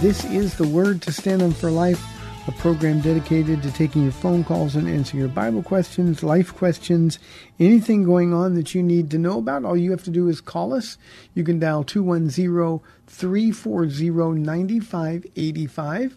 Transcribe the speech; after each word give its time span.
This 0.00 0.24
is 0.24 0.54
the 0.54 0.66
Word 0.66 1.02
to 1.02 1.12
Stand 1.12 1.42
on 1.42 1.52
for 1.52 1.70
Life, 1.70 2.02
a 2.48 2.52
program 2.52 3.00
dedicated 3.02 3.62
to 3.62 3.70
taking 3.70 4.02
your 4.02 4.12
phone 4.12 4.42
calls 4.42 4.74
and 4.74 4.88
answering 4.88 5.20
your 5.20 5.28
Bible 5.28 5.62
questions, 5.62 6.22
life 6.22 6.54
questions, 6.54 7.18
anything 7.58 8.04
going 8.04 8.32
on 8.32 8.54
that 8.54 8.74
you 8.74 8.82
need 8.82 9.10
to 9.10 9.18
know 9.18 9.36
about. 9.36 9.66
All 9.66 9.76
you 9.76 9.90
have 9.90 10.02
to 10.04 10.10
do 10.10 10.26
is 10.28 10.40
call 10.40 10.72
us. 10.72 10.96
You 11.34 11.44
can 11.44 11.58
dial 11.58 11.84
210 11.84 12.80
340 13.08 14.40
9585. 14.40 16.16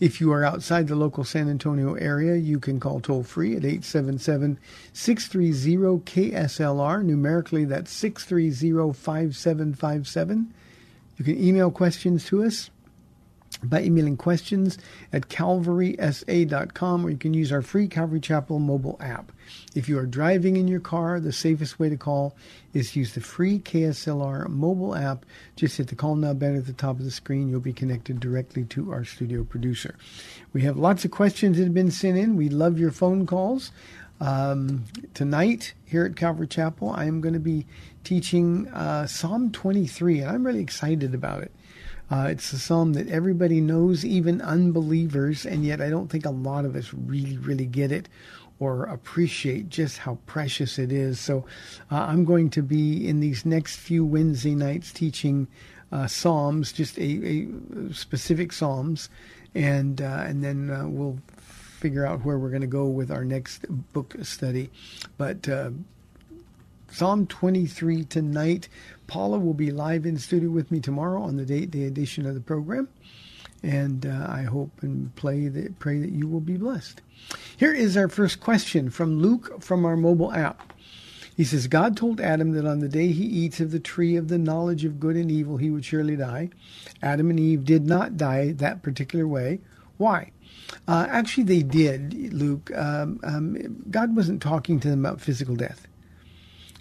If 0.00 0.20
you 0.20 0.32
are 0.32 0.44
outside 0.44 0.88
the 0.88 0.96
local 0.96 1.22
San 1.22 1.48
Antonio 1.48 1.94
area, 1.94 2.34
you 2.34 2.58
can 2.58 2.80
call 2.80 2.98
toll 2.98 3.22
free 3.22 3.52
at 3.52 3.64
877 3.64 4.58
630 4.92 6.32
KSLR. 6.32 7.04
Numerically, 7.04 7.64
that's 7.64 7.92
630 7.92 8.92
5757. 8.92 10.52
You 11.16 11.24
can 11.24 11.40
email 11.40 11.70
questions 11.70 12.24
to 12.24 12.42
us 12.42 12.70
by 13.62 13.82
emailing 13.82 14.16
questions 14.16 14.78
at 15.12 15.28
calvarysa.com 15.28 17.04
or 17.04 17.10
you 17.10 17.16
can 17.16 17.34
use 17.34 17.52
our 17.52 17.62
free 17.62 17.88
Calvary 17.88 18.20
Chapel 18.20 18.58
mobile 18.58 18.96
app. 19.00 19.32
If 19.74 19.88
you 19.88 19.98
are 19.98 20.06
driving 20.06 20.56
in 20.56 20.68
your 20.68 20.80
car, 20.80 21.20
the 21.20 21.32
safest 21.32 21.78
way 21.78 21.88
to 21.88 21.96
call 21.96 22.36
is 22.72 22.92
to 22.92 23.00
use 23.00 23.14
the 23.14 23.20
free 23.20 23.58
KSLR 23.58 24.48
mobile 24.48 24.94
app. 24.94 25.26
Just 25.56 25.76
hit 25.76 25.88
the 25.88 25.96
call 25.96 26.16
now 26.16 26.32
button 26.32 26.56
at 26.56 26.66
the 26.66 26.72
top 26.72 26.98
of 26.98 27.04
the 27.04 27.10
screen. 27.10 27.48
You'll 27.48 27.60
be 27.60 27.72
connected 27.72 28.20
directly 28.20 28.64
to 28.64 28.92
our 28.92 29.04
studio 29.04 29.44
producer. 29.44 29.96
We 30.52 30.62
have 30.62 30.76
lots 30.76 31.04
of 31.04 31.10
questions 31.10 31.56
that 31.56 31.64
have 31.64 31.74
been 31.74 31.90
sent 31.90 32.16
in. 32.16 32.36
We 32.36 32.48
love 32.48 32.78
your 32.78 32.92
phone 32.92 33.26
calls. 33.26 33.72
Um, 34.20 34.84
tonight 35.14 35.72
here 35.86 36.04
at 36.04 36.14
Calvary 36.14 36.46
Chapel, 36.46 36.90
I 36.90 37.06
am 37.06 37.22
going 37.22 37.32
to 37.32 37.40
be 37.40 37.66
teaching 38.04 38.68
uh, 38.68 39.06
Psalm 39.06 39.50
23, 39.50 40.20
and 40.20 40.30
I'm 40.30 40.46
really 40.46 40.60
excited 40.60 41.14
about 41.14 41.42
it. 41.42 41.52
Uh, 42.10 42.26
it's 42.30 42.52
a 42.52 42.58
psalm 42.58 42.94
that 42.94 43.08
everybody 43.08 43.60
knows, 43.60 44.04
even 44.04 44.40
unbelievers, 44.40 45.46
and 45.46 45.64
yet 45.64 45.80
I 45.80 45.90
don't 45.90 46.08
think 46.08 46.26
a 46.26 46.30
lot 46.30 46.64
of 46.64 46.74
us 46.74 46.92
really, 46.92 47.36
really 47.38 47.66
get 47.66 47.92
it 47.92 48.08
or 48.58 48.84
appreciate 48.84 49.68
just 49.68 49.98
how 49.98 50.18
precious 50.26 50.78
it 50.78 50.92
is. 50.92 51.18
So 51.20 51.46
uh, 51.90 52.06
I'm 52.08 52.24
going 52.24 52.50
to 52.50 52.62
be 52.62 53.08
in 53.08 53.20
these 53.20 53.46
next 53.46 53.76
few 53.76 54.04
Wednesday 54.04 54.54
nights 54.54 54.92
teaching 54.92 55.48
uh, 55.92 56.06
psalms, 56.06 56.72
just 56.72 56.98
a, 56.98 57.02
a 57.02 57.94
specific 57.94 58.52
psalms, 58.52 59.08
and 59.54 60.00
uh, 60.00 60.24
and 60.26 60.44
then 60.44 60.70
uh, 60.70 60.86
we'll 60.86 61.18
figure 61.38 62.06
out 62.06 62.24
where 62.24 62.38
we're 62.38 62.50
going 62.50 62.60
to 62.60 62.66
go 62.66 62.86
with 62.86 63.10
our 63.10 63.24
next 63.24 63.64
book 63.92 64.14
study. 64.22 64.70
But 65.16 65.48
uh, 65.48 65.70
Psalm 66.92 67.26
23 67.26 68.04
tonight. 68.04 68.68
Paula 69.10 69.40
will 69.40 69.54
be 69.54 69.72
live 69.72 70.06
in 70.06 70.18
studio 70.18 70.50
with 70.50 70.70
me 70.70 70.78
tomorrow 70.78 71.20
on 71.20 71.36
the 71.36 71.44
date 71.44 71.72
day 71.72 71.82
edition 71.82 72.26
of 72.26 72.34
the 72.34 72.40
program. 72.40 72.88
And 73.60 74.06
uh, 74.06 74.26
I 74.28 74.42
hope 74.42 74.70
and 74.82 75.12
play 75.16 75.48
that, 75.48 75.80
pray 75.80 75.98
that 75.98 76.12
you 76.12 76.28
will 76.28 76.40
be 76.40 76.56
blessed. 76.56 77.02
Here 77.56 77.74
is 77.74 77.96
our 77.96 78.08
first 78.08 78.38
question 78.38 78.88
from 78.88 79.18
Luke 79.18 79.64
from 79.64 79.84
our 79.84 79.96
mobile 79.96 80.32
app. 80.32 80.72
He 81.36 81.42
says, 81.42 81.66
God 81.66 81.96
told 81.96 82.20
Adam 82.20 82.52
that 82.52 82.64
on 82.64 82.78
the 82.78 82.88
day 82.88 83.08
he 83.08 83.24
eats 83.24 83.58
of 83.58 83.72
the 83.72 83.80
tree 83.80 84.14
of 84.14 84.28
the 84.28 84.38
knowledge 84.38 84.84
of 84.84 85.00
good 85.00 85.16
and 85.16 85.30
evil, 85.30 85.56
he 85.56 85.70
would 85.70 85.84
surely 85.84 86.14
die. 86.14 86.50
Adam 87.02 87.30
and 87.30 87.40
Eve 87.40 87.64
did 87.64 87.86
not 87.86 88.16
die 88.16 88.52
that 88.52 88.82
particular 88.82 89.26
way. 89.26 89.58
Why? 89.96 90.30
Uh, 90.86 91.08
actually, 91.10 91.44
they 91.44 91.64
did, 91.64 92.32
Luke. 92.32 92.70
Um, 92.76 93.18
um, 93.24 93.82
God 93.90 94.14
wasn't 94.14 94.40
talking 94.40 94.78
to 94.78 94.88
them 94.88 95.04
about 95.04 95.20
physical 95.20 95.56
death. 95.56 95.88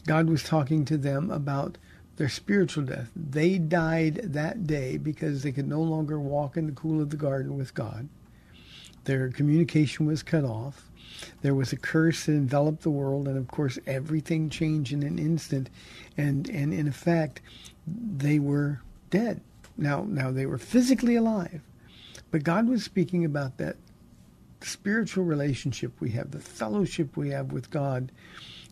God 0.06 0.30
was 0.30 0.44
talking 0.44 0.86
to 0.86 0.98
them 0.98 1.32
about 1.32 1.80
their 2.20 2.30
spiritual 2.30 2.84
death. 2.84 3.10
They 3.16 3.58
died 3.58 4.20
that 4.26 4.68
day 4.68 4.98
because 4.98 5.42
they 5.42 5.54
could 5.54 5.70
no 5.70 5.82
longer 5.82 6.20
walk 6.20 6.58
in 6.58 6.66
the 6.66 6.74
cool 6.74 7.02
of 7.02 7.12
the 7.12 7.16
garden 7.16 7.58
with 7.58 7.74
God. 7.74 8.10
Their 9.06 9.30
communication 9.30 10.06
was 10.06 10.22
cut 10.22 10.44
off. 10.44 10.92
There 11.42 11.56
was 11.56 11.72
a 11.72 11.78
curse 11.78 12.26
that 12.26 12.34
enveloped 12.34 12.82
the 12.82 12.90
world, 12.90 13.30
and 13.30 13.38
of 13.38 13.48
course, 13.48 13.80
everything 13.88 14.50
changed 14.50 14.92
in 14.92 15.02
an 15.02 15.18
instant. 15.18 15.70
And, 16.18 16.50
and 16.50 16.74
in 16.74 16.90
effect, 16.90 17.42
they 17.88 18.38
were 18.38 18.82
dead. 19.10 19.40
Now, 19.78 20.04
now 20.06 20.30
they 20.30 20.46
were 20.46 20.58
physically 20.58 21.16
alive, 21.16 21.62
but 22.32 22.44
God 22.44 22.68
was 22.68 22.84
speaking 22.84 23.24
about 23.24 23.58
that 23.60 23.78
spiritual 24.60 25.24
relationship 25.24 25.94
we 26.02 26.10
have, 26.12 26.32
the 26.32 26.42
fellowship 26.42 27.16
we 27.16 27.30
have 27.30 27.54
with 27.54 27.72
God 27.72 28.12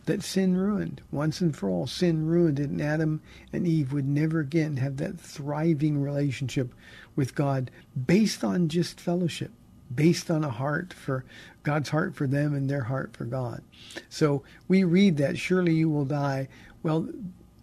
that 0.08 0.22
sin 0.22 0.56
ruined. 0.56 1.00
Once 1.12 1.40
and 1.40 1.56
for 1.56 1.70
all, 1.70 1.86
sin 1.86 2.26
ruined 2.26 2.58
it, 2.58 2.68
and 2.68 2.82
Adam 2.82 3.20
and 3.52 3.66
Eve 3.66 3.92
would 3.92 4.08
never 4.08 4.40
again 4.40 4.76
have 4.78 4.96
that 4.96 5.18
thriving 5.20 6.02
relationship 6.02 6.74
with 7.14 7.34
God 7.34 7.70
based 8.06 8.42
on 8.42 8.68
just 8.68 9.00
fellowship, 9.00 9.52
based 9.94 10.30
on 10.30 10.42
a 10.42 10.50
heart 10.50 10.92
for 10.92 11.24
God's 11.62 11.90
heart 11.90 12.14
for 12.14 12.26
them 12.26 12.54
and 12.54 12.68
their 12.68 12.84
heart 12.84 13.16
for 13.16 13.24
God. 13.24 13.62
So 14.08 14.42
we 14.66 14.84
read 14.84 15.16
that, 15.18 15.38
surely 15.38 15.74
you 15.74 15.88
will 15.88 16.04
die. 16.04 16.48
Well, 16.82 17.08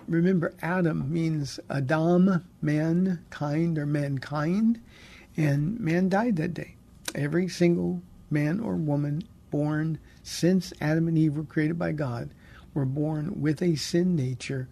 remember, 0.07 0.53
Adam 0.61 1.11
means 1.11 1.59
Adam, 1.69 2.45
mankind 2.61 3.77
or 3.77 3.85
mankind, 3.85 4.81
and 5.35 5.79
man 5.79 6.09
died 6.09 6.35
that 6.37 6.53
day. 6.53 6.75
Every 7.13 7.47
single 7.47 8.01
man 8.29 8.59
or 8.59 8.75
woman 8.75 9.23
born 9.51 9.97
since 10.21 10.73
Adam 10.81 11.07
and 11.07 11.17
Eve 11.17 11.37
were 11.37 11.43
created 11.43 11.79
by 11.79 11.91
God 11.91 12.29
were 12.75 12.85
born 12.85 13.41
with 13.41 13.63
a 13.63 13.75
sin 13.75 14.15
nature, 14.15 14.67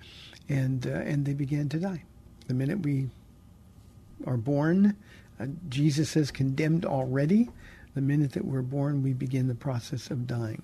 and 0.47 0.85
uh, 0.85 0.91
and 0.91 1.25
they 1.25 1.33
began 1.33 1.69
to 1.69 1.79
die. 1.79 2.03
The 2.47 2.53
minute 2.53 2.81
we 2.81 3.09
are 4.27 4.37
born, 4.37 4.95
uh, 5.39 5.47
Jesus 5.69 6.11
says 6.11 6.29
condemned 6.29 6.85
already. 6.85 7.49
The 7.95 8.01
minute 8.01 8.33
that 8.33 8.45
we're 8.45 8.61
born, 8.61 9.01
we 9.01 9.13
begin 9.13 9.47
the 9.47 9.55
process 9.55 10.11
of 10.11 10.27
dying. 10.27 10.61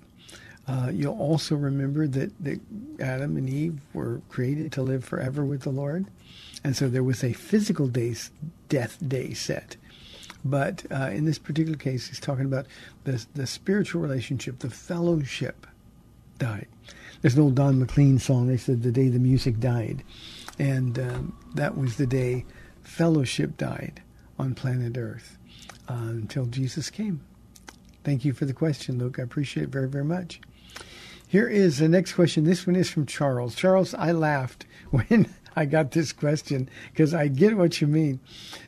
Uh, 0.68 0.92
you'll 0.94 1.18
also 1.18 1.56
remember 1.56 2.08
that, 2.08 2.32
that 2.44 2.60
Adam 3.00 3.38
and 3.38 3.50
Eve 3.50 3.80
were 3.94 4.22
created 4.30 4.72
to 4.74 4.84
live 4.84 5.04
forever 5.04 5.44
with 5.44 5.62
the 5.62 5.72
Lord. 5.72 6.06
And 6.64 6.76
so 6.76 6.88
there 6.88 7.04
was 7.04 7.24
a 7.24 7.34
physical 7.34 7.88
day, 7.88 8.16
death 8.68 8.98
day 9.08 9.34
set. 9.34 9.78
But 10.46 10.86
uh, 10.92 11.10
in 11.12 11.26
this 11.26 11.40
particular 11.40 11.78
case, 11.78 12.08
he's 12.08 12.20
talking 12.20 12.46
about 12.46 12.68
the, 13.04 13.26
the 13.34 13.48
spiritual 13.48 14.02
relationship, 14.02 14.60
the 14.60 14.70
fellowship 14.70 15.66
died. 16.38 16.68
There's 17.22 17.36
an 17.36 17.42
old 17.42 17.56
Don 17.56 17.80
McLean 17.80 18.20
song. 18.20 18.48
They 18.48 18.58
said 18.58 18.82
the 18.82 18.92
day 18.92 19.10
the 19.10 19.20
music 19.20 19.60
died, 19.60 20.04
and 20.58 20.98
um, 20.98 21.38
that 21.56 21.78
was 21.78 21.98
the 21.98 22.08
day 22.08 22.46
fellowship 22.82 23.58
died 23.58 24.02
on 24.38 24.56
planet 24.56 24.98
Earth 24.98 25.38
uh, 25.90 25.94
until 25.94 26.46
Jesus 26.46 26.90
came. 26.90 27.22
Thank 28.04 28.24
you 28.24 28.34
for 28.34 28.46
the 28.46 28.54
question, 28.54 28.98
Luke. 28.98 29.20
I 29.20 29.24
appreciate 29.24 29.64
it 29.64 29.70
very, 29.70 29.90
very 29.90 30.06
much. 30.06 30.40
Here 31.28 31.48
is 31.48 31.78
the 31.78 31.90
next 31.90 32.14
question. 32.14 32.46
This 32.46 32.66
one 32.66 32.76
is 32.76 32.90
from 32.90 33.06
Charles. 33.06 33.54
Charles, 33.54 33.94
I 33.94 34.14
laughed 34.14 34.66
when 34.90 35.28
I 35.56 35.66
got 35.66 35.92
this 35.92 36.14
question 36.14 36.70
because 36.92 37.14
I 37.14 37.28
get 37.28 37.58
what 37.58 37.82
you 37.82 37.88
mean. 37.88 38.20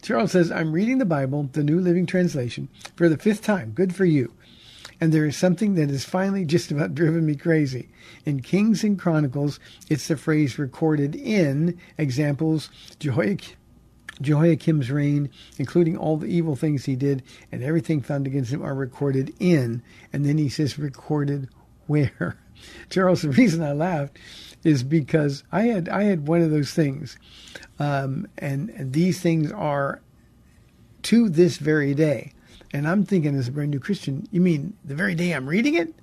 Charles 0.02 0.34
says, 0.34 0.52
I'm 0.52 0.74
reading 0.74 0.98
the 0.98 1.06
Bible, 1.06 1.50
the 1.54 1.64
New 1.64 1.80
Living 1.80 2.06
Translation, 2.06 2.68
for 2.96 3.08
the 3.08 3.18
fifth 3.18 3.42
time. 3.42 3.72
Good 3.72 3.96
for 3.96 4.06
you. 4.06 4.34
And 5.02 5.12
there 5.12 5.26
is 5.26 5.36
something 5.36 5.74
that 5.76 5.90
has 5.90 6.06
finally 6.06 6.46
just 6.46 6.72
about 6.72 6.94
driven 6.94 7.26
me 7.26 7.36
crazy. 7.36 7.90
In 8.24 8.42
Kings 8.42 8.84
and 8.84 9.00
Chronicles, 9.00 9.60
it's 9.90 10.08
the 10.08 10.16
phrase 10.16 10.60
recorded 10.60 11.16
in 11.16 11.80
examples 11.98 12.70
Jehoiakim, 13.00 13.58
Jehoiakim's 14.22 14.92
reign, 14.92 15.32
including 15.58 15.98
all 15.98 16.18
the 16.18 16.28
evil 16.28 16.56
things 16.56 16.86
he 16.86 16.96
did, 16.96 17.24
and 17.52 17.64
everything 17.64 18.02
found 18.02 18.28
against 18.28 18.54
him 18.54 18.64
are 18.64 18.76
recorded 18.76 19.34
in. 19.40 19.82
And 20.14 20.24
then 20.24 20.38
he 20.38 20.50
says, 20.50 20.78
recorded 20.78 21.50
where? 21.88 22.38
Charles, 22.92 23.24
the 23.24 23.30
reason 23.30 23.64
I 23.64 23.72
laughed 23.72 24.20
is 24.64 24.84
because 24.84 25.44
I 25.52 25.64
had 25.64 25.90
I 25.90 26.04
had 26.04 26.28
one 26.28 26.42
of 26.42 26.52
those 26.52 26.72
things, 26.72 27.18
um, 27.80 28.28
and, 28.38 28.70
and 28.70 28.94
these 28.94 29.20
things 29.20 29.52
are 29.52 30.02
to 31.04 31.30
this 31.30 31.58
very 31.58 31.96
day. 31.96 32.34
And 32.74 32.88
I'm 32.88 33.04
thinking, 33.04 33.36
as 33.36 33.48
a 33.48 33.52
brand 33.52 33.72
new 33.72 33.80
Christian, 33.80 34.28
you 34.32 34.42
mean 34.42 34.74
the 34.86 34.96
very 34.96 35.16
day 35.16 35.34
I'm 35.34 35.48
reading 35.48 35.76
it? 35.76 35.94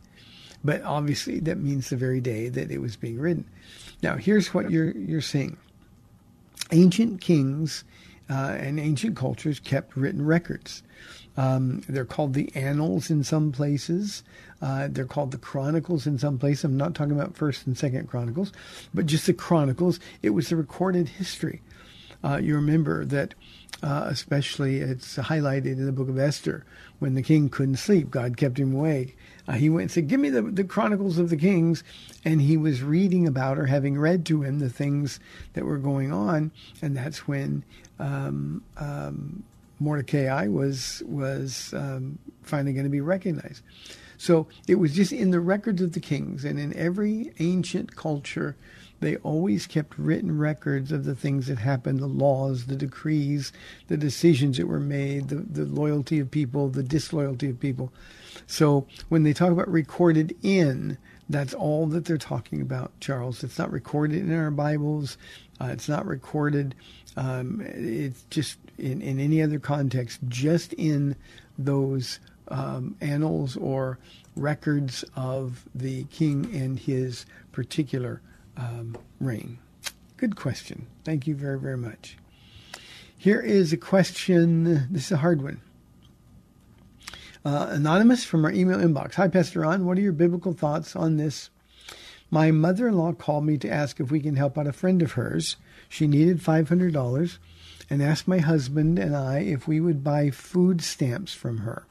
But 0.65 0.83
obviously, 0.83 1.41
that 1.41 1.59
means 1.59 1.89
the 1.89 1.97
very 1.97 2.21
day 2.21 2.49
that 2.49 2.71
it 2.71 2.79
was 2.79 2.97
being 2.97 3.19
written. 3.19 3.45
Now, 4.03 4.17
here's 4.17 4.53
what 4.53 4.71
you're 4.71 4.91
you're 4.91 5.21
seeing: 5.21 5.57
ancient 6.73 7.21
kings 7.21 7.85
uh, 8.29 8.57
and 8.59 8.79
ancient 8.79 9.17
cultures 9.17 9.61
kept 9.61 9.97
written 9.97 10.25
records. 10.25 10.83
Um, 11.37 11.83
they're 11.89 12.05
called 12.05 12.35
the 12.35 12.51
annals 12.57 13.11
in 13.11 13.23
some 13.23 13.53
places. 13.53 14.25
Uh, 14.61 14.89
they're 14.91 15.07
called 15.07 15.31
the 15.31 15.39
chronicles 15.39 16.07
in 16.07 16.19
some 16.19 16.37
places. 16.37 16.65
I'm 16.65 16.77
not 16.77 16.95
talking 16.95 17.13
about 17.13 17.37
First 17.37 17.67
and 17.67 17.79
Second 17.79 18.09
Chronicles, 18.09 18.53
but 18.93 19.07
just 19.07 19.27
the 19.27 19.33
chronicles. 19.33 20.01
It 20.21 20.31
was 20.31 20.49
the 20.49 20.57
recorded 20.57 21.09
history. 21.09 21.63
Uh, 22.23 22.39
you 22.43 22.55
remember 22.55 23.05
that, 23.05 23.35
uh, 23.83 24.07
especially 24.09 24.79
it's 24.79 25.17
highlighted 25.17 25.67
in 25.67 25.87
the 25.87 25.93
book 25.93 26.09
of 26.09 26.19
Esther 26.19 26.65
when 26.99 27.15
the 27.15 27.23
king 27.23 27.49
couldn't 27.49 27.77
sleep. 27.77 28.11
God 28.11 28.37
kept 28.37 28.59
him 28.59 28.75
awake. 28.75 29.17
Uh, 29.47 29.53
he 29.53 29.71
went 29.71 29.83
and 29.83 29.91
said, 29.91 30.09
"Give 30.09 30.21
me 30.21 30.31
the, 30.31 30.43
the 30.43 30.65
chronicles 30.65 31.19
of 31.19 31.31
the 31.31 31.37
kings," 31.37 31.85
and 32.25 32.43
he 32.43 32.57
was 32.57 32.83
reading 32.83 33.27
about 33.27 33.59
or 33.59 33.67
having 33.67 33.99
read 33.99 34.27
to 34.27 34.43
him 34.43 34.59
the 34.59 34.69
things 34.69 35.21
that 35.53 35.65
were 35.65 35.79
going 35.79 36.13
on, 36.13 36.51
and 36.83 36.97
that's 36.97 37.29
when 37.29 37.65
um, 37.99 38.63
um, 38.77 39.45
Mordecai 39.79 40.49
was 40.49 41.03
was 41.07 41.73
um, 41.75 42.19
finally 42.43 42.73
going 42.73 42.85
to 42.85 42.91
be 42.91 43.01
recognized. 43.01 43.63
So 44.19 44.49
it 44.67 44.75
was 44.75 44.93
just 44.93 45.13
in 45.13 45.31
the 45.31 45.41
records 45.41 45.81
of 45.81 45.93
the 45.93 46.01
kings, 46.01 46.45
and 46.45 46.59
in 46.59 46.77
every 46.77 47.33
ancient 47.39 47.95
culture, 47.95 48.57
they 49.01 49.17
always 49.17 49.67
kept 49.67 49.99
written 49.99 50.37
records 50.37 50.93
of 50.93 51.05
the 51.05 51.15
things 51.15 51.47
that 51.47 51.59
happened, 51.59 52.01
the 52.01 52.07
laws, 52.07 52.67
the 52.67 52.77
decrees, 52.77 53.53
the 53.87 53.97
decisions 53.97 54.57
that 54.57 54.67
were 54.67 54.81
made, 54.81 55.29
the, 55.29 55.37
the 55.37 55.65
loyalty 55.65 56.19
of 56.19 56.31
people, 56.31 56.69
the 56.69 56.83
disloyalty 56.83 57.51
of 57.51 57.61
people. 57.61 57.93
So 58.47 58.87
when 59.09 59.23
they 59.23 59.33
talk 59.33 59.51
about 59.51 59.71
recorded 59.71 60.37
in, 60.43 60.99
that's 61.29 61.55
all 61.55 61.87
that 61.89 62.07
they're 62.07 62.19
talking 62.19 62.61
about, 62.61 62.93
Charles. 63.01 63.45
It's 63.45 63.59
not 63.59 63.71
recorded 63.71 64.19
in 64.19 64.35
our 64.35 64.51
Bibles. 64.51 65.19
Uh, 65.61 65.67
it's 65.67 65.89
not 65.89 66.07
recorded. 66.07 66.75
Um, 67.17 67.63
it's 67.65 68.25
just 68.31 68.59
in, 68.79 69.03
in 69.03 69.21
any 69.21 69.43
other 69.43 69.59
context, 69.59 70.21
just 70.29 70.73
in 70.75 71.17
those 71.59 72.21
um, 72.49 72.97
annals 73.01 73.57
or 73.57 73.99
records 74.37 75.05
of 75.17 75.65
the 75.75 76.05
king 76.05 76.49
and 76.55 76.79
his 76.79 77.27
particular 77.53 78.23
um, 78.59 78.97
reign? 79.21 79.59
Good 80.17 80.37
question. 80.37 80.87
Thank 81.05 81.27
you 81.27 81.35
very, 81.35 81.59
very 81.59 81.77
much. 81.77 82.19
Here 83.17 83.41
is 83.41 83.73
a 83.73 83.77
question. 83.77 84.89
This 84.93 85.07
is 85.07 85.13
a 85.13 85.17
hard 85.17 85.43
one. 85.43 85.61
Uh, 87.45 87.69
anonymous 87.71 88.25
from 88.25 88.45
our 88.45 88.53
email 88.53 88.79
inbox. 88.79 89.15
Hi, 89.15 89.29
Pastor 89.29 89.61
Ron. 89.61 89.87
What 89.87 89.97
are 89.97 90.03
your 90.03 90.13
biblical 90.13 90.53
thoughts 90.53 90.95
on 90.95 91.17
this? 91.17 91.51
My 92.31 92.51
mother 92.51 92.89
in 92.89 92.99
law 92.99 93.13
called 93.13 93.45
me 93.45 93.57
to 93.59 93.71
ask 93.71 94.01
if 94.01 94.11
we 94.11 94.21
can 94.21 94.37
help 94.37 94.59
out 94.59 94.67
a 94.67 94.73
friend 94.73 95.01
of 95.01 95.13
hers. 95.13 95.57
She 95.89 96.07
needed 96.07 96.41
$500 96.41 97.39
and 97.89 98.03
asked 98.03 98.29
my 98.29 98.39
husband 98.39 98.99
and 98.99 99.17
I 99.17 99.39
if 99.39 99.67
we 99.67 99.81
would 99.81 100.05
buy 100.05 100.31
food 100.31 100.83
stamps 100.83 101.33
from 101.33 101.59
her. 101.59 101.87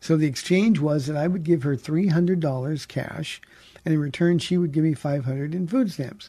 So 0.00 0.16
the 0.16 0.26
exchange 0.26 0.78
was 0.78 1.06
that 1.06 1.16
I 1.16 1.26
would 1.26 1.42
give 1.42 1.62
her 1.62 1.76
$300 1.76 2.88
cash, 2.88 3.40
and 3.86 3.94
in 3.94 4.00
return, 4.00 4.40
she 4.40 4.58
would 4.58 4.72
give 4.72 4.82
me 4.82 4.94
500 4.94 5.54
in 5.54 5.68
food 5.68 5.92
stamps. 5.92 6.28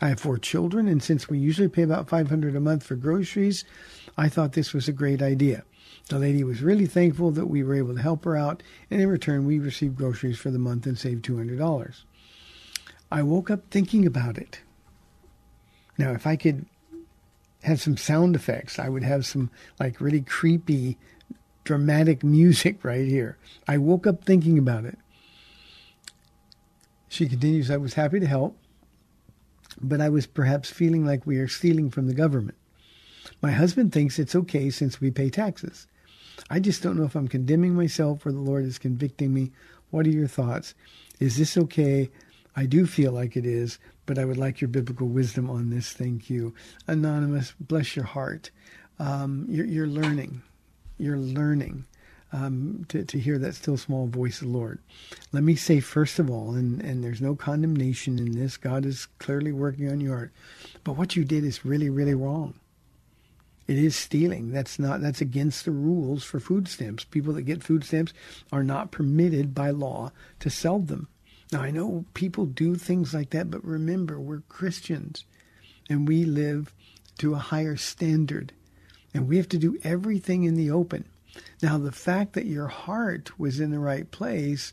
I 0.00 0.08
have 0.08 0.18
four 0.18 0.38
children, 0.38 0.88
and 0.88 1.02
since 1.02 1.28
we 1.28 1.38
usually 1.38 1.68
pay 1.68 1.82
about 1.82 2.08
500 2.08 2.56
a 2.56 2.60
month 2.60 2.84
for 2.84 2.96
groceries, 2.96 3.64
I 4.16 4.30
thought 4.30 4.54
this 4.54 4.72
was 4.72 4.88
a 4.88 4.92
great 4.92 5.20
idea. 5.20 5.64
The 6.08 6.18
lady 6.18 6.42
was 6.42 6.62
really 6.62 6.86
thankful 6.86 7.32
that 7.32 7.46
we 7.46 7.62
were 7.62 7.74
able 7.74 7.94
to 7.94 8.00
help 8.00 8.24
her 8.24 8.34
out, 8.34 8.62
and 8.90 9.00
in 9.00 9.08
return, 9.08 9.44
we 9.44 9.58
received 9.58 9.96
groceries 9.96 10.38
for 10.38 10.50
the 10.50 10.58
month 10.58 10.86
and 10.86 10.98
saved 10.98 11.22
$200. 11.26 12.02
I 13.12 13.22
woke 13.22 13.50
up 13.50 13.70
thinking 13.70 14.06
about 14.06 14.38
it. 14.38 14.60
Now, 15.98 16.12
if 16.12 16.26
I 16.26 16.36
could 16.36 16.64
have 17.62 17.80
some 17.80 17.98
sound 17.98 18.34
effects, 18.34 18.78
I 18.78 18.88
would 18.88 19.02
have 19.02 19.26
some 19.26 19.50
like 19.78 20.00
really 20.00 20.22
creepy 20.22 20.96
dramatic 21.64 22.24
music 22.24 22.84
right 22.84 23.06
here. 23.06 23.36
I 23.68 23.76
woke 23.76 24.06
up 24.06 24.24
thinking 24.24 24.58
about 24.58 24.86
it. 24.86 24.98
She 27.08 27.28
continues, 27.28 27.70
I 27.70 27.76
was 27.76 27.94
happy 27.94 28.20
to 28.20 28.26
help, 28.26 28.58
but 29.80 30.00
I 30.00 30.08
was 30.08 30.26
perhaps 30.26 30.70
feeling 30.70 31.04
like 31.04 31.26
we 31.26 31.38
are 31.38 31.48
stealing 31.48 31.90
from 31.90 32.06
the 32.06 32.14
government. 32.14 32.56
My 33.42 33.52
husband 33.52 33.92
thinks 33.92 34.18
it's 34.18 34.34
okay 34.34 34.70
since 34.70 35.00
we 35.00 35.10
pay 35.10 35.30
taxes. 35.30 35.86
I 36.50 36.60
just 36.60 36.82
don't 36.82 36.96
know 36.96 37.04
if 37.04 37.14
I'm 37.14 37.28
condemning 37.28 37.74
myself 37.74 38.24
or 38.26 38.32
the 38.32 38.38
Lord 38.38 38.64
is 38.64 38.78
convicting 38.78 39.32
me. 39.32 39.52
What 39.90 40.06
are 40.06 40.10
your 40.10 40.28
thoughts? 40.28 40.74
Is 41.20 41.36
this 41.36 41.56
okay? 41.56 42.10
I 42.54 42.66
do 42.66 42.86
feel 42.86 43.12
like 43.12 43.36
it 43.36 43.46
is, 43.46 43.78
but 44.04 44.18
I 44.18 44.24
would 44.24 44.36
like 44.36 44.60
your 44.60 44.68
biblical 44.68 45.08
wisdom 45.08 45.48
on 45.50 45.70
this. 45.70 45.92
Thank 45.92 46.28
you. 46.30 46.54
Anonymous, 46.86 47.54
bless 47.60 47.96
your 47.96 48.04
heart. 48.04 48.50
Um, 48.98 49.46
you're, 49.48 49.66
you're 49.66 49.86
learning 49.86 50.42
you're 50.98 51.18
learning 51.18 51.84
um, 52.32 52.84
to, 52.88 53.04
to 53.04 53.18
hear 53.18 53.38
that 53.38 53.54
still 53.54 53.76
small 53.76 54.06
voice 54.06 54.40
of 54.40 54.48
the 54.48 54.52
Lord. 54.52 54.78
Let 55.32 55.42
me 55.42 55.54
say, 55.54 55.80
first 55.80 56.18
of 56.18 56.30
all, 56.30 56.54
and, 56.54 56.80
and 56.82 57.02
there's 57.02 57.20
no 57.20 57.34
condemnation 57.34 58.18
in 58.18 58.32
this, 58.32 58.56
God 58.56 58.84
is 58.84 59.06
clearly 59.18 59.52
working 59.52 59.90
on 59.90 60.00
your 60.00 60.16
heart. 60.16 60.32
But 60.84 60.96
what 60.96 61.16
you 61.16 61.24
did 61.24 61.44
is 61.44 61.64
really, 61.64 61.90
really 61.90 62.14
wrong. 62.14 62.54
It 63.66 63.78
is 63.78 63.96
stealing. 63.96 64.52
That's 64.52 64.78
not 64.78 65.00
that's 65.00 65.20
against 65.20 65.64
the 65.64 65.72
rules 65.72 66.22
for 66.22 66.38
food 66.38 66.68
stamps. 66.68 67.02
People 67.04 67.32
that 67.32 67.42
get 67.42 67.64
food 67.64 67.84
stamps 67.84 68.12
are 68.52 68.62
not 68.62 68.92
permitted 68.92 69.54
by 69.54 69.70
law 69.70 70.12
to 70.40 70.50
sell 70.50 70.78
them. 70.78 71.08
Now 71.50 71.62
I 71.62 71.72
know 71.72 72.04
people 72.14 72.46
do 72.46 72.76
things 72.76 73.12
like 73.12 73.30
that, 73.30 73.50
but 73.50 73.64
remember, 73.64 74.20
we're 74.20 74.42
Christians 74.48 75.24
and 75.88 76.06
we 76.06 76.24
live 76.24 76.72
to 77.18 77.34
a 77.34 77.38
higher 77.38 77.76
standard 77.76 78.52
and 79.12 79.28
we 79.28 79.36
have 79.36 79.48
to 79.48 79.58
do 79.58 79.78
everything 79.82 80.44
in 80.44 80.54
the 80.54 80.70
open. 80.70 81.04
Now, 81.62 81.78
the 81.78 81.92
fact 81.92 82.34
that 82.34 82.46
your 82.46 82.68
heart 82.68 83.38
was 83.38 83.60
in 83.60 83.70
the 83.70 83.78
right 83.78 84.10
place 84.10 84.72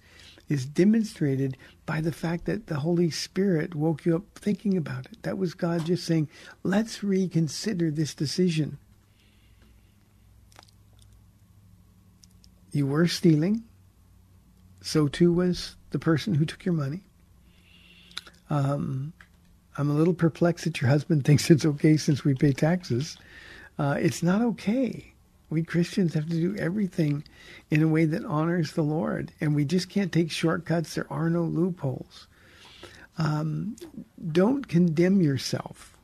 is 0.50 0.66
demonstrated 0.66 1.58
by 1.86 2.02
the 2.02 2.12
fact 2.12 2.46
that 2.46 2.68
the 2.68 2.80
Holy 2.80 3.10
Spirit 3.10 3.76
woke 3.76 4.06
you 4.06 4.16
up 4.16 4.24
thinking 4.36 4.78
about 4.78 5.06
it. 5.06 5.24
That 5.24 5.38
was 5.38 5.54
God 5.54 5.86
just 5.86 6.06
saying, 6.06 6.30
let's 6.64 7.04
reconsider 7.04 7.90
this 7.92 8.14
decision. 8.14 8.78
You 12.72 12.88
were 12.88 13.08
stealing. 13.08 13.64
So 14.82 15.08
too 15.08 15.32
was 15.32 15.76
the 15.92 16.00
person 16.00 16.34
who 16.34 16.46
took 16.46 16.66
your 16.66 16.74
money. 16.74 17.02
Um, 18.50 19.14
I'm 19.78 19.90
a 19.90 19.94
little 19.94 20.14
perplexed 20.14 20.66
that 20.66 20.82
your 20.82 20.90
husband 20.90 21.24
thinks 21.26 21.50
it's 21.50 21.66
okay 21.66 21.98
since 21.98 22.24
we 22.24 22.34
pay 22.34 22.52
taxes. 22.52 23.18
Uh, 23.80 23.96
it's 24.00 24.22
not 24.22 24.42
okay. 24.42 25.13
We 25.50 25.64
Christians 25.64 26.14
have 26.14 26.28
to 26.30 26.36
do 26.36 26.56
everything 26.58 27.24
in 27.70 27.84
a 27.84 27.88
way 27.88 28.06
that 28.06 28.26
honors 28.26 28.72
the 28.72 28.82
Lord, 28.82 29.32
and 29.40 29.56
we 29.56 29.66
just 29.66 29.90
can't 29.90 30.12
take 30.12 30.32
shortcuts. 30.32 30.96
There 30.96 31.12
are 31.12 31.30
no 31.30 31.44
loopholes. 31.44 32.28
Um, 33.18 33.76
don't 34.32 34.68
condemn 34.68 35.22
yourself. 35.22 35.96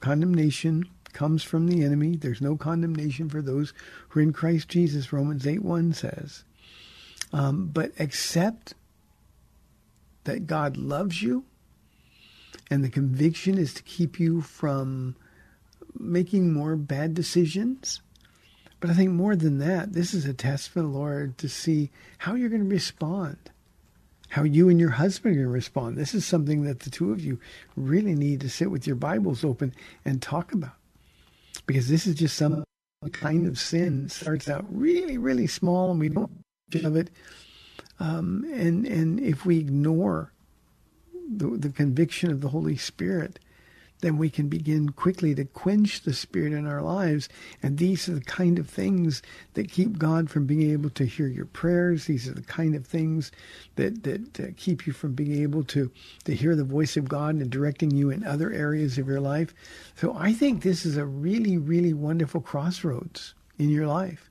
Condemnation 0.00 0.88
comes 1.12 1.42
from 1.42 1.66
the 1.66 1.84
enemy. 1.84 2.16
There's 2.16 2.40
no 2.40 2.56
condemnation 2.56 3.28
for 3.28 3.40
those 3.40 3.72
who 4.08 4.20
are 4.20 4.22
in 4.22 4.32
Christ 4.32 4.68
Jesus, 4.68 5.12
Romans 5.12 5.46
8 5.46 5.62
1 5.62 5.92
says. 5.92 6.44
Um, 7.32 7.70
but 7.72 7.92
accept 7.98 8.74
that 10.24 10.46
God 10.46 10.76
loves 10.76 11.22
you, 11.22 11.44
and 12.70 12.84
the 12.84 12.90
conviction 12.90 13.58
is 13.58 13.74
to 13.74 13.82
keep 13.82 14.20
you 14.20 14.40
from 14.40 15.16
making 15.98 16.52
more 16.52 16.76
bad 16.76 17.14
decisions, 17.14 18.00
But 18.82 18.90
I 18.90 18.94
think 18.94 19.10
more 19.12 19.36
than 19.36 19.58
that, 19.58 19.92
this 19.92 20.12
is 20.12 20.24
a 20.24 20.34
test 20.34 20.70
for 20.70 20.80
the 20.80 20.88
Lord 20.88 21.38
to 21.38 21.48
see 21.48 21.92
how 22.18 22.34
you're 22.34 22.48
going 22.48 22.64
to 22.64 22.68
respond, 22.68 23.36
how 24.30 24.42
you 24.42 24.68
and 24.68 24.80
your 24.80 24.90
husband 24.90 25.34
are 25.34 25.36
going 25.36 25.46
to 25.46 25.52
respond. 25.52 25.96
This 25.96 26.14
is 26.14 26.26
something 26.26 26.64
that 26.64 26.80
the 26.80 26.90
two 26.90 27.12
of 27.12 27.20
you 27.20 27.38
really 27.76 28.16
need 28.16 28.40
to 28.40 28.50
sit 28.50 28.72
with 28.72 28.84
your 28.84 28.96
Bibles 28.96 29.44
open 29.44 29.72
and 30.04 30.20
talk 30.20 30.52
about. 30.52 30.74
Because 31.64 31.88
this 31.88 32.08
is 32.08 32.16
just 32.16 32.36
some 32.36 32.64
kind 33.12 33.46
of 33.46 33.56
sin 33.56 34.08
starts 34.08 34.48
out 34.48 34.64
really, 34.68 35.16
really 35.16 35.46
small 35.46 35.92
and 35.92 36.00
we 36.00 36.08
don't 36.08 36.32
of 36.82 36.96
it. 36.96 37.10
Um, 38.00 38.44
and 38.52 38.84
and 38.84 39.20
if 39.20 39.46
we 39.46 39.60
ignore 39.60 40.32
the, 41.36 41.50
the 41.50 41.68
conviction 41.68 42.32
of 42.32 42.40
the 42.40 42.48
Holy 42.48 42.76
Spirit, 42.76 43.38
then 44.02 44.18
we 44.18 44.28
can 44.28 44.48
begin 44.48 44.90
quickly 44.90 45.34
to 45.34 45.44
quench 45.44 46.02
the 46.02 46.12
Spirit 46.12 46.52
in 46.52 46.66
our 46.66 46.82
lives. 46.82 47.28
And 47.62 47.78
these 47.78 48.08
are 48.08 48.14
the 48.14 48.20
kind 48.20 48.58
of 48.58 48.68
things 48.68 49.22
that 49.54 49.70
keep 49.70 49.96
God 49.96 50.28
from 50.28 50.44
being 50.44 50.70
able 50.72 50.90
to 50.90 51.06
hear 51.06 51.28
your 51.28 51.46
prayers. 51.46 52.04
These 52.04 52.28
are 52.28 52.34
the 52.34 52.42
kind 52.42 52.74
of 52.74 52.84
things 52.84 53.32
that, 53.76 54.02
that, 54.02 54.34
that 54.34 54.56
keep 54.56 54.86
you 54.86 54.92
from 54.92 55.14
being 55.14 55.40
able 55.42 55.62
to, 55.64 55.90
to 56.24 56.34
hear 56.34 56.54
the 56.56 56.64
voice 56.64 56.96
of 56.96 57.08
God 57.08 57.36
and 57.36 57.48
directing 57.48 57.92
you 57.92 58.10
in 58.10 58.24
other 58.24 58.52
areas 58.52 58.98
of 58.98 59.06
your 59.06 59.20
life. 59.20 59.54
So 59.94 60.14
I 60.18 60.32
think 60.32 60.62
this 60.62 60.84
is 60.84 60.96
a 60.96 61.06
really, 61.06 61.56
really 61.56 61.94
wonderful 61.94 62.40
crossroads 62.40 63.34
in 63.58 63.70
your 63.70 63.86
life. 63.86 64.28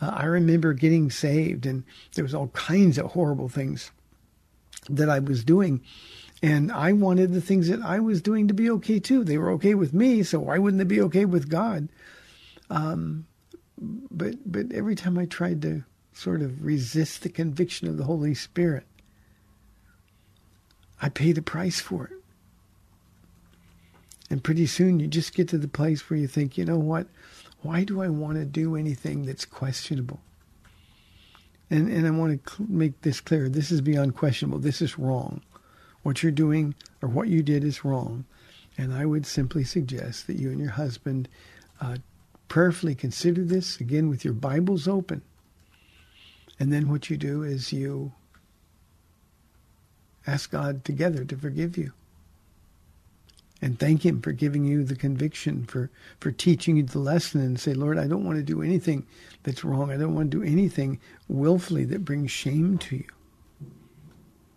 Uh, 0.00 0.10
I 0.12 0.24
remember 0.24 0.72
getting 0.74 1.10
saved, 1.10 1.66
and 1.66 1.84
there 2.14 2.24
was 2.24 2.34
all 2.34 2.48
kinds 2.48 2.98
of 2.98 3.12
horrible 3.12 3.48
things 3.48 3.92
that 4.90 5.08
I 5.08 5.20
was 5.20 5.44
doing. 5.44 5.80
And 6.42 6.70
I 6.70 6.92
wanted 6.92 7.32
the 7.32 7.40
things 7.40 7.68
that 7.68 7.80
I 7.82 7.98
was 7.98 8.20
doing 8.20 8.48
to 8.48 8.54
be 8.54 8.70
okay 8.70 8.98
too. 8.98 9.24
They 9.24 9.38
were 9.38 9.50
okay 9.52 9.74
with 9.74 9.94
me, 9.94 10.22
so 10.22 10.40
why 10.40 10.58
wouldn't 10.58 10.78
they 10.78 10.84
be 10.84 11.00
okay 11.02 11.24
with 11.24 11.48
God? 11.48 11.88
Um, 12.68 13.26
but 13.78 14.34
but 14.44 14.72
every 14.72 14.94
time 14.94 15.18
I 15.18 15.26
tried 15.26 15.62
to 15.62 15.84
sort 16.12 16.42
of 16.42 16.64
resist 16.64 17.22
the 17.22 17.28
conviction 17.28 17.88
of 17.88 17.96
the 17.96 18.04
Holy 18.04 18.34
Spirit, 18.34 18.84
I 21.00 21.08
paid 21.08 21.38
a 21.38 21.42
price 21.42 21.80
for 21.80 22.06
it. 22.06 22.12
And 24.28 24.42
pretty 24.42 24.66
soon 24.66 24.98
you 24.98 25.06
just 25.06 25.34
get 25.34 25.48
to 25.48 25.58
the 25.58 25.68
place 25.68 26.08
where 26.10 26.18
you 26.18 26.26
think, 26.26 26.58
you 26.58 26.64
know 26.64 26.78
what? 26.78 27.06
Why 27.62 27.84
do 27.84 28.02
I 28.02 28.08
want 28.08 28.38
to 28.38 28.44
do 28.44 28.76
anything 28.76 29.24
that's 29.24 29.44
questionable? 29.44 30.20
And 31.70 31.90
and 31.90 32.06
I 32.06 32.10
want 32.10 32.44
to 32.44 32.66
make 32.68 33.00
this 33.02 33.20
clear. 33.20 33.48
This 33.48 33.70
is 33.70 33.80
beyond 33.80 34.16
questionable. 34.16 34.58
This 34.58 34.82
is 34.82 34.98
wrong. 34.98 35.42
What 36.06 36.22
you're 36.22 36.30
doing 36.30 36.76
or 37.02 37.08
what 37.08 37.26
you 37.26 37.42
did 37.42 37.64
is 37.64 37.84
wrong. 37.84 38.26
And 38.78 38.94
I 38.94 39.04
would 39.04 39.26
simply 39.26 39.64
suggest 39.64 40.28
that 40.28 40.36
you 40.36 40.52
and 40.52 40.60
your 40.60 40.70
husband 40.70 41.28
uh, 41.80 41.96
prayerfully 42.46 42.94
consider 42.94 43.42
this 43.42 43.80
again 43.80 44.08
with 44.08 44.24
your 44.24 44.32
Bibles 44.32 44.86
open. 44.86 45.22
And 46.60 46.72
then 46.72 46.90
what 46.90 47.10
you 47.10 47.16
do 47.16 47.42
is 47.42 47.72
you 47.72 48.12
ask 50.28 50.52
God 50.52 50.84
together 50.84 51.24
to 51.24 51.36
forgive 51.36 51.76
you. 51.76 51.92
And 53.60 53.76
thank 53.76 54.06
Him 54.06 54.22
for 54.22 54.30
giving 54.30 54.64
you 54.64 54.84
the 54.84 54.94
conviction, 54.94 55.64
for, 55.64 55.90
for 56.20 56.30
teaching 56.30 56.76
you 56.76 56.84
the 56.84 57.00
lesson, 57.00 57.40
and 57.40 57.58
say, 57.58 57.74
Lord, 57.74 57.98
I 57.98 58.06
don't 58.06 58.24
want 58.24 58.38
to 58.38 58.44
do 58.44 58.62
anything 58.62 59.04
that's 59.42 59.64
wrong. 59.64 59.90
I 59.90 59.96
don't 59.96 60.14
want 60.14 60.30
to 60.30 60.38
do 60.38 60.44
anything 60.44 61.00
willfully 61.26 61.84
that 61.86 62.04
brings 62.04 62.30
shame 62.30 62.78
to 62.78 62.98
you. 62.98 63.08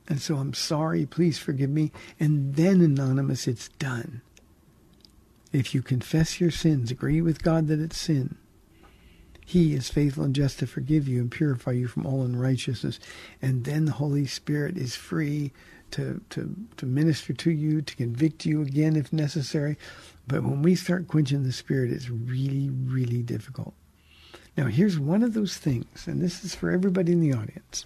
And 0.10 0.20
so 0.20 0.38
I'm 0.38 0.56
sorry, 0.56 1.06
please 1.06 1.38
forgive 1.38 1.70
me. 1.70 1.92
And 2.20 2.56
then, 2.56 2.82
Anonymous, 2.82 3.48
it's 3.48 3.70
done. 3.70 4.22
If 5.54 5.74
you 5.76 5.84
confess 5.84 6.42
your 6.42 6.52
sins, 6.52 6.92
agree 6.92 7.22
with 7.22 7.44
God 7.44 7.68
that 7.68 7.80
it's 7.80 7.98
sin, 7.98 8.36
He 9.46 9.74
is 9.74 9.90
faithful 9.90 10.24
and 10.24 10.36
just 10.36 10.60
to 10.60 10.68
forgive 10.68 11.08
you 11.08 11.22
and 11.22 11.32
purify 11.32 11.72
you 11.72 11.88
from 11.88 12.06
all 12.06 12.24
unrighteousness. 12.24 13.00
And 13.42 13.64
then 13.66 13.86
the 13.86 13.94
Holy 13.94 14.26
Spirit 14.26 14.78
is 14.78 14.96
free 14.96 15.52
to, 15.92 16.22
to, 16.32 16.56
to 16.78 16.86
minister 16.86 17.34
to 17.34 17.52
you, 17.52 17.82
to 17.82 17.96
convict 17.96 18.46
you 18.46 18.62
again 18.62 18.96
if 18.96 19.14
necessary. 19.14 19.78
But 20.28 20.44
when 20.44 20.62
we 20.62 20.76
start 20.76 21.08
quenching 21.08 21.44
the 21.44 21.52
Spirit, 21.52 21.92
it's 21.92 22.10
really, 22.10 22.70
really 22.70 23.22
difficult. 23.24 23.74
Now, 24.58 24.66
here's 24.66 25.00
one 25.00 25.24
of 25.24 25.34
those 25.34 25.58
things, 25.58 26.08
and 26.08 26.22
this 26.22 26.44
is 26.44 26.54
for 26.54 26.70
everybody 26.70 27.12
in 27.12 27.22
the 27.22 27.34
audience. 27.34 27.86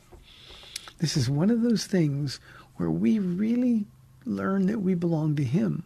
This 1.04 1.18
is 1.18 1.30
one 1.30 1.50
of 1.50 1.62
those 1.62 1.86
things 1.86 2.40
where 2.78 2.90
we 2.90 3.20
really 3.20 3.88
learn 4.24 4.68
that 4.68 4.80
we 4.80 4.94
belong 4.94 5.36
to 5.36 5.44
Him 5.44 5.84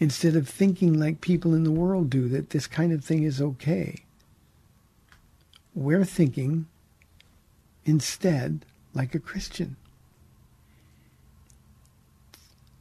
instead 0.00 0.34
of 0.34 0.48
thinking 0.48 0.98
like 0.98 1.20
people 1.20 1.54
in 1.54 1.62
the 1.62 1.70
world 1.70 2.10
do 2.10 2.28
that 2.30 2.50
this 2.50 2.66
kind 2.66 2.92
of 2.92 3.04
thing 3.04 3.22
is 3.22 3.40
okay. 3.40 4.02
We're 5.76 6.04
thinking 6.04 6.66
instead 7.84 8.64
like 8.94 9.14
a 9.14 9.20
Christian. 9.20 9.76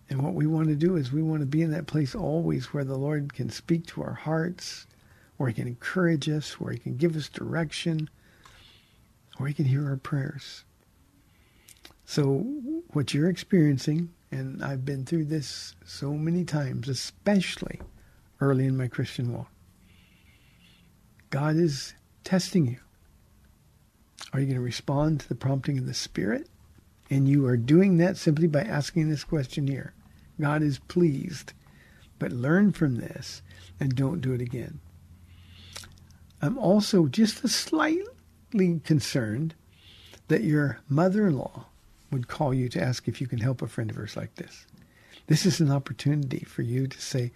And 0.09 0.23
what 0.23 0.33
we 0.33 0.47
want 0.47 0.69
to 0.69 0.75
do 0.75 0.95
is 0.95 1.11
we 1.11 1.21
want 1.21 1.41
to 1.41 1.45
be 1.45 1.61
in 1.61 1.69
that 1.73 1.85
place 1.85 2.15
always 2.15 2.73
where 2.73 2.83
the 2.83 2.97
Lord 2.97 3.35
can 3.35 3.51
speak 3.51 3.85
to 3.85 4.01
our 4.01 4.13
hearts, 4.15 4.87
where 5.37 5.47
He 5.47 5.53
can 5.53 5.67
encourage 5.67 6.27
us, 6.27 6.59
where 6.59 6.73
He 6.73 6.79
can 6.79 6.97
give 6.97 7.15
us 7.15 7.29
direction, 7.29 8.09
where 9.37 9.47
He 9.47 9.53
can 9.53 9.65
hear 9.65 9.87
our 9.87 9.97
prayers. 9.97 10.63
So, 12.09 12.37
what 12.93 13.13
you're 13.13 13.29
experiencing, 13.29 14.13
and 14.31 14.63
I've 14.63 14.85
been 14.85 15.03
through 15.03 15.25
this 15.25 15.75
so 15.85 16.13
many 16.13 16.45
times, 16.45 16.87
especially 16.87 17.81
early 18.39 18.65
in 18.65 18.77
my 18.77 18.87
Christian 18.87 19.33
walk, 19.33 19.51
God 21.29 21.57
is 21.57 21.95
testing 22.23 22.65
you. 22.65 22.77
Are 24.31 24.39
you 24.39 24.45
going 24.45 24.55
to 24.55 24.61
respond 24.61 25.19
to 25.19 25.27
the 25.27 25.35
prompting 25.35 25.77
of 25.77 25.85
the 25.85 25.93
Spirit? 25.93 26.47
And 27.09 27.27
you 27.27 27.45
are 27.45 27.57
doing 27.57 27.97
that 27.97 28.15
simply 28.15 28.47
by 28.47 28.61
asking 28.61 29.09
this 29.09 29.25
question 29.25 29.67
here 29.67 29.93
God 30.39 30.63
is 30.63 30.79
pleased, 30.79 31.51
but 32.19 32.31
learn 32.31 32.71
from 32.71 32.95
this 32.95 33.41
and 33.81 33.93
don't 33.93 34.21
do 34.21 34.31
it 34.31 34.39
again. 34.39 34.79
I'm 36.41 36.57
also 36.57 37.07
just 37.07 37.43
a 37.43 37.49
slightly 37.49 38.79
concerned 38.85 39.55
that 40.29 40.43
your 40.43 40.79
mother 40.87 41.27
in 41.27 41.37
law 41.37 41.65
would 42.11 42.27
call 42.27 42.53
you 42.53 42.69
to 42.69 42.81
ask 42.81 43.07
if 43.07 43.19
you 43.19 43.27
can 43.27 43.39
help 43.39 43.61
a 43.61 43.67
friend 43.67 43.89
of 43.89 43.95
hers 43.95 44.15
like 44.15 44.35
this. 44.35 44.65
This 45.27 45.45
is 45.45 45.59
an 45.59 45.71
opportunity 45.71 46.45
for 46.45 46.61
you 46.61 46.87
to 46.87 47.01
say, 47.01 47.31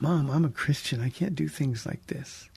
Mom, 0.00 0.30
I'm 0.30 0.44
a 0.44 0.50
Christian. 0.50 1.00
I 1.00 1.08
can't 1.08 1.34
do 1.34 1.48
things 1.48 1.86
like 1.86 2.06
this. 2.08 2.50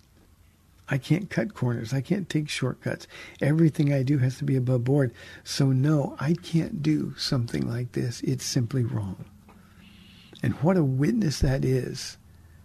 I 0.90 0.98
can't 0.98 1.30
cut 1.30 1.54
corners. 1.54 1.94
I 1.94 2.02
can't 2.02 2.28
take 2.28 2.50
shortcuts. 2.50 3.08
Everything 3.42 3.94
I 3.94 4.02
do 4.02 4.18
has 4.18 4.38
to 4.40 4.44
be 4.44 4.56
above 4.56 4.84
board. 4.84 5.14
So, 5.44 5.68
no, 5.68 6.16
I 6.20 6.34
can't 6.34 6.82
do 6.82 7.14
something 7.16 7.70
like 7.70 7.92
this. 7.92 8.22
It's 8.22 8.46
simply 8.46 8.84
wrong. 8.84 9.26
And 10.42 10.54
what 10.56 10.78
a 10.78 10.84
witness 10.84 11.40
that 11.40 11.64
is 11.64 12.18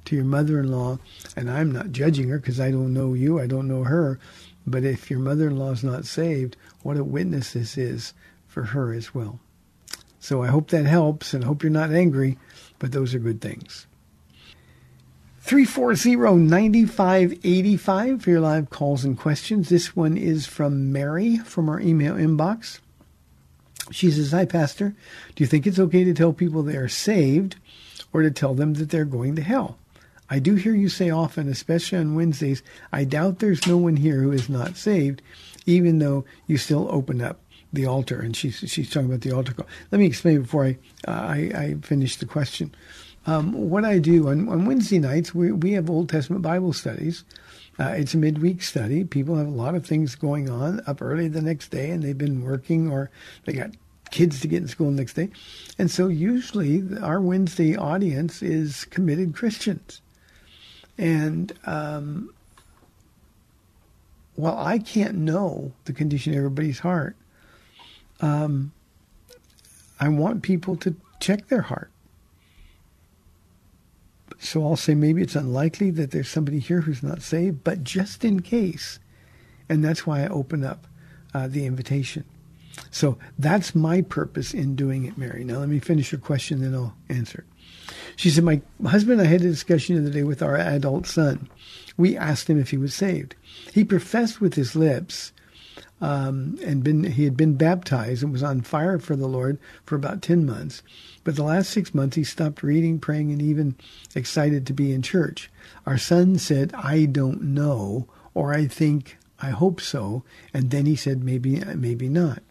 to 0.07 0.17
your 0.17 0.25
mother 0.25 0.59
in 0.59 0.71
law. 0.71 0.99
And 1.37 1.51
I'm 1.51 1.71
not 1.71 1.93
judging 1.93 2.29
her 2.31 2.39
because 2.39 2.61
I 2.61 2.71
don't 2.71 2.95
know 2.95 3.13
you, 3.13 3.39
I 3.39 3.47
don't 3.47 3.69
know 3.69 3.85
her. 3.85 4.19
But 4.67 4.85
if 4.85 5.11
your 5.11 5.21
mother 5.21 5.49
in 5.49 5.59
law 5.59 5.73
is 5.73 5.85
not 5.85 6.07
saved, 6.07 6.57
what 6.85 6.97
a 6.97 7.03
witness 7.03 7.55
this 7.55 7.77
is 7.77 8.15
for 8.47 8.63
her 8.63 8.93
as 8.93 9.13
well. 9.13 9.41
So 10.21 10.43
I 10.43 10.47
hope 10.47 10.71
that 10.71 10.87
helps 10.87 11.35
and 11.35 11.43
hope 11.43 11.63
you're 11.63 11.71
not 11.71 11.91
angry, 11.91 12.39
but 12.79 12.93
those 12.93 13.15
are 13.15 13.19
good 13.19 13.41
things. 13.41 13.87
340-9585 15.45 18.23
for 18.23 18.31
your 18.31 18.41
live 18.41 18.71
calls 18.71 19.05
and 19.05 19.19
questions. 19.19 19.69
This 19.69 19.95
one 19.95 20.17
is 20.17 20.47
from 20.47 20.93
Mary 20.93 21.37
from 21.39 21.69
our 21.69 21.81
email 21.81 22.15
inbox. 22.15 22.79
She 23.91 24.11
says, 24.11 24.31
Hi, 24.31 24.47
Pastor. 24.47 24.95
Do 25.35 25.45
you 25.45 25.47
think 25.47 25.67
it's 25.67 25.79
okay 25.79 26.05
to 26.05 26.15
tell 26.15 26.33
people 26.33 26.63
they 26.63 26.77
are 26.77 26.89
saved 26.89 27.57
or 28.11 28.23
to 28.23 28.31
tell 28.31 28.55
them 28.55 28.73
that 28.75 28.89
they're 28.89 29.05
going 29.05 29.37
to 29.37 29.43
hell? 29.43 29.77
I 30.31 30.39
do 30.39 30.55
hear 30.55 30.75
you 30.75 30.89
say 30.89 31.11
often, 31.11 31.51
especially 31.51 31.99
on 31.99 32.15
Wednesdays, 32.15 32.63
I 32.91 33.05
doubt 33.05 33.41
there's 33.41 33.67
no 33.67 33.77
one 33.77 33.97
here 33.97 34.23
who 34.23 34.33
is 34.33 34.49
not 34.49 34.79
saved, 34.79 35.21
even 35.67 35.99
though 35.99 36.25
you 36.47 36.57
still 36.57 36.89
open 36.91 37.21
up 37.21 37.41
the 37.73 37.87
altar. 37.87 38.21
And 38.21 38.37
she's 38.37 38.57
she's 38.67 38.91
talking 38.91 39.09
about 39.09 39.23
the 39.23 39.33
altar 39.33 39.53
call. 39.53 39.67
Let 39.91 39.99
me 39.99 40.07
explain 40.07 40.43
before 40.43 40.67
I 40.67 40.79
uh, 41.07 41.11
I, 41.11 41.37
I, 41.55 41.77
finish 41.83 42.17
the 42.17 42.27
question. 42.27 42.75
Um, 43.27 43.53
what 43.53 43.85
I 43.85 43.99
do 43.99 44.29
on, 44.29 44.49
on 44.49 44.67
Wednesday 44.67 44.99
nights, 44.99 45.35
we 45.35 45.53
we 45.53 45.73
have 45.73 45.91
Old 45.91 46.09
Testament 46.09 46.43
Bible 46.43 46.73
studies. 46.73 47.25
Uh, 47.79 47.89
it's 47.89 48.15
a 48.15 48.19
midweek 48.19 48.63
study. 48.63 49.03
People 49.05 49.37
have 49.37 49.49
a 49.49 49.51
lot 49.51 49.75
of 49.75 49.85
things 49.85 50.15
going 50.15 50.49
on 50.49 50.81
up 50.87 51.03
early 51.03 51.27
the 51.27 51.43
next 51.43 51.69
day, 51.69 51.91
and 51.91 52.03
they've 52.03 52.17
been 52.17 52.45
working 52.45 52.91
or 52.91 53.11
they 53.47 53.53
got 53.53 53.71
kids 54.11 54.41
to 54.41 54.49
get 54.49 54.63
in 54.63 54.69
school 54.69 54.91
the 54.91 54.97
next 54.97 55.15
day. 55.15 55.31
And 55.79 55.91
so 55.91 56.07
usually 56.07 56.85
our 57.03 57.21
Wednesday 57.21 57.77
audience 57.77 58.43
is 58.43 58.85
committed 58.87 59.35
Christians. 59.35 60.01
And 60.97 61.53
um, 61.67 62.33
while 64.37 64.59
I 64.59 64.79
can't 64.79 65.17
know 65.17 65.73
the 65.85 65.93
condition 65.93 66.33
of 66.33 66.39
everybody's 66.39 66.81
heart, 66.81 67.17
um, 68.21 68.73
I 70.01 70.09
want 70.09 70.43
people 70.43 70.77
to 70.77 70.97
check 71.21 71.49
their 71.49 71.63
heart. 71.63 71.91
So 74.39 74.65
I'll 74.65 74.77
say 74.77 74.95
maybe 74.95 75.23
it's 75.23 75.37
unlikely 75.37 75.91
that 75.93 76.11
there's 76.11 76.29
somebody 76.29 76.59
here 76.59 76.83
who's 76.83 77.03
not 77.03 77.23
saved, 77.23 77.65
but 77.65 77.85
just 77.85 78.25
in 78.25 78.41
case. 78.41 78.99
And 79.69 79.85
that's 79.85 80.07
why 80.07 80.23
I 80.23 80.29
open 80.29 80.65
up 80.65 80.87
uh, 81.33 81.49
the 81.49 81.65
invitation. 81.65 82.25
So 82.91 83.19
that's 83.39 83.75
my 83.75 84.03
purpose 84.03 84.53
in 84.53 84.75
doing 84.75 85.05
it, 85.05 85.17
Mary. 85.17 85.45
Now 85.45 85.59
let 85.59 85.69
me 85.69 85.79
finish 85.79 86.13
your 86.13 86.21
question, 86.21 86.61
then 86.61 86.75
I'll 86.75 86.95
answer. 87.09 87.45
She 88.17 88.31
said, 88.31 88.45
My 88.45 88.61
husband 88.85 89.21
and 89.21 89.29
I 89.29 89.31
had 89.31 89.41
a 89.41 89.45
discussion 89.45 89.97
the 89.97 90.03
other 90.03 90.11
day 90.11 90.25
with 90.25 90.43
our 90.43 90.57
adult 90.57 91.07
son. 91.07 91.49
We 91.97 92.17
asked 92.17 92.49
him 92.49 92.59
if 92.59 92.71
he 92.71 92.77
was 92.77 92.95
saved. 92.95 93.37
He 93.73 93.85
professed 93.85 94.41
with 94.41 94.55
his 94.55 94.75
lips 94.75 95.33
um, 96.01 96.59
and 96.65 96.83
been 96.83 97.05
he 97.05 97.25
had 97.25 97.37
been 97.37 97.55
baptized 97.55 98.23
and 98.23 98.33
was 98.33 98.43
on 98.43 98.61
fire 98.61 98.99
for 98.99 99.17
the 99.17 99.29
Lord 99.29 99.59
for 99.85 99.97
about 99.97 100.23
ten 100.23 100.45
months. 100.45 100.83
But 101.23 101.37
the 101.37 101.45
last 101.45 101.71
six 101.71 101.95
months 101.95 102.17
he 102.17 102.25
stopped 102.25 102.63
reading, 102.63 102.99
praying, 102.99 103.33
and 103.33 103.41
even 103.41 103.77
excited 104.15 104.67
to 104.67 104.73
be 104.73 104.93
in 104.93 105.03
church. 105.03 105.51
Our 105.87 105.99
son 105.99 106.39
said, 106.39 106.73
"I 106.75 107.07
don't 107.07 107.43
know," 107.43 108.09
or 108.35 108.53
"I 108.53 108.67
think, 108.67 109.17
I 109.41 109.51
hope 109.51 109.81
so," 109.81 110.25
and 110.53 110.71
then 110.71 110.87
he 110.87 110.97
said, 110.97 111.23
"Maybe, 111.25 111.63
maybe 111.75 112.09
not." 112.09 112.43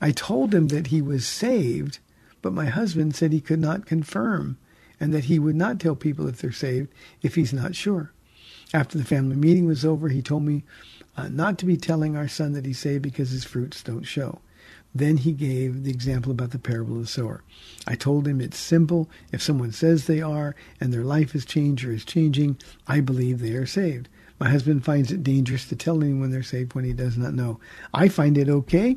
I 0.00 0.10
told 0.10 0.54
him 0.54 0.68
that 0.68 0.88
he 0.88 1.00
was 1.00 1.26
saved, 1.26 1.98
but 2.42 2.52
my 2.52 2.66
husband 2.66 3.16
said 3.16 3.32
he 3.32 3.40
could 3.40 3.60
not 3.60 3.86
confirm 3.86 4.58
and 5.00 5.14
that 5.14 5.24
he 5.24 5.38
would 5.38 5.56
not 5.56 5.80
tell 5.80 5.96
people 5.96 6.26
if 6.28 6.38
they're 6.40 6.52
saved 6.52 6.88
if 7.22 7.34
he's 7.34 7.52
not 7.52 7.74
sure. 7.74 8.12
After 8.74 8.98
the 8.98 9.04
family 9.04 9.36
meeting 9.36 9.66
was 9.66 9.84
over, 9.84 10.08
he 10.08 10.20
told 10.20 10.42
me 10.42 10.64
uh, 11.16 11.28
not 11.28 11.58
to 11.58 11.66
be 11.66 11.76
telling 11.76 12.16
our 12.16 12.28
son 12.28 12.52
that 12.52 12.66
he's 12.66 12.78
saved 12.78 13.02
because 13.02 13.30
his 13.30 13.44
fruits 13.44 13.82
don't 13.82 14.04
show. 14.04 14.40
Then 14.94 15.18
he 15.18 15.32
gave 15.32 15.84
the 15.84 15.90
example 15.90 16.32
about 16.32 16.50
the 16.50 16.58
parable 16.58 16.96
of 16.96 17.02
the 17.02 17.06
sower. 17.06 17.42
I 17.86 17.94
told 17.94 18.26
him 18.26 18.40
it's 18.40 18.58
simple. 18.58 19.08
If 19.32 19.42
someone 19.42 19.72
says 19.72 20.06
they 20.06 20.20
are 20.20 20.54
and 20.80 20.92
their 20.92 21.04
life 21.04 21.32
has 21.32 21.44
changed 21.44 21.84
or 21.84 21.92
is 21.92 22.04
changing, 22.04 22.58
I 22.86 23.00
believe 23.00 23.40
they 23.40 23.52
are 23.52 23.66
saved. 23.66 24.08
My 24.40 24.48
husband 24.50 24.84
finds 24.84 25.10
it 25.10 25.22
dangerous 25.22 25.66
to 25.68 25.76
tell 25.76 26.02
anyone 26.02 26.30
they're 26.30 26.42
saved 26.42 26.74
when 26.74 26.84
he 26.84 26.92
does 26.92 27.16
not 27.16 27.34
know. 27.34 27.58
I 27.92 28.08
find 28.08 28.38
it 28.38 28.48
okay, 28.48 28.96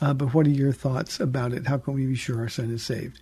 uh, 0.00 0.14
but 0.14 0.34
what 0.34 0.46
are 0.46 0.50
your 0.50 0.72
thoughts 0.72 1.18
about 1.18 1.52
it? 1.52 1.66
How 1.66 1.78
can 1.78 1.94
we 1.94 2.06
be 2.06 2.14
sure 2.14 2.38
our 2.38 2.48
son 2.48 2.70
is 2.72 2.82
saved? 2.82 3.20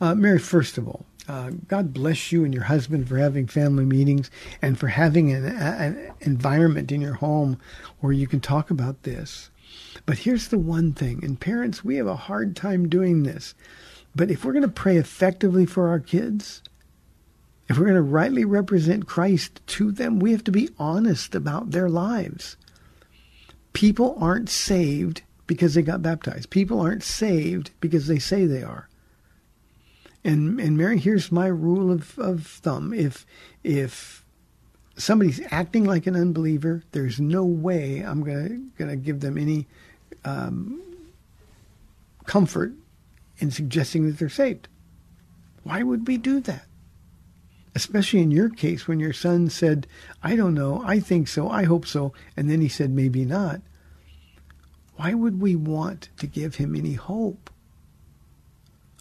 Uh, 0.00 0.14
Mary, 0.14 0.38
first 0.38 0.76
of 0.76 0.88
all, 0.88 1.06
uh, 1.28 1.50
God 1.68 1.92
bless 1.92 2.32
you 2.32 2.44
and 2.44 2.54
your 2.54 2.64
husband 2.64 3.08
for 3.08 3.18
having 3.18 3.46
family 3.46 3.84
meetings 3.84 4.30
and 4.62 4.78
for 4.78 4.88
having 4.88 5.30
an, 5.30 5.44
an 5.44 6.12
environment 6.20 6.90
in 6.90 7.02
your 7.02 7.14
home 7.14 7.60
where 8.00 8.12
you 8.12 8.26
can 8.26 8.40
talk 8.40 8.70
about 8.70 9.02
this. 9.02 9.50
But 10.06 10.18
here's 10.18 10.48
the 10.48 10.58
one 10.58 10.94
thing, 10.94 11.22
and 11.22 11.38
parents, 11.38 11.84
we 11.84 11.96
have 11.96 12.06
a 12.06 12.16
hard 12.16 12.56
time 12.56 12.88
doing 12.88 13.22
this. 13.22 13.54
But 14.16 14.30
if 14.30 14.44
we're 14.44 14.52
going 14.52 14.62
to 14.62 14.68
pray 14.68 14.96
effectively 14.96 15.66
for 15.66 15.88
our 15.88 16.00
kids, 16.00 16.62
if 17.68 17.76
we're 17.76 17.84
going 17.84 17.96
to 17.96 18.02
rightly 18.02 18.46
represent 18.46 19.06
Christ 19.06 19.60
to 19.66 19.92
them, 19.92 20.18
we 20.18 20.32
have 20.32 20.44
to 20.44 20.50
be 20.50 20.70
honest 20.78 21.34
about 21.34 21.72
their 21.72 21.90
lives. 21.90 22.56
People 23.74 24.16
aren't 24.18 24.48
saved 24.48 25.22
because 25.46 25.74
they 25.74 25.82
got 25.82 26.00
baptized. 26.00 26.48
People 26.48 26.80
aren't 26.80 27.02
saved 27.02 27.70
because 27.80 28.06
they 28.06 28.18
say 28.18 28.46
they 28.46 28.62
are. 28.62 28.88
And 30.24 30.60
and 30.60 30.76
Mary, 30.76 30.98
here's 30.98 31.30
my 31.30 31.46
rule 31.46 31.90
of, 31.90 32.18
of 32.18 32.46
thumb. 32.46 32.92
If 32.92 33.24
if 33.62 34.24
somebody's 34.96 35.40
acting 35.50 35.84
like 35.84 36.06
an 36.06 36.16
unbeliever, 36.16 36.82
there's 36.92 37.20
no 37.20 37.44
way 37.44 38.00
I'm 38.00 38.22
gonna 38.22 38.60
gonna 38.76 38.96
give 38.96 39.20
them 39.20 39.38
any 39.38 39.66
um, 40.24 40.82
comfort 42.26 42.72
in 43.38 43.50
suggesting 43.50 44.06
that 44.06 44.18
they're 44.18 44.28
saved. 44.28 44.68
Why 45.62 45.82
would 45.82 46.06
we 46.06 46.16
do 46.16 46.40
that? 46.40 46.66
Especially 47.74 48.20
in 48.20 48.32
your 48.32 48.48
case, 48.48 48.88
when 48.88 48.98
your 48.98 49.12
son 49.12 49.48
said, 49.48 49.86
"I 50.22 50.34
don't 50.34 50.54
know, 50.54 50.82
I 50.84 50.98
think 50.98 51.28
so, 51.28 51.48
I 51.48 51.62
hope 51.64 51.86
so," 51.86 52.12
and 52.36 52.50
then 52.50 52.60
he 52.60 52.68
said, 52.68 52.90
"Maybe 52.90 53.24
not." 53.24 53.62
Why 54.96 55.14
would 55.14 55.40
we 55.40 55.54
want 55.54 56.08
to 56.16 56.26
give 56.26 56.56
him 56.56 56.74
any 56.74 56.94
hope? 56.94 57.50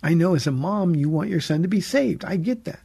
I 0.03 0.13
know 0.13 0.35
as 0.35 0.47
a 0.47 0.51
mom, 0.51 0.95
you 0.95 1.09
want 1.09 1.29
your 1.29 1.41
son 1.41 1.61
to 1.63 1.67
be 1.67 1.81
saved. 1.81 2.23
I 2.23 2.35
get 2.35 2.65
that. 2.65 2.79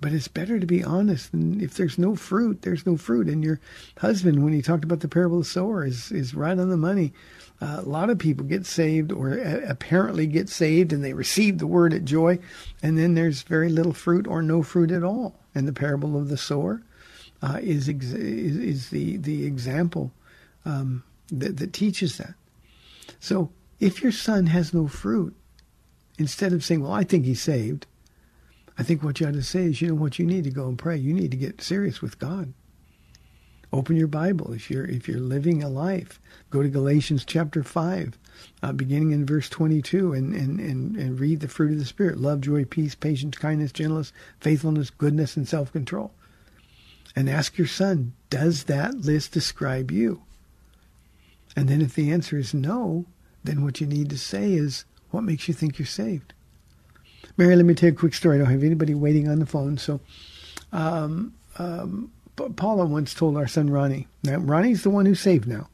But 0.00 0.12
it's 0.12 0.28
better 0.28 0.60
to 0.60 0.66
be 0.66 0.84
honest. 0.84 1.32
And 1.32 1.60
if 1.62 1.74
there's 1.74 1.98
no 1.98 2.14
fruit, 2.14 2.62
there's 2.62 2.86
no 2.86 2.96
fruit. 2.96 3.28
And 3.28 3.42
your 3.42 3.60
husband, 3.98 4.44
when 4.44 4.52
he 4.52 4.62
talked 4.62 4.84
about 4.84 5.00
the 5.00 5.08
parable 5.08 5.38
of 5.38 5.44
the 5.44 5.50
sower, 5.50 5.84
is, 5.84 6.12
is 6.12 6.34
right 6.34 6.58
on 6.58 6.68
the 6.68 6.76
money. 6.76 7.12
Uh, 7.60 7.80
a 7.80 7.88
lot 7.88 8.10
of 8.10 8.18
people 8.18 8.44
get 8.44 8.66
saved 8.66 9.10
or 9.10 9.32
apparently 9.32 10.26
get 10.26 10.48
saved 10.50 10.92
and 10.92 11.02
they 11.02 11.14
receive 11.14 11.58
the 11.58 11.66
word 11.66 11.94
at 11.94 12.04
joy. 12.04 12.38
And 12.82 12.98
then 12.98 13.14
there's 13.14 13.42
very 13.42 13.70
little 13.70 13.94
fruit 13.94 14.26
or 14.26 14.42
no 14.42 14.62
fruit 14.62 14.90
at 14.90 15.02
all. 15.02 15.34
And 15.54 15.66
the 15.66 15.72
parable 15.72 16.16
of 16.18 16.28
the 16.28 16.36
sower 16.36 16.82
uh, 17.42 17.58
is, 17.62 17.88
ex- 17.88 18.12
is, 18.12 18.56
is 18.58 18.90
the, 18.90 19.16
the 19.16 19.46
example 19.46 20.12
um, 20.66 21.02
that, 21.32 21.56
that 21.56 21.72
teaches 21.72 22.18
that. 22.18 22.34
So 23.18 23.50
if 23.80 24.02
your 24.02 24.12
son 24.12 24.46
has 24.46 24.74
no 24.74 24.88
fruit, 24.88 25.34
instead 26.18 26.52
of 26.52 26.64
saying, 26.64 26.82
well, 26.82 26.92
I 26.92 27.04
think 27.04 27.24
he's 27.24 27.42
saved, 27.42 27.86
I 28.78 28.82
think 28.82 29.02
what 29.02 29.20
you 29.20 29.26
ought 29.26 29.34
to 29.34 29.42
say 29.42 29.64
is, 29.64 29.80
you 29.80 29.88
know 29.88 29.94
what, 29.94 30.18
you 30.18 30.26
need 30.26 30.44
to 30.44 30.50
go 30.50 30.68
and 30.68 30.78
pray. 30.78 30.96
You 30.96 31.14
need 31.14 31.30
to 31.30 31.36
get 31.36 31.62
serious 31.62 32.02
with 32.02 32.18
God. 32.18 32.52
Open 33.72 33.96
your 33.96 34.06
Bible 34.06 34.52
if 34.52 34.70
you're 34.70 34.86
if 34.86 35.08
you're 35.08 35.18
living 35.18 35.62
a 35.62 35.68
life. 35.68 36.20
Go 36.50 36.62
to 36.62 36.68
Galatians 36.68 37.24
chapter 37.24 37.62
five, 37.64 38.16
uh, 38.62 38.72
beginning 38.72 39.10
in 39.10 39.26
verse 39.26 39.48
twenty-two, 39.48 40.12
and, 40.12 40.34
and 40.34 40.60
and 40.60 40.96
and 40.96 41.18
read 41.18 41.40
the 41.40 41.48
fruit 41.48 41.72
of 41.72 41.78
the 41.78 41.84
Spirit: 41.84 42.18
love, 42.18 42.42
joy, 42.42 42.64
peace, 42.64 42.94
patience, 42.94 43.36
kindness, 43.36 43.72
gentleness, 43.72 44.12
faithfulness, 44.40 44.90
goodness, 44.90 45.36
and 45.36 45.48
self-control. 45.48 46.12
And 47.16 47.28
ask 47.28 47.58
your 47.58 47.66
son, 47.66 48.12
does 48.30 48.64
that 48.64 48.94
list 48.98 49.32
describe 49.32 49.90
you? 49.90 50.22
And 51.56 51.68
then 51.68 51.82
if 51.82 51.94
the 51.94 52.12
answer 52.12 52.38
is 52.38 52.54
no, 52.54 53.06
then 53.42 53.64
what 53.64 53.80
you 53.80 53.86
need 53.86 54.10
to 54.10 54.18
say 54.18 54.52
is, 54.52 54.84
what 55.16 55.24
makes 55.24 55.48
you 55.48 55.54
think 55.54 55.78
you're 55.78 55.86
saved? 55.86 56.34
Mary, 57.38 57.56
let 57.56 57.64
me 57.64 57.74
tell 57.74 57.88
you 57.88 57.94
a 57.94 57.98
quick 57.98 58.14
story. 58.14 58.36
I 58.36 58.38
don't 58.38 58.50
have 58.50 58.62
anybody 58.62 58.94
waiting 58.94 59.28
on 59.28 59.38
the 59.38 59.46
phone. 59.46 59.78
So, 59.78 59.98
um, 60.72 61.34
um, 61.58 62.12
Paula 62.36 62.84
once 62.84 63.14
told 63.14 63.36
our 63.36 63.46
son 63.46 63.70
Ronnie. 63.70 64.08
Now, 64.22 64.36
Ronnie's 64.36 64.82
the 64.82 64.90
one 64.90 65.06
who's 65.06 65.20
saved 65.20 65.48
now. 65.48 65.68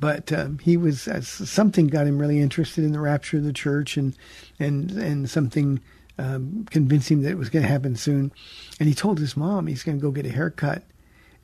But 0.00 0.32
um, 0.32 0.58
he 0.58 0.76
was 0.76 1.06
uh, 1.06 1.20
something 1.20 1.86
got 1.86 2.06
him 2.06 2.18
really 2.18 2.40
interested 2.40 2.84
in 2.84 2.92
the 2.92 3.00
rapture 3.00 3.38
of 3.38 3.44
the 3.44 3.52
church, 3.52 3.96
and 3.96 4.16
and 4.58 4.92
and 4.92 5.30
something 5.30 5.80
um, 6.18 6.66
convinced 6.70 7.10
him 7.10 7.22
that 7.22 7.30
it 7.30 7.38
was 7.38 7.50
going 7.50 7.64
to 7.64 7.68
happen 7.68 7.96
soon. 7.96 8.32
And 8.78 8.88
he 8.88 8.94
told 8.94 9.18
his 9.18 9.36
mom 9.36 9.66
he's 9.66 9.82
going 9.82 9.98
to 9.98 10.02
go 10.02 10.10
get 10.10 10.26
a 10.26 10.30
haircut. 10.32 10.84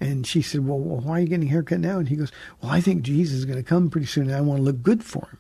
And 0.01 0.27
she 0.27 0.43
said, 0.43 0.67
well, 0.67 0.79
well, 0.79 1.01
why 1.01 1.19
are 1.19 1.21
you 1.21 1.29
getting 1.29 1.49
a 1.49 1.51
haircut 1.51 1.81
now? 1.81 1.99
And 1.99 2.09
he 2.09 2.17
goes, 2.17 2.33
Well, 2.61 2.73
I 2.73 2.81
think 2.81 3.03
Jesus 3.03 3.39
is 3.39 3.45
going 3.45 3.59
to 3.59 3.69
come 3.69 3.91
pretty 3.91 4.09
soon, 4.09 4.25
and 4.25 4.35
I 4.35 4.41
want 4.41 4.59
to 4.59 4.65
look 4.65 4.83
good 4.83 5.05
for 5.05 5.29
him. 5.31 5.39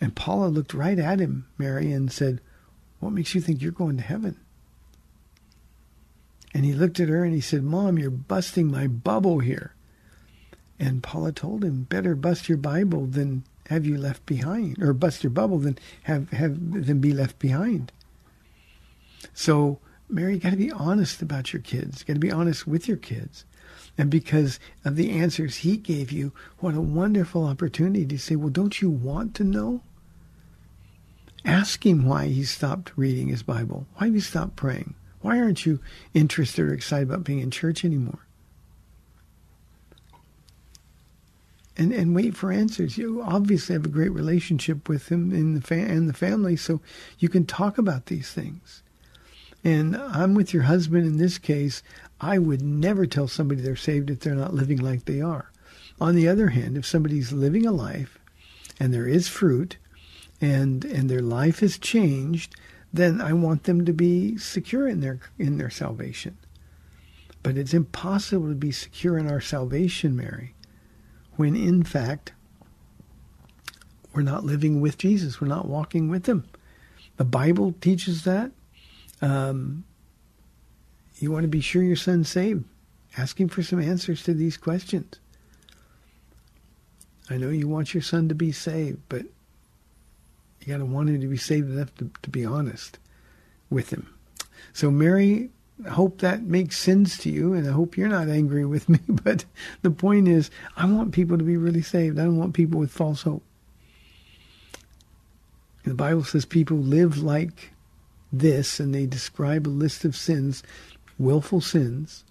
And 0.00 0.14
Paula 0.14 0.48
looked 0.48 0.74
right 0.74 0.98
at 0.98 1.20
him, 1.20 1.46
Mary, 1.58 1.92
and 1.92 2.12
said, 2.12 2.40
What 3.00 3.12
makes 3.12 3.34
you 3.34 3.40
think 3.40 3.62
you're 3.62 3.72
going 3.72 3.96
to 3.96 4.02
heaven? 4.02 4.38
And 6.52 6.64
he 6.64 6.72
looked 6.72 7.00
at 7.00 7.08
her 7.08 7.24
and 7.24 7.34
he 7.34 7.40
said, 7.40 7.62
Mom, 7.62 7.98
you're 7.98 8.10
busting 8.10 8.70
my 8.70 8.86
bubble 8.86 9.40
here. 9.40 9.74
And 10.78 11.02
Paula 11.02 11.32
told 11.32 11.64
him, 11.64 11.82
Better 11.84 12.14
bust 12.14 12.48
your 12.48 12.58
Bible 12.58 13.06
than 13.06 13.44
have 13.68 13.86
you 13.86 13.96
left 13.98 14.24
behind, 14.26 14.82
or 14.82 14.92
bust 14.92 15.22
your 15.24 15.30
bubble 15.30 15.58
than 15.58 15.78
have, 16.04 16.30
have 16.30 16.86
than 16.86 17.00
be 17.00 17.12
left 17.12 17.38
behind. 17.38 17.92
So, 19.34 19.80
Mary, 20.08 20.34
you 20.34 20.40
got 20.40 20.50
to 20.50 20.56
be 20.56 20.70
honest 20.70 21.20
about 21.20 21.52
your 21.52 21.62
kids. 21.62 22.00
You 22.00 22.06
got 22.06 22.14
to 22.14 22.20
be 22.20 22.30
honest 22.30 22.66
with 22.66 22.86
your 22.86 22.96
kids. 22.96 23.44
And 23.98 24.10
because 24.10 24.60
of 24.84 24.96
the 24.96 25.10
answers 25.10 25.56
he 25.56 25.76
gave 25.76 26.12
you, 26.12 26.32
what 26.58 26.74
a 26.74 26.80
wonderful 26.80 27.44
opportunity 27.44 28.04
to 28.06 28.18
say, 28.18 28.36
well, 28.36 28.50
don't 28.50 28.80
you 28.80 28.90
want 28.90 29.34
to 29.36 29.44
know? 29.44 29.82
Ask 31.44 31.86
him 31.86 32.04
why 32.04 32.26
he 32.26 32.44
stopped 32.44 32.92
reading 32.96 33.28
his 33.28 33.42
Bible. 33.42 33.86
Why 33.96 34.08
you 34.08 34.20
stopped 34.20 34.56
praying? 34.56 34.94
Why 35.20 35.38
aren't 35.38 35.64
you 35.64 35.80
interested 36.12 36.64
or 36.64 36.74
excited 36.74 37.08
about 37.08 37.24
being 37.24 37.38
in 37.38 37.50
church 37.50 37.84
anymore? 37.84 38.18
And 41.78 41.92
and 41.92 42.14
wait 42.14 42.34
for 42.34 42.50
answers. 42.50 42.96
You 42.96 43.22
obviously 43.22 43.74
have 43.74 43.84
a 43.84 43.90
great 43.90 44.12
relationship 44.12 44.88
with 44.88 45.10
him 45.10 45.32
in 45.32 45.54
the 45.54 45.60
fa- 45.60 45.74
and 45.74 46.08
the 46.08 46.14
family, 46.14 46.56
so 46.56 46.80
you 47.18 47.28
can 47.28 47.44
talk 47.44 47.76
about 47.76 48.06
these 48.06 48.32
things. 48.32 48.82
And 49.62 49.96
I'm 49.96 50.34
with 50.34 50.54
your 50.54 50.62
husband 50.62 51.06
in 51.06 51.18
this 51.18 51.38
case. 51.38 51.82
I 52.20 52.38
would 52.38 52.62
never 52.62 53.06
tell 53.06 53.28
somebody 53.28 53.60
they're 53.60 53.76
saved 53.76 54.10
if 54.10 54.20
they're 54.20 54.34
not 54.34 54.54
living 54.54 54.78
like 54.78 55.04
they 55.04 55.20
are. 55.20 55.50
On 56.00 56.14
the 56.14 56.28
other 56.28 56.48
hand, 56.48 56.76
if 56.76 56.86
somebody's 56.86 57.32
living 57.32 57.66
a 57.66 57.72
life 57.72 58.18
and 58.78 58.92
there 58.92 59.06
is 59.06 59.28
fruit 59.28 59.76
and 60.40 60.84
and 60.84 61.08
their 61.08 61.22
life 61.22 61.60
has 61.60 61.78
changed, 61.78 62.54
then 62.92 63.20
I 63.20 63.32
want 63.32 63.64
them 63.64 63.84
to 63.84 63.92
be 63.92 64.36
secure 64.36 64.86
in 64.86 65.00
their 65.00 65.20
in 65.38 65.58
their 65.58 65.70
salvation. 65.70 66.36
But 67.42 67.56
it's 67.56 67.74
impossible 67.74 68.48
to 68.48 68.54
be 68.54 68.72
secure 68.72 69.16
in 69.18 69.30
our 69.30 69.40
salvation, 69.40 70.16
Mary, 70.16 70.54
when 71.36 71.54
in 71.56 71.82
fact 71.82 72.32
we're 74.12 74.22
not 74.22 74.44
living 74.44 74.80
with 74.80 74.96
Jesus. 74.96 75.40
We're 75.40 75.46
not 75.46 75.68
walking 75.68 76.08
with 76.08 76.26
him. 76.26 76.46
The 77.18 77.24
Bible 77.24 77.74
teaches 77.80 78.24
that. 78.24 78.50
Um, 79.20 79.84
you 81.16 81.30
want 81.30 81.42
to 81.42 81.48
be 81.48 81.60
sure 81.60 81.82
your 81.82 81.96
son's 81.96 82.28
saved. 82.28 82.64
Asking 83.16 83.48
for 83.48 83.62
some 83.62 83.80
answers 83.80 84.22
to 84.24 84.34
these 84.34 84.56
questions. 84.56 85.16
I 87.30 87.38
know 87.38 87.48
you 87.48 87.66
want 87.66 87.94
your 87.94 88.02
son 88.02 88.28
to 88.28 88.34
be 88.34 88.52
saved, 88.52 89.00
but 89.08 89.22
you 90.60 90.72
got 90.72 90.78
to 90.78 90.84
want 90.84 91.08
him 91.08 91.20
to 91.20 91.26
be 91.26 91.36
saved 91.36 91.70
enough 91.70 91.94
to, 91.96 92.10
to 92.22 92.30
be 92.30 92.44
honest 92.44 92.98
with 93.70 93.90
him. 93.90 94.12
So, 94.72 94.90
Mary, 94.90 95.50
I 95.84 95.90
hope 95.90 96.18
that 96.18 96.42
makes 96.42 96.78
sense 96.78 97.18
to 97.18 97.30
you, 97.30 97.52
and 97.52 97.68
I 97.68 97.72
hope 97.72 97.96
you're 97.96 98.08
not 98.08 98.28
angry 98.28 98.64
with 98.64 98.88
me. 98.88 98.98
But 99.08 99.44
the 99.82 99.90
point 99.90 100.28
is, 100.28 100.50
I 100.76 100.86
want 100.86 101.12
people 101.12 101.38
to 101.38 101.44
be 101.44 101.56
really 101.56 101.82
saved. 101.82 102.18
I 102.18 102.24
don't 102.24 102.38
want 102.38 102.54
people 102.54 102.78
with 102.78 102.90
false 102.90 103.22
hope. 103.22 103.42
The 105.84 105.94
Bible 105.94 106.24
says 106.24 106.44
people 106.44 106.78
live 106.78 107.22
like 107.22 107.72
this, 108.32 108.80
and 108.80 108.94
they 108.94 109.06
describe 109.06 109.66
a 109.66 109.70
list 109.70 110.04
of 110.04 110.16
sins, 110.16 110.62
willful 111.18 111.60
sins, 111.60 112.24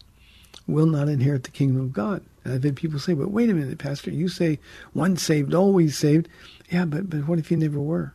will 0.67 0.85
not 0.85 1.09
inherit 1.09 1.43
the 1.43 1.51
kingdom 1.51 1.81
of 1.81 1.93
God. 1.93 2.23
And 2.43 2.53
I've 2.53 2.63
had 2.63 2.75
people 2.75 2.99
say, 2.99 3.13
but 3.13 3.31
wait 3.31 3.49
a 3.49 3.53
minute, 3.53 3.77
Pastor, 3.77 4.11
you 4.11 4.27
say 4.27 4.59
once 4.93 5.23
saved, 5.23 5.53
always 5.53 5.97
saved. 5.97 6.27
Yeah, 6.71 6.85
but, 6.85 7.09
but 7.09 7.27
what 7.27 7.39
if 7.39 7.51
you 7.51 7.57
never 7.57 7.79
were? 7.79 8.13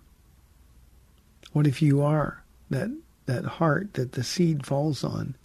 What 1.53 1.67
if 1.67 1.83
you 1.83 2.01
are 2.03 2.43
that 2.71 2.91
that 3.27 3.45
heart 3.45 3.95
that 3.95 4.13
the 4.13 4.25
seed 4.25 4.67
falls 4.67 5.05
on 5.05 5.37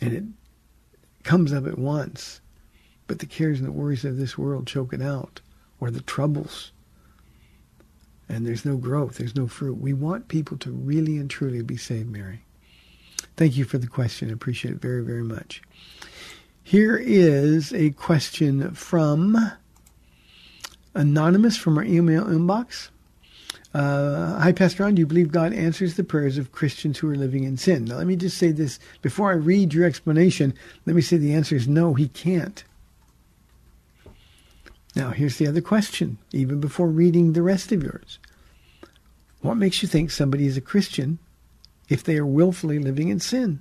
and 0.00 0.12
it 0.12 0.24
comes 1.22 1.52
up 1.52 1.66
at 1.66 1.78
once, 1.78 2.40
but 3.06 3.18
the 3.18 3.26
cares 3.26 3.58
and 3.58 3.66
the 3.66 3.72
worries 3.72 4.04
of 4.04 4.16
this 4.16 4.36
world 4.36 4.66
choke 4.66 4.92
it 4.92 5.02
out, 5.02 5.40
or 5.80 5.90
the 5.90 6.02
troubles, 6.02 6.72
and 8.28 8.46
there's 8.46 8.64
no 8.64 8.76
growth, 8.76 9.16
there's 9.16 9.36
no 9.36 9.46
fruit. 9.46 9.78
We 9.78 9.92
want 9.92 10.28
people 10.28 10.56
to 10.58 10.70
really 10.70 11.16
and 11.16 11.30
truly 11.30 11.62
be 11.62 11.76
saved, 11.76 12.10
Mary. 12.10 12.42
Thank 13.36 13.56
you 13.56 13.64
for 13.64 13.78
the 13.78 13.86
question. 13.86 14.30
I 14.30 14.32
appreciate 14.32 14.72
it 14.72 14.80
very, 14.80 15.04
very 15.04 15.22
much. 15.22 15.62
Here 16.62 16.96
is 16.96 17.72
a 17.72 17.90
question 17.90 18.72
from 18.72 19.52
Anonymous 20.94 21.56
from 21.56 21.76
our 21.76 21.84
email 21.84 22.24
inbox. 22.24 22.88
Uh, 23.74 24.40
Hi, 24.40 24.52
Pastor 24.52 24.82
Ron. 24.82 24.94
Do 24.94 25.00
you 25.00 25.06
believe 25.06 25.30
God 25.30 25.52
answers 25.52 25.94
the 25.94 26.04
prayers 26.04 26.38
of 26.38 26.52
Christians 26.52 26.98
who 26.98 27.10
are 27.10 27.16
living 27.16 27.44
in 27.44 27.58
sin? 27.58 27.84
Now, 27.84 27.96
let 27.96 28.06
me 28.06 28.16
just 28.16 28.38
say 28.38 28.52
this 28.52 28.78
before 29.02 29.30
I 29.30 29.34
read 29.34 29.74
your 29.74 29.84
explanation. 29.84 30.54
Let 30.86 30.96
me 30.96 31.02
say 31.02 31.18
the 31.18 31.34
answer 31.34 31.54
is 31.54 31.68
no, 31.68 31.92
He 31.92 32.08
can't. 32.08 32.64
Now, 34.94 35.10
here's 35.10 35.36
the 35.36 35.46
other 35.46 35.60
question, 35.60 36.16
even 36.32 36.58
before 36.58 36.88
reading 36.88 37.34
the 37.34 37.42
rest 37.42 37.70
of 37.70 37.82
yours. 37.82 38.18
What 39.42 39.58
makes 39.58 39.82
you 39.82 39.88
think 39.88 40.10
somebody 40.10 40.46
is 40.46 40.56
a 40.56 40.62
Christian 40.62 41.18
if 41.88 42.02
they 42.02 42.16
are 42.16 42.26
willfully 42.26 42.78
living 42.78 43.08
in 43.08 43.20
sin? 43.20 43.60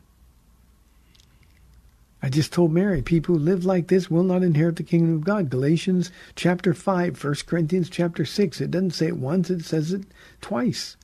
I 2.25 2.29
just 2.29 2.51
told 2.51 2.71
Mary, 2.71 3.03
people 3.03 3.35
who 3.35 3.43
live 3.43 3.65
like 3.65 3.87
this 3.87 4.09
will 4.09 4.23
not 4.23 4.41
inherit 4.41 4.77
the 4.77 4.83
kingdom 4.83 5.13
of 5.13 5.23
God. 5.23 5.51
Galatians 5.51 6.09
chapter 6.35 6.73
5, 6.73 7.23
1 7.23 7.35
Corinthians 7.45 7.87
chapter 7.87 8.25
6. 8.25 8.61
It 8.61 8.71
doesn't 8.71 8.91
say 8.95 9.07
it 9.07 9.17
once, 9.17 9.51
it 9.51 9.63
says 9.63 9.93
it 9.93 10.05
twice. 10.41 10.97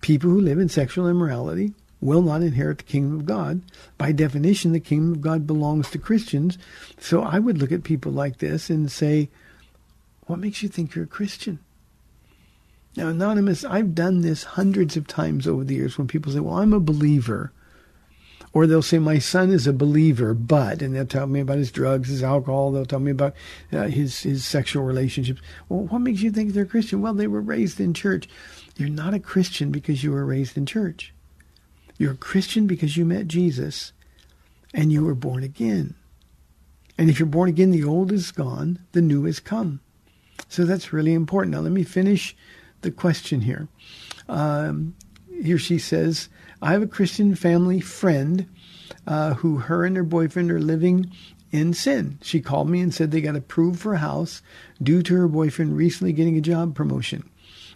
People 0.00 0.30
who 0.30 0.40
live 0.40 0.60
in 0.60 0.68
sexual 0.68 1.08
immorality 1.08 1.74
will 2.00 2.22
not 2.22 2.40
inherit 2.40 2.78
the 2.78 2.84
kingdom 2.84 3.18
of 3.18 3.26
God. 3.26 3.62
By 3.98 4.12
definition, 4.12 4.72
the 4.72 4.80
kingdom 4.80 5.12
of 5.12 5.20
God 5.20 5.46
belongs 5.46 5.90
to 5.90 5.98
Christians. 5.98 6.56
So 6.98 7.22
I 7.22 7.40
would 7.40 7.58
look 7.58 7.72
at 7.72 7.82
people 7.82 8.12
like 8.12 8.38
this 8.38 8.70
and 8.70 8.92
say, 8.92 9.28
what 10.26 10.38
makes 10.38 10.62
you 10.62 10.68
think 10.68 10.94
you're 10.94 11.04
a 11.04 11.08
Christian? 11.08 11.58
Now, 12.96 13.08
Anonymous, 13.08 13.64
I've 13.64 13.94
done 13.94 14.20
this 14.20 14.42
hundreds 14.42 14.96
of 14.96 15.06
times 15.06 15.46
over 15.46 15.64
the 15.64 15.74
years 15.74 15.96
when 15.96 16.08
people 16.08 16.32
say, 16.32 16.40
well, 16.40 16.58
I'm 16.58 16.72
a 16.72 16.80
believer 16.80 17.52
or 18.52 18.66
they'll 18.66 18.82
say, 18.82 18.98
My 18.98 19.18
son 19.18 19.50
is 19.50 19.66
a 19.66 19.72
believer, 19.72 20.34
but, 20.34 20.82
and 20.82 20.94
they'll 20.94 21.06
tell 21.06 21.26
me 21.26 21.40
about 21.40 21.58
his 21.58 21.70
drugs, 21.70 22.08
his 22.08 22.22
alcohol, 22.22 22.72
they'll 22.72 22.84
tell 22.84 22.98
me 22.98 23.12
about 23.12 23.34
uh, 23.72 23.84
his, 23.84 24.20
his 24.20 24.44
sexual 24.44 24.82
relationships. 24.82 25.40
Well, 25.68 25.84
what 25.84 26.00
makes 26.00 26.20
you 26.20 26.30
think 26.30 26.52
they're 26.52 26.66
Christian? 26.66 27.00
Well, 27.00 27.14
they 27.14 27.28
were 27.28 27.40
raised 27.40 27.80
in 27.80 27.94
church. 27.94 28.28
You're 28.76 28.88
not 28.88 29.14
a 29.14 29.20
Christian 29.20 29.70
because 29.70 30.02
you 30.02 30.10
were 30.10 30.24
raised 30.24 30.56
in 30.56 30.66
church. 30.66 31.14
You're 31.98 32.12
a 32.12 32.16
Christian 32.16 32.66
because 32.66 32.96
you 32.96 33.04
met 33.04 33.28
Jesus 33.28 33.92
and 34.74 34.92
you 34.92 35.04
were 35.04 35.14
born 35.14 35.42
again. 35.42 35.94
And 36.98 37.08
if 37.08 37.18
you're 37.18 37.26
born 37.26 37.48
again, 37.48 37.70
the 37.70 37.84
old 37.84 38.10
is 38.10 38.30
gone, 38.30 38.80
the 38.92 39.02
new 39.02 39.24
has 39.24 39.38
come. 39.38 39.80
So 40.48 40.64
that's 40.64 40.92
really 40.92 41.12
important. 41.12 41.54
Now, 41.54 41.60
let 41.60 41.72
me 41.72 41.84
finish 41.84 42.36
the 42.82 42.90
question 42.90 43.42
here. 43.42 43.68
Um, 44.28 44.94
here 45.42 45.58
she 45.58 45.78
says, 45.78 46.28
I 46.62 46.72
have 46.72 46.82
a 46.82 46.86
Christian 46.86 47.34
family 47.34 47.80
friend 47.80 48.48
uh, 49.06 49.34
who 49.34 49.58
her 49.58 49.84
and 49.84 49.96
her 49.96 50.04
boyfriend 50.04 50.50
are 50.50 50.60
living 50.60 51.10
in 51.50 51.74
sin. 51.74 52.18
She 52.22 52.40
called 52.40 52.68
me 52.68 52.80
and 52.80 52.94
said 52.94 53.10
they 53.10 53.20
got 53.20 53.36
approved 53.36 53.80
for 53.80 53.94
a 53.94 53.98
house 53.98 54.42
due 54.82 55.02
to 55.02 55.16
her 55.16 55.28
boyfriend 55.28 55.76
recently 55.76 56.12
getting 56.12 56.36
a 56.36 56.42
job 56.42 56.74
promotion. 56.74 57.28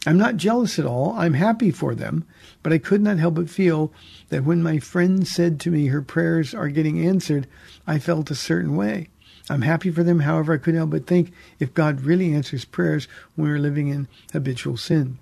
I'm 0.07 0.19
not 0.19 0.37
jealous 0.37 0.79
at 0.79 0.85
all. 0.85 1.15
I'm 1.17 1.33
happy 1.33 1.71
for 1.71 1.95
them, 1.95 2.27
but 2.63 2.73
I 2.73 2.79
could 2.79 3.01
not 3.01 3.19
help 3.19 3.35
but 3.35 3.49
feel 3.49 3.91
that 4.29 4.45
when 4.45 4.63
my 4.63 4.79
friend 4.79 5.27
said 5.27 5.59
to 5.61 5.71
me 5.71 5.87
her 5.87 6.03
prayers 6.03 6.55
are 6.55 6.69
getting 6.69 7.05
answered, 7.05 7.47
I 7.87 7.99
felt 7.99 8.31
a 8.31 8.35
certain 8.35 8.77
way. 8.77 9.09
I'm 9.51 9.63
happy 9.63 9.91
for 9.91 10.03
them. 10.03 10.21
However, 10.21 10.55
I 10.55 10.59
couldn't 10.59 10.79
help 10.79 10.91
but 10.91 11.07
think 11.07 11.33
if 11.59 11.75
God 11.75 12.01
really 12.01 12.33
answers 12.33 12.65
prayers 12.65 13.09
when 13.35 13.49
we're 13.49 13.59
living 13.59 13.89
in 13.89 14.09
habitual 14.33 14.77
sin. 14.77 15.19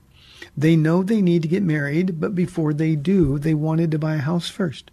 They 0.57 0.77
know 0.77 1.03
they 1.03 1.23
need 1.23 1.43
to 1.43 1.49
get 1.49 1.63
married, 1.63 2.21
but 2.21 2.35
before 2.35 2.73
they 2.73 2.95
do, 2.95 3.39
they 3.39 3.55
wanted 3.55 3.91
to 3.91 3.99
buy 3.99 4.17
a 4.17 4.19
house 4.19 4.49
first. 4.49 4.91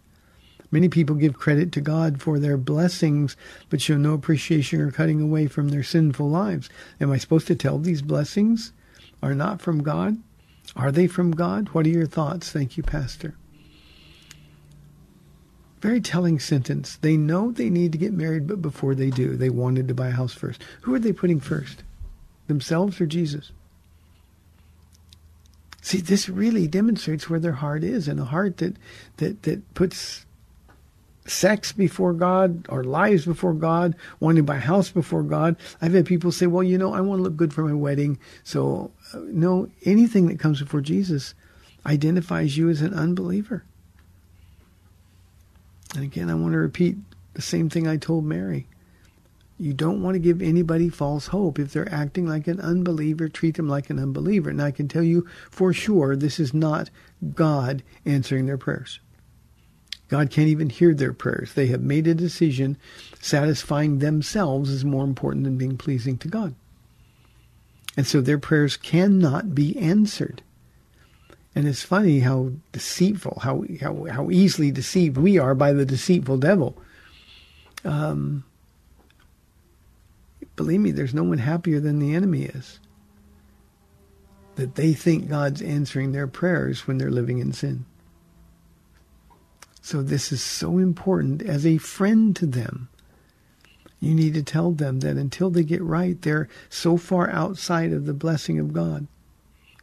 Many 0.72 0.88
people 0.88 1.16
give 1.16 1.34
credit 1.34 1.72
to 1.74 1.82
God 1.82 2.22
for 2.22 2.38
their 2.38 2.58
blessings, 2.58 3.36
but 3.70 3.82
show 3.82 3.98
no 3.98 4.14
appreciation 4.14 4.82
or 4.82 4.92
cutting 4.92 5.20
away 5.20 5.48
from 5.48 5.70
their 5.70 5.84
sinful 5.84 6.30
lives. 6.30 6.70
Am 7.02 7.12
I 7.12 7.18
supposed 7.18 7.48
to 7.48 7.56
tell 7.56 7.80
these 7.80 8.04
blessings 8.04 8.72
are 9.22 9.34
not 9.34 9.62
from 9.62 9.82
God? 9.82 10.18
Are 10.76 10.92
they 10.92 11.08
from 11.08 11.32
God? 11.32 11.70
What 11.70 11.88
are 11.88 11.90
your 11.90 12.06
thoughts? 12.06 12.52
Thank 12.52 12.78
you, 12.78 12.84
Pastor. 12.84 13.36
Very 15.82 16.02
telling 16.02 16.40
sentence. 16.40 16.98
They 16.98 17.16
know 17.16 17.52
they 17.52 17.70
need 17.70 17.94
to 17.94 17.98
get 17.98 18.14
married, 18.14 18.48
but 18.48 18.62
before 18.62 18.96
they 18.96 19.10
do, 19.10 19.36
they 19.36 19.50
wanted 19.50 19.88
to 19.88 19.94
buy 19.94 20.08
a 20.08 20.12
house 20.12 20.34
first. 20.34 20.62
Who 20.82 20.94
are 20.94 21.00
they 21.00 21.14
putting 21.14 21.40
first? 21.40 21.84
Themselves 22.48 23.00
or 23.00 23.06
Jesus? 23.06 23.52
See, 25.82 26.02
this 26.02 26.28
really 26.28 26.68
demonstrates 26.68 27.30
where 27.30 27.40
their 27.40 27.54
heart 27.54 27.84
is, 27.84 28.08
and 28.08 28.20
a 28.20 28.26
heart 28.26 28.58
that 28.58 28.76
that 29.18 29.44
that 29.44 29.74
puts 29.74 30.26
sex 31.26 31.72
before 31.72 32.14
God 32.14 32.66
or 32.70 32.84
lives 32.84 33.26
before 33.26 33.54
God, 33.54 33.96
wanting 34.20 34.44
to 34.44 34.44
buy 34.44 34.58
a 34.58 34.60
house 34.60 34.90
before 34.90 35.24
God. 35.24 35.56
I've 35.82 35.94
had 35.94 36.06
people 36.06 36.32
say, 36.32 36.48
"Well, 36.48 36.64
you 36.64 36.78
know, 36.78 36.94
I 36.94 37.02
want 37.02 37.20
to 37.20 37.24
look 37.24 37.38
good 37.38 37.54
for 37.54 37.64
my 37.64 37.74
wedding." 37.74 38.20
So, 38.44 38.92
uh, 39.14 39.20
no, 39.28 39.70
anything 39.86 40.28
that 40.28 40.40
comes 40.40 40.60
before 40.60 40.82
Jesus 40.82 41.34
identifies 41.86 42.58
you 42.58 42.70
as 42.70 42.82
an 42.82 42.94
unbeliever. 42.94 43.64
And 45.96 46.04
again, 46.04 46.30
I 46.30 46.36
want 46.36 46.54
to 46.54 46.60
repeat 46.60 46.98
the 47.34 47.42
same 47.42 47.70
thing 47.70 47.88
I 47.88 47.98
told 47.98 48.26
Mary. 48.26 48.68
You 49.58 49.74
don't 49.74 50.02
want 50.02 50.16
to 50.16 50.20
give 50.20 50.42
anybody 50.42 50.88
false 50.88 51.28
hope. 51.28 51.60
If 51.60 51.74
they're 51.74 51.94
acting 51.94 52.26
like 52.26 52.48
an 52.48 52.62
unbeliever, 52.62 53.28
treat 53.28 53.58
them 53.58 53.68
like 53.68 53.90
an 53.90 54.00
unbeliever. 54.00 54.50
And 54.50 54.62
I 54.62 54.72
can 54.72 54.88
tell 54.88 55.04
you 55.04 55.28
for 55.52 55.74
sure 55.74 56.16
this 56.16 56.40
is 56.40 56.54
not 56.54 56.90
God 57.36 57.84
answering 58.06 58.46
their 58.46 58.58
prayers. 58.58 59.00
God 60.08 60.32
can't 60.32 60.48
even 60.48 60.70
hear 60.70 60.94
their 60.94 61.14
prayers. 61.14 61.54
They 61.54 61.68
have 61.68 61.82
made 61.82 62.08
a 62.08 62.16
decision. 62.16 62.78
Satisfying 63.20 64.00
themselves 64.00 64.70
is 64.70 64.86
more 64.86 65.04
important 65.04 65.44
than 65.44 65.58
being 65.58 65.78
pleasing 65.78 66.18
to 66.20 66.28
God. 66.28 66.56
And 67.98 68.08
so 68.08 68.22
their 68.22 68.40
prayers 68.40 68.78
cannot 68.78 69.54
be 69.54 69.78
answered. 69.78 70.42
And 71.56 71.68
it's 71.68 71.84
funny 71.84 72.20
how 72.20 72.52
deceitful, 72.72 73.40
how 73.42 73.64
how, 73.82 74.06
how 74.06 74.30
easily 74.30 74.72
deceived 74.72 75.18
we 75.18 75.38
are 75.38 75.56
by 75.56 75.74
the 75.74 75.86
deceitful 75.86 76.38
devil. 76.38 76.78
Um, 77.84 78.44
Believe 80.60 80.82
me, 80.82 80.92
there's 80.92 81.14
no 81.14 81.24
one 81.24 81.38
happier 81.38 81.80
than 81.80 82.00
the 82.00 82.14
enemy 82.14 82.42
is. 82.42 82.82
That 84.56 84.76
they 84.76 84.92
think 84.92 85.30
God's 85.30 85.62
answering 85.62 86.12
their 86.12 86.28
prayers 86.28 86.86
when 86.86 86.98
they're 86.98 87.10
living 87.10 87.40
in 87.40 87.54
sin. 87.54 87.86
So 89.82 90.02
this 90.02 90.34
is 90.34 90.44
so 90.44 90.78
important 90.78 91.42
as 91.42 91.66
a 91.66 91.78
friend 91.78 92.36
to 92.36 92.46
them. 92.46 92.90
You 94.02 94.14
need 94.14 94.34
to 94.34 94.44
tell 94.44 94.72
them 94.72 95.00
that 95.00 95.16
until 95.16 95.50
they 95.50 95.64
get 95.64 95.82
right, 95.82 96.22
they're 96.22 96.50
so 96.68 96.98
far 96.98 97.30
outside 97.30 97.94
of 97.94 98.06
the 98.06 98.14
blessing 98.14 98.60
of 98.60 98.74
God. 98.74 99.08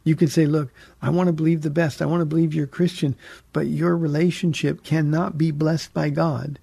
You 0.07 0.15
can 0.15 0.27
say, 0.27 0.45
look, 0.45 0.71
I 1.01 1.09
want 1.09 1.27
to 1.27 1.33
believe 1.33 1.61
the 1.61 1.69
best. 1.69 2.01
I 2.01 2.05
want 2.05 2.21
to 2.21 2.25
believe 2.25 2.53
you're 2.53 2.67
Christian, 2.67 3.15
but 3.51 3.67
your 3.67 3.97
relationship 3.97 4.83
cannot 4.83 5.37
be 5.37 5.51
blessed 5.51 5.93
by 5.93 6.09
God 6.09 6.59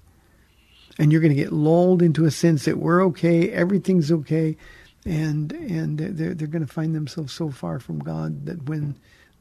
and 0.99 1.11
you're 1.11 1.21
going 1.21 1.35
to 1.35 1.43
get 1.43 1.53
lulled 1.53 2.03
into 2.03 2.25
a 2.25 2.31
sense 2.31 2.65
that 2.65 2.79
we're 2.79 3.05
okay, 3.07 3.51
everything's 3.51 4.13
okay, 4.13 4.57
and 5.05 5.53
and 5.53 5.99
they're 5.99 6.35
they're 6.35 6.49
going 6.49 6.67
to 6.67 6.73
find 6.73 6.95
themselves 6.95 7.33
so 7.33 7.51
far 7.51 7.79
from 7.79 7.99
God 7.99 8.47
that 8.47 8.69
when 8.69 8.97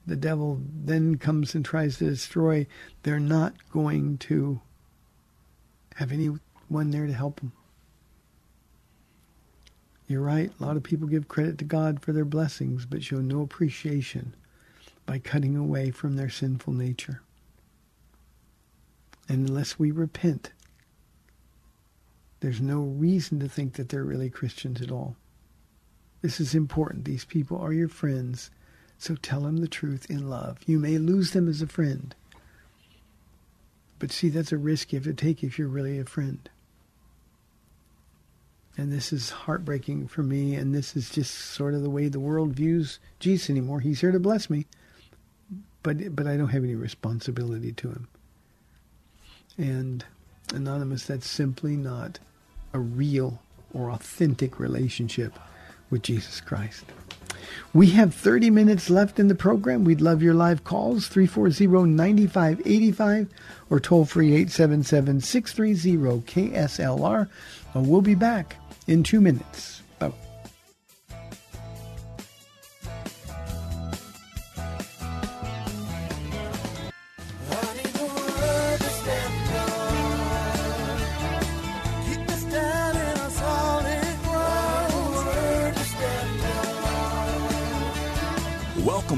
the 0.05 0.15
devil 0.15 0.59
then 0.83 1.17
comes 1.17 1.55
and 1.55 1.63
tries 1.63 1.97
to 1.97 2.09
destroy, 2.09 2.67
they're 3.03 3.19
not 3.19 3.53
going 3.71 4.17
to 4.17 4.59
have 5.95 6.11
anyone 6.11 6.39
there 6.69 7.07
to 7.07 7.13
help 7.13 7.39
them. 7.39 7.53
You're 10.07 10.21
right. 10.21 10.51
A 10.59 10.63
lot 10.63 10.77
of 10.77 10.83
people 10.83 11.07
give 11.07 11.27
credit 11.27 11.57
to 11.59 11.65
God 11.65 12.01
for 12.01 12.11
their 12.11 12.25
blessings, 12.25 12.85
but 12.85 13.03
show 13.03 13.17
no 13.17 13.41
appreciation 13.41 14.35
by 15.05 15.19
cutting 15.19 15.55
away 15.55 15.91
from 15.91 16.15
their 16.15 16.29
sinful 16.29 16.73
nature. 16.73 17.21
And 19.29 19.47
unless 19.47 19.79
we 19.79 19.91
repent, 19.91 20.51
there's 22.41 22.61
no 22.61 22.81
reason 22.81 23.39
to 23.39 23.47
think 23.47 23.73
that 23.73 23.89
they're 23.89 24.03
really 24.03 24.29
Christians 24.29 24.81
at 24.81 24.91
all. 24.91 25.15
This 26.21 26.39
is 26.39 26.53
important. 26.53 27.05
These 27.05 27.25
people 27.25 27.57
are 27.57 27.73
your 27.73 27.87
friends, 27.87 28.51
so 28.97 29.15
tell 29.15 29.41
them 29.41 29.57
the 29.57 29.67
truth 29.67 30.09
in 30.09 30.29
love. 30.29 30.57
You 30.65 30.79
may 30.79 30.97
lose 30.97 31.31
them 31.31 31.47
as 31.47 31.61
a 31.61 31.67
friend, 31.67 32.13
but 33.99 34.11
see, 34.11 34.29
that's 34.29 34.51
a 34.51 34.57
risk 34.57 34.91
you 34.91 34.99
have 34.99 35.05
to 35.05 35.13
take 35.13 35.43
if 35.43 35.57
you're 35.57 35.67
really 35.67 35.99
a 35.99 36.05
friend. 36.05 36.49
And 38.75 38.91
this 38.91 39.13
is 39.13 39.29
heartbreaking 39.29 40.07
for 40.07 40.23
me, 40.23 40.55
and 40.55 40.73
this 40.73 40.95
is 40.95 41.11
just 41.11 41.31
sort 41.33 41.75
of 41.75 41.83
the 41.83 41.91
way 41.91 42.07
the 42.07 42.19
world 42.19 42.53
views 42.53 42.97
Jesus 43.19 43.49
anymore. 43.49 43.81
He's 43.81 44.01
here 44.01 44.11
to 44.11 44.19
bless 44.19 44.49
me, 44.49 44.65
but 45.83 46.15
but 46.15 46.25
I 46.25 46.37
don't 46.37 46.49
have 46.49 46.63
any 46.63 46.73
responsibility 46.73 47.71
to 47.73 47.89
him. 47.89 48.07
And 49.57 50.03
anonymous, 50.53 51.05
that's 51.05 51.27
simply 51.27 51.77
not 51.77 52.17
a 52.73 52.79
real 52.79 53.39
or 53.73 53.91
authentic 53.91 54.59
relationship 54.59 55.37
with 55.91 56.01
Jesus 56.01 56.41
Christ. 56.41 56.85
We 57.73 57.91
have 57.91 58.15
30 58.15 58.49
minutes 58.49 58.89
left 58.89 59.19
in 59.19 59.27
the 59.27 59.35
program. 59.35 59.83
We'd 59.83 60.01
love 60.01 60.23
your 60.23 60.33
live 60.33 60.63
calls, 60.63 61.07
340-9585 61.09 63.27
or 63.69 63.79
toll 63.79 64.05
free 64.05 64.31
877-630-KSLR. 64.45 67.29
We'll 67.75 68.01
be 68.01 68.15
back 68.15 68.55
in 68.87 69.03
two 69.03 69.21
minutes. 69.21 69.82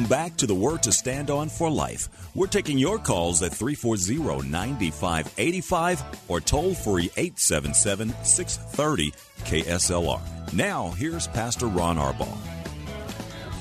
Back 0.09 0.35
to 0.37 0.45
the 0.45 0.53
Word 0.53 0.83
to 0.83 0.91
Stand 0.91 1.31
On 1.31 1.49
for 1.49 1.67
Life. 1.67 2.09
We're 2.35 2.45
taking 2.45 2.77
your 2.77 2.99
calls 2.99 3.41
at 3.41 3.51
340 3.51 4.47
9585 4.47 6.03
or 6.27 6.39
toll 6.39 6.75
free 6.75 7.09
877 7.17 8.13
630 8.23 9.11
KSLR. 9.45 10.53
Now, 10.53 10.91
here's 10.91 11.27
Pastor 11.27 11.65
Ron 11.65 11.97
Arbaugh. 11.97 12.37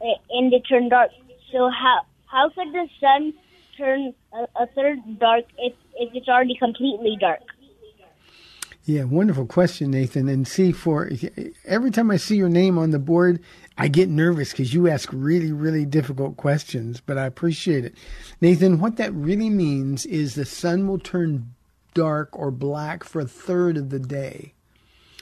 uh, 0.00 0.04
and 0.30 0.54
it 0.54 0.62
turned 0.68 0.90
dark. 0.90 1.10
So, 1.50 1.68
how, 1.68 2.02
how 2.26 2.50
could 2.50 2.72
the 2.72 2.86
sun 3.00 3.34
turn 3.76 4.14
a, 4.32 4.62
a 4.62 4.66
third 4.68 5.00
dark 5.18 5.46
if, 5.58 5.72
if 5.96 6.14
it's 6.14 6.28
already 6.28 6.54
completely 6.56 7.16
dark? 7.18 7.42
Yeah, 8.88 9.04
wonderful 9.04 9.44
question, 9.44 9.90
Nathan. 9.90 10.30
And 10.30 10.48
see, 10.48 10.72
for 10.72 11.10
every 11.66 11.90
time 11.90 12.10
I 12.10 12.16
see 12.16 12.36
your 12.36 12.48
name 12.48 12.78
on 12.78 12.90
the 12.90 12.98
board, 12.98 13.42
I 13.80 13.86
get 13.86 14.08
nervous 14.08 14.50
because 14.50 14.74
you 14.74 14.88
ask 14.88 15.08
really, 15.12 15.52
really 15.52 15.86
difficult 15.86 16.36
questions, 16.36 17.00
but 17.00 17.16
I 17.16 17.26
appreciate 17.26 17.84
it. 17.84 17.94
Nathan, 18.40 18.80
what 18.80 18.96
that 18.96 19.14
really 19.14 19.50
means 19.50 20.04
is 20.04 20.34
the 20.34 20.44
sun 20.44 20.88
will 20.88 20.98
turn 20.98 21.54
dark 21.94 22.36
or 22.36 22.50
black 22.50 23.04
for 23.04 23.20
a 23.20 23.26
third 23.26 23.76
of 23.76 23.90
the 23.90 24.00
day. 24.00 24.52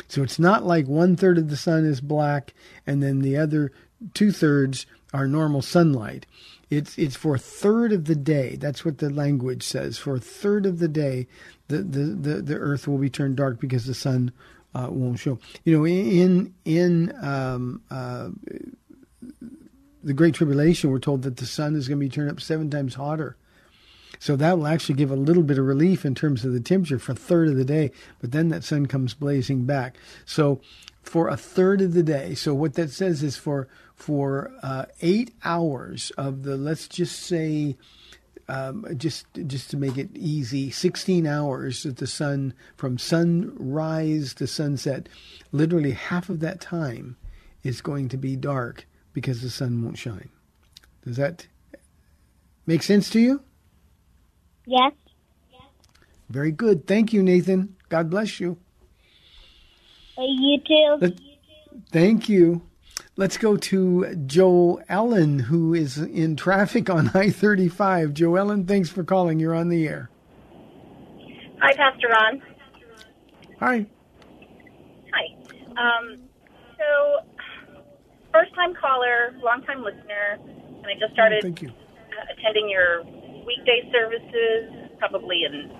So 0.08 0.22
it's 0.22 0.38
not 0.38 0.64
like 0.64 0.86
one 0.86 1.16
third 1.16 1.36
of 1.36 1.50
the 1.50 1.56
sun 1.56 1.84
is 1.84 2.00
black 2.00 2.54
and 2.86 3.02
then 3.02 3.20
the 3.20 3.36
other 3.36 3.72
two 4.14 4.32
thirds 4.32 4.86
are 5.12 5.26
normal 5.26 5.62
sunlight. 5.62 6.26
It's 6.68 6.98
it's 6.98 7.16
for 7.16 7.36
a 7.36 7.38
third 7.38 7.92
of 7.92 8.06
the 8.06 8.16
day. 8.16 8.56
That's 8.56 8.84
what 8.84 8.98
the 8.98 9.10
language 9.10 9.62
says. 9.62 9.98
For 9.98 10.16
a 10.16 10.20
third 10.20 10.66
of 10.66 10.78
the 10.78 10.88
day, 10.88 11.28
the 11.68 11.78
the 11.78 12.04
the, 12.04 12.42
the 12.42 12.56
earth 12.56 12.88
will 12.88 12.98
be 12.98 13.10
turned 13.10 13.36
dark 13.36 13.60
because 13.60 13.86
the 13.86 13.94
sun 13.94 14.32
uh, 14.76 14.88
won't 14.90 15.18
show. 15.18 15.38
You 15.64 15.78
know, 15.78 15.86
in 15.86 16.54
in 16.64 17.14
um, 17.24 17.82
uh, 17.90 18.28
the 20.02 20.12
Great 20.12 20.34
Tribulation, 20.34 20.90
we're 20.90 20.98
told 20.98 21.22
that 21.22 21.38
the 21.38 21.46
sun 21.46 21.74
is 21.74 21.88
going 21.88 21.98
to 21.98 22.04
be 22.04 22.10
turned 22.10 22.30
up 22.30 22.40
seven 22.40 22.70
times 22.70 22.94
hotter. 22.94 23.36
So 24.18 24.36
that 24.36 24.58
will 24.58 24.66
actually 24.66 24.94
give 24.96 25.10
a 25.10 25.16
little 25.16 25.42
bit 25.42 25.58
of 25.58 25.66
relief 25.66 26.04
in 26.04 26.14
terms 26.14 26.44
of 26.44 26.52
the 26.52 26.60
temperature 26.60 26.98
for 26.98 27.12
a 27.12 27.16
third 27.16 27.48
of 27.48 27.56
the 27.56 27.64
day, 27.64 27.90
but 28.20 28.32
then 28.32 28.48
that 28.48 28.64
sun 28.64 28.86
comes 28.86 29.14
blazing 29.14 29.64
back. 29.64 29.96
So 30.24 30.60
for 31.02 31.28
a 31.28 31.36
third 31.36 31.80
of 31.80 31.92
the 31.92 32.02
day, 32.02 32.34
so 32.34 32.54
what 32.54 32.74
that 32.74 32.90
says 32.90 33.22
is 33.22 33.36
for 33.36 33.68
for 33.94 34.52
uh, 34.62 34.86
eight 35.00 35.34
hours 35.44 36.12
of 36.18 36.42
the 36.42 36.56
let's 36.56 36.86
just 36.86 37.20
say 37.20 37.76
um, 38.48 38.86
just 38.96 39.26
just 39.46 39.70
to 39.70 39.76
make 39.76 39.98
it 39.98 40.10
easy, 40.14 40.70
16 40.70 41.26
hours 41.26 41.82
that 41.82 41.96
the 41.96 42.06
sun 42.06 42.54
from 42.76 42.98
sunrise 42.98 44.34
to 44.34 44.46
sunset, 44.46 45.08
literally 45.52 45.92
half 45.92 46.28
of 46.28 46.40
that 46.40 46.60
time 46.60 47.16
is 47.62 47.80
going 47.80 48.08
to 48.10 48.16
be 48.16 48.36
dark 48.36 48.86
because 49.12 49.42
the 49.42 49.50
sun 49.50 49.82
won't 49.82 49.98
shine. 49.98 50.28
Does 51.04 51.16
that 51.16 51.46
make 52.66 52.82
sense 52.82 53.10
to 53.10 53.20
you? 53.20 53.42
Yes. 54.66 54.92
Very 56.28 56.50
good. 56.50 56.86
Thank 56.86 57.12
you, 57.12 57.22
Nathan. 57.22 57.76
God 57.88 58.10
bless 58.10 58.40
you. 58.40 58.58
You 60.18 60.58
too. 60.66 61.12
Thank 61.92 62.28
you. 62.28 62.62
Let's 63.18 63.38
go 63.38 63.56
to 63.56 64.14
Joe 64.26 64.82
Ellen, 64.90 65.38
who 65.38 65.72
is 65.72 65.96
in 65.96 66.36
traffic 66.36 66.90
on 66.90 67.10
I 67.14 67.30
35. 67.30 68.12
Joe 68.12 68.36
Ellen, 68.36 68.66
thanks 68.66 68.90
for 68.90 69.04
calling. 69.04 69.40
You're 69.40 69.54
on 69.54 69.70
the 69.70 69.88
air. 69.88 70.10
Hi, 71.62 71.72
Pastor 71.74 72.08
Ron. 72.08 72.42
Hi. 73.60 73.86
Hi. 75.14 75.26
Um, 75.80 76.18
so, 76.76 77.26
first 78.32 78.54
time 78.54 78.74
caller, 78.74 79.34
long 79.42 79.62
time 79.62 79.82
listener, 79.82 80.36
and 80.38 80.86
I 80.86 80.92
just 81.00 81.14
started 81.14 81.40
Thank 81.42 81.62
you. 81.62 81.72
attending 82.38 82.68
your 82.68 83.02
weekday 83.46 83.90
services 83.90 84.90
probably 84.98 85.44
in 85.44 85.70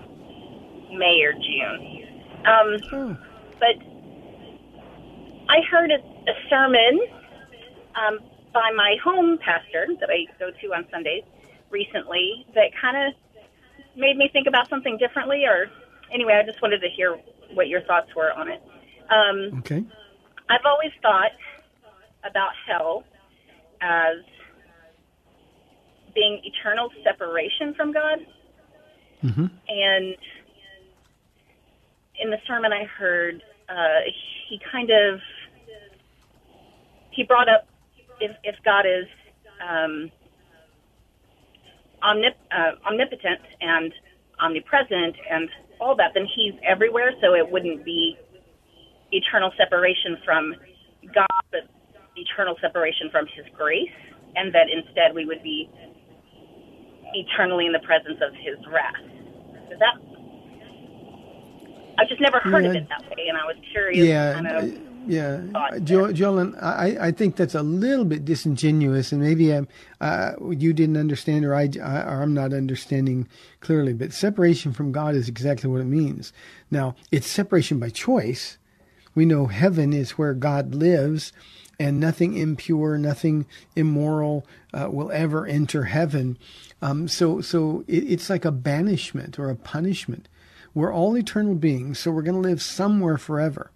May 0.98 1.20
or 1.22 1.32
June. 1.34 2.02
Um, 2.46 2.76
Oh, 2.92 3.16
but 3.60 3.76
I 5.50 5.60
heard 5.70 5.90
a, 5.90 5.96
a 5.96 6.34
sermon 6.48 7.00
um, 7.96 8.18
by 8.52 8.70
my 8.76 8.96
home 9.02 9.38
pastor 9.38 9.86
that 10.00 10.08
I 10.10 10.26
go 10.38 10.50
to 10.50 10.74
on 10.74 10.86
Sundays 10.90 11.24
recently 11.70 12.46
that 12.54 12.70
kind 12.80 13.08
of 13.08 13.14
made 13.96 14.16
me 14.16 14.28
think 14.32 14.46
about 14.46 14.68
something 14.68 14.96
differently. 14.98 15.44
Or 15.46 15.66
anyway, 16.12 16.40
I 16.42 16.46
just 16.46 16.62
wanted 16.62 16.80
to 16.80 16.88
hear 16.88 17.18
what 17.54 17.68
your 17.68 17.82
thoughts 17.82 18.14
were 18.14 18.32
on 18.32 18.48
it. 18.48 18.62
Um, 19.10 19.58
okay. 19.60 19.84
I've 20.48 20.64
always 20.64 20.92
thought 21.02 21.32
about 22.24 22.50
hell 22.66 23.04
as 23.80 24.18
being 26.14 26.40
eternal 26.44 26.90
separation 27.04 27.74
from 27.74 27.92
God. 27.92 28.18
hmm 29.20 29.46
And 29.68 30.16
in 32.18 32.30
the 32.30 32.38
sermon 32.46 32.72
I 32.72 32.84
heard, 32.84 33.42
uh, 33.68 34.00
he 34.48 34.60
kind 34.72 34.90
of 34.90 35.20
he 37.10 37.22
brought 37.22 37.48
up 37.48 37.66
if, 38.20 38.36
if 38.44 38.56
God 38.64 38.84
is 38.86 39.06
um, 39.60 40.10
omnip- 42.02 42.42
uh, 42.50 42.72
omnipotent 42.86 43.40
and 43.60 43.92
omnipresent 44.40 45.16
and 45.30 45.48
all 45.80 45.96
that, 45.96 46.12
then 46.14 46.26
he's 46.34 46.54
everywhere. 46.66 47.12
So 47.20 47.34
it 47.34 47.50
wouldn't 47.50 47.84
be 47.84 48.16
eternal 49.12 49.52
separation 49.56 50.18
from 50.24 50.54
God, 51.14 51.26
but 51.50 51.68
eternal 52.16 52.56
separation 52.60 53.10
from 53.10 53.26
His 53.34 53.46
grace 53.56 53.90
and 54.36 54.54
that 54.54 54.68
instead 54.70 55.14
we 55.14 55.24
would 55.24 55.42
be 55.42 55.68
eternally 57.14 57.66
in 57.66 57.72
the 57.72 57.80
presence 57.80 58.18
of 58.20 58.34
His 58.34 58.56
wrath. 58.72 58.94
That? 59.78 59.94
I've 61.98 62.08
just 62.08 62.20
never 62.20 62.40
heard 62.40 62.64
Yeah. 62.64 62.70
of 62.70 62.76
it 62.76 62.88
that 62.88 63.02
way, 63.10 63.28
and 63.28 63.36
I 63.36 63.44
was 63.44 63.56
curious. 63.70 64.06
Yeah, 64.06 64.34
kind 64.34 64.46
of, 64.46 64.95
yeah, 65.06 65.40
jo- 65.82 66.12
Jolyn, 66.12 66.56
I, 66.62 67.08
I 67.08 67.10
think 67.12 67.36
that's 67.36 67.54
a 67.54 67.62
little 67.62 68.04
bit 68.04 68.24
disingenuous, 68.24 69.12
and 69.12 69.22
maybe 69.22 69.52
um, 69.52 69.68
uh, 70.00 70.32
you 70.50 70.72
didn't 70.72 70.96
understand, 70.96 71.44
or 71.44 71.54
I, 71.54 71.70
I, 71.82 72.02
or 72.02 72.22
I'm 72.22 72.34
not 72.34 72.52
understanding 72.52 73.28
clearly. 73.60 73.92
But 73.92 74.12
separation 74.12 74.72
from 74.72 74.92
God 74.92 75.14
is 75.14 75.28
exactly 75.28 75.70
what 75.70 75.80
it 75.80 75.86
means. 75.86 76.32
Now, 76.70 76.94
it's 77.10 77.26
separation 77.26 77.78
by 77.78 77.90
choice. 77.90 78.58
We 79.14 79.24
know 79.24 79.46
heaven 79.46 79.92
is 79.92 80.12
where 80.12 80.34
God 80.34 80.74
lives, 80.74 81.32
and 81.78 82.00
nothing 82.00 82.36
impure, 82.36 82.98
nothing 82.98 83.46
immoral 83.74 84.46
uh, 84.72 84.88
will 84.90 85.10
ever 85.12 85.46
enter 85.46 85.84
heaven. 85.84 86.38
Um, 86.82 87.08
so, 87.08 87.40
so 87.40 87.84
it, 87.86 88.04
it's 88.04 88.30
like 88.30 88.44
a 88.44 88.52
banishment 88.52 89.38
or 89.38 89.50
a 89.50 89.56
punishment. 89.56 90.28
We're 90.74 90.92
all 90.92 91.16
eternal 91.16 91.54
beings, 91.54 91.98
so 91.98 92.10
we're 92.10 92.22
going 92.22 92.42
to 92.42 92.48
live 92.48 92.60
somewhere 92.60 93.16
forever. 93.16 93.70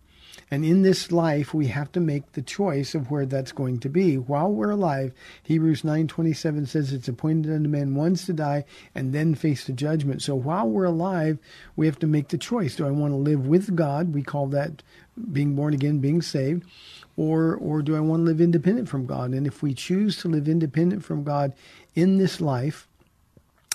And 0.50 0.64
in 0.64 0.82
this 0.82 1.12
life, 1.12 1.54
we 1.54 1.68
have 1.68 1.92
to 1.92 2.00
make 2.00 2.32
the 2.32 2.42
choice 2.42 2.94
of 2.94 3.10
where 3.10 3.24
that's 3.24 3.52
going 3.52 3.78
to 3.80 3.88
be. 3.88 4.18
While 4.18 4.50
we're 4.50 4.70
alive, 4.70 5.12
Hebrews 5.44 5.82
9:27 5.82 6.66
says 6.66 6.92
it's 6.92 7.06
appointed 7.06 7.52
unto 7.52 7.68
man 7.68 7.94
once 7.94 8.26
to 8.26 8.32
die 8.32 8.64
and 8.94 9.12
then 9.12 9.36
face 9.36 9.64
the 9.64 9.72
judgment. 9.72 10.22
So 10.22 10.34
while 10.34 10.68
we're 10.68 10.84
alive, 10.84 11.38
we 11.76 11.86
have 11.86 12.00
to 12.00 12.08
make 12.08 12.28
the 12.28 12.38
choice. 12.38 12.74
Do 12.74 12.86
I 12.86 12.90
want 12.90 13.12
to 13.12 13.16
live 13.16 13.46
with 13.46 13.76
God? 13.76 14.12
We 14.12 14.22
call 14.22 14.48
that 14.48 14.82
being 15.32 15.54
born 15.54 15.72
again, 15.72 16.00
being 16.00 16.22
saved. 16.22 16.64
Or, 17.16 17.54
or 17.54 17.82
do 17.82 17.94
I 17.94 18.00
want 18.00 18.20
to 18.20 18.24
live 18.24 18.40
independent 18.40 18.88
from 18.88 19.06
God? 19.06 19.32
And 19.32 19.46
if 19.46 19.62
we 19.62 19.74
choose 19.74 20.16
to 20.18 20.28
live 20.28 20.48
independent 20.48 21.04
from 21.04 21.22
God 21.22 21.52
in 21.94 22.18
this 22.18 22.40
life, 22.40 22.88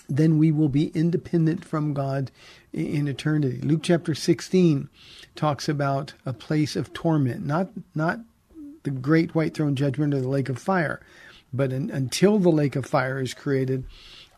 then 0.07 0.37
we 0.37 0.51
will 0.51 0.69
be 0.69 0.87
independent 0.87 1.65
from 1.65 1.93
God 1.93 2.31
in 2.73 3.07
eternity. 3.07 3.59
Luke 3.61 3.81
chapter 3.83 4.13
16 4.13 4.89
talks 5.35 5.67
about 5.67 6.13
a 6.25 6.33
place 6.33 6.75
of 6.75 6.93
torment, 6.93 7.45
not 7.45 7.69
not 7.93 8.19
the 8.83 8.91
great 8.91 9.33
white 9.33 9.53
throne 9.53 9.75
judgment 9.75 10.13
or 10.13 10.21
the 10.21 10.29
lake 10.29 10.49
of 10.49 10.59
fire, 10.59 11.01
but 11.53 11.73
un, 11.73 11.89
until 11.91 12.39
the 12.39 12.49
lake 12.49 12.75
of 12.75 12.85
fire 12.85 13.19
is 13.19 13.33
created, 13.33 13.85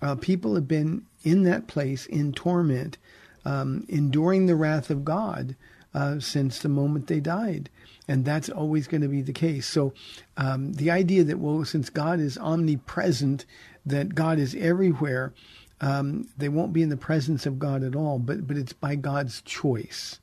uh, 0.01 0.15
people 0.15 0.56
have 0.56 0.67
been 0.67 1.06
in 1.23 1.43
that 1.43 1.67
place 1.67 2.06
in 2.06 2.32
torment, 2.32 2.97
um, 3.45 3.86
enduring 3.89 4.45
the 4.45 4.56
wrath 4.56 4.89
of 4.89 5.03
God 5.03 5.56
uh, 5.93 6.19
since 6.19 6.60
the 6.60 6.69
moment 6.69 7.08
they 7.08 7.19
died. 7.19 7.69
And 8.08 8.23
that's 8.23 8.49
always 8.49 8.88
going 8.88 9.01
to 9.01 9.08
be 9.08 9.21
the 9.21 9.34
case. 9.34 9.67
So 9.67 9.93
um, 10.38 10.73
the 10.73 10.91
idea 10.91 11.23
that, 11.25 11.39
well, 11.39 11.65
since 11.65 11.89
God 11.89 12.19
is 12.19 12.38
omnipresent, 12.38 13.45
that 13.86 14.15
God 14.15 14.39
is 14.39 14.56
everywhere, 14.56 15.34
um, 15.82 16.28
they 16.38 16.50
won't 16.50 16.74
be 16.74 16.82
in 16.82 16.90
the 16.90 16.98
presence 16.98 17.46
of 17.46 17.60
God 17.60 17.84
at 17.84 17.96
all, 17.96 18.20
but, 18.20 18.48
but 18.48 18.58
it's 18.58 18.74
by 18.74 18.96
God's 18.96 19.42
choice. 19.42 20.20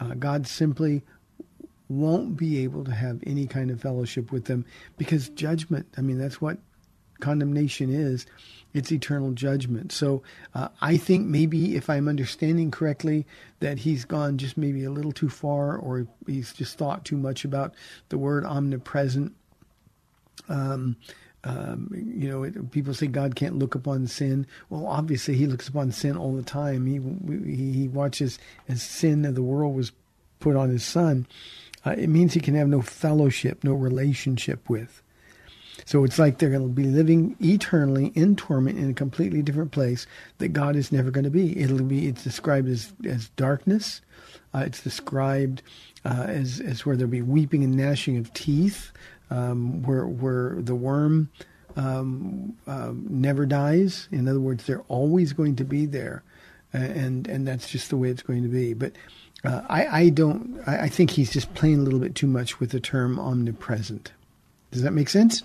Uh, 0.00 0.14
God 0.14 0.46
simply 0.46 1.02
won't 1.88 2.36
be 2.36 2.64
able 2.64 2.84
to 2.84 2.90
have 2.92 3.22
any 3.26 3.46
kind 3.46 3.70
of 3.70 3.80
fellowship 3.80 4.32
with 4.32 4.46
them 4.46 4.64
because 4.96 5.28
judgment, 5.30 5.86
I 5.96 6.00
mean, 6.00 6.18
that's 6.18 6.40
what 6.40 6.58
condemnation 7.20 7.92
is. 7.92 8.26
It's 8.74 8.92
eternal 8.92 9.32
judgment. 9.32 9.92
So 9.92 10.22
uh, 10.54 10.68
I 10.82 10.96
think 10.96 11.26
maybe 11.26 11.76
if 11.76 11.88
I'm 11.88 12.08
understanding 12.08 12.70
correctly, 12.70 13.26
that 13.60 13.78
he's 13.78 14.04
gone 14.04 14.36
just 14.36 14.56
maybe 14.56 14.84
a 14.84 14.90
little 14.90 15.12
too 15.12 15.30
far 15.30 15.76
or 15.76 16.06
he's 16.26 16.52
just 16.52 16.76
thought 16.76 17.04
too 17.04 17.16
much 17.16 17.44
about 17.44 17.74
the 18.10 18.18
word 18.18 18.44
omnipresent. 18.44 19.32
Um, 20.48 20.96
um, 21.46 21.88
you 21.92 22.28
know, 22.28 22.42
it, 22.42 22.72
people 22.72 22.92
say 22.92 23.06
God 23.06 23.36
can't 23.36 23.58
look 23.58 23.76
upon 23.76 24.08
sin. 24.08 24.46
Well, 24.68 24.86
obviously, 24.86 25.36
He 25.36 25.46
looks 25.46 25.68
upon 25.68 25.92
sin 25.92 26.16
all 26.16 26.34
the 26.34 26.42
time. 26.42 26.86
He 26.86 27.00
he, 27.44 27.72
he 27.72 27.88
watches 27.88 28.38
as 28.68 28.82
sin 28.82 29.24
of 29.24 29.36
the 29.36 29.42
world 29.42 29.76
was 29.76 29.92
put 30.40 30.56
on 30.56 30.70
His 30.70 30.84
Son. 30.84 31.26
Uh, 31.84 31.94
it 31.96 32.08
means 32.08 32.34
He 32.34 32.40
can 32.40 32.56
have 32.56 32.68
no 32.68 32.82
fellowship, 32.82 33.62
no 33.62 33.74
relationship 33.74 34.68
with. 34.68 35.02
So 35.84 36.04
it's 36.04 36.18
like 36.18 36.38
they're 36.38 36.50
going 36.50 36.62
to 36.62 36.74
be 36.74 36.84
living 36.84 37.36
eternally 37.40 38.06
in 38.14 38.34
torment 38.34 38.78
in 38.78 38.90
a 38.90 38.94
completely 38.94 39.42
different 39.42 39.72
place 39.72 40.06
that 40.38 40.48
God 40.48 40.74
is 40.74 40.90
never 40.90 41.10
going 41.10 41.24
to 41.24 41.30
be. 41.30 41.58
It'll 41.60 41.82
be 41.82 42.08
it's 42.08 42.24
described 42.24 42.68
as 42.68 42.92
as 43.04 43.28
darkness. 43.30 44.00
Uh, 44.54 44.64
it's 44.66 44.82
described 44.82 45.62
uh, 46.04 46.24
as 46.28 46.60
as 46.60 46.86
where 46.86 46.96
there'll 46.96 47.10
be 47.10 47.22
weeping 47.22 47.62
and 47.62 47.76
gnashing 47.76 48.16
of 48.16 48.32
teeth, 48.32 48.90
um, 49.30 49.82
where 49.82 50.06
where 50.06 50.56
the 50.58 50.74
worm 50.74 51.30
um, 51.76 52.56
um, 52.66 53.06
never 53.08 53.46
dies. 53.46 54.08
In 54.10 54.28
other 54.28 54.40
words, 54.40 54.64
they're 54.66 54.84
always 54.88 55.32
going 55.32 55.56
to 55.56 55.64
be 55.64 55.86
there, 55.86 56.22
and 56.72 57.26
and 57.26 57.46
that's 57.46 57.68
just 57.68 57.90
the 57.90 57.96
way 57.96 58.08
it's 58.08 58.22
going 58.22 58.42
to 58.42 58.48
be. 58.48 58.74
But 58.74 58.92
uh, 59.44 59.62
I 59.68 59.86
I 59.86 60.08
don't 60.08 60.60
I, 60.66 60.84
I 60.84 60.88
think 60.88 61.10
he's 61.10 61.32
just 61.32 61.52
playing 61.54 61.78
a 61.78 61.82
little 61.82 62.00
bit 62.00 62.14
too 62.14 62.26
much 62.26 62.60
with 62.60 62.70
the 62.70 62.80
term 62.80 63.18
omnipresent. 63.18 64.12
Does 64.70 64.82
that 64.82 64.92
make 64.92 65.08
sense? 65.08 65.42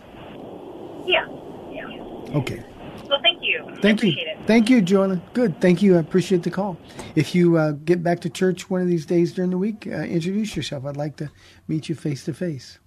yeah, 1.06 1.28
yeah. 1.72 2.38
Okay. 2.38 2.64
Well, 3.10 3.20
thank 3.22 3.42
you. 3.42 3.64
Thank 3.82 4.04
you. 4.04 4.12
appreciate 4.12 4.28
it. 4.28 4.38
Thank 4.48 4.70
you, 4.70 4.82
Joanna. 4.82 5.22
Good. 5.34 5.60
Thank 5.60 5.82
you. 5.82 5.98
I 5.98 6.00
appreciate 6.00 6.44
the 6.44 6.52
call. 6.52 6.78
If 7.16 7.36
you 7.36 7.58
uh, 7.58 7.72
get 7.72 8.02
back 8.04 8.22
to 8.22 8.30
church 8.30 8.70
one 8.70 8.82
of 8.82 8.88
these 8.88 9.06
days 9.06 9.34
during 9.34 9.52
the 9.52 9.58
week, 9.58 9.86
uh, 9.86 10.04
introduce 10.04 10.56
yourself. 10.56 10.86
I'd 10.86 10.96
like 10.96 11.18
to 11.18 11.30
meet 11.68 11.90
you 11.90 11.96
face 11.96 12.24
to 12.26 12.34
face. 12.34 12.80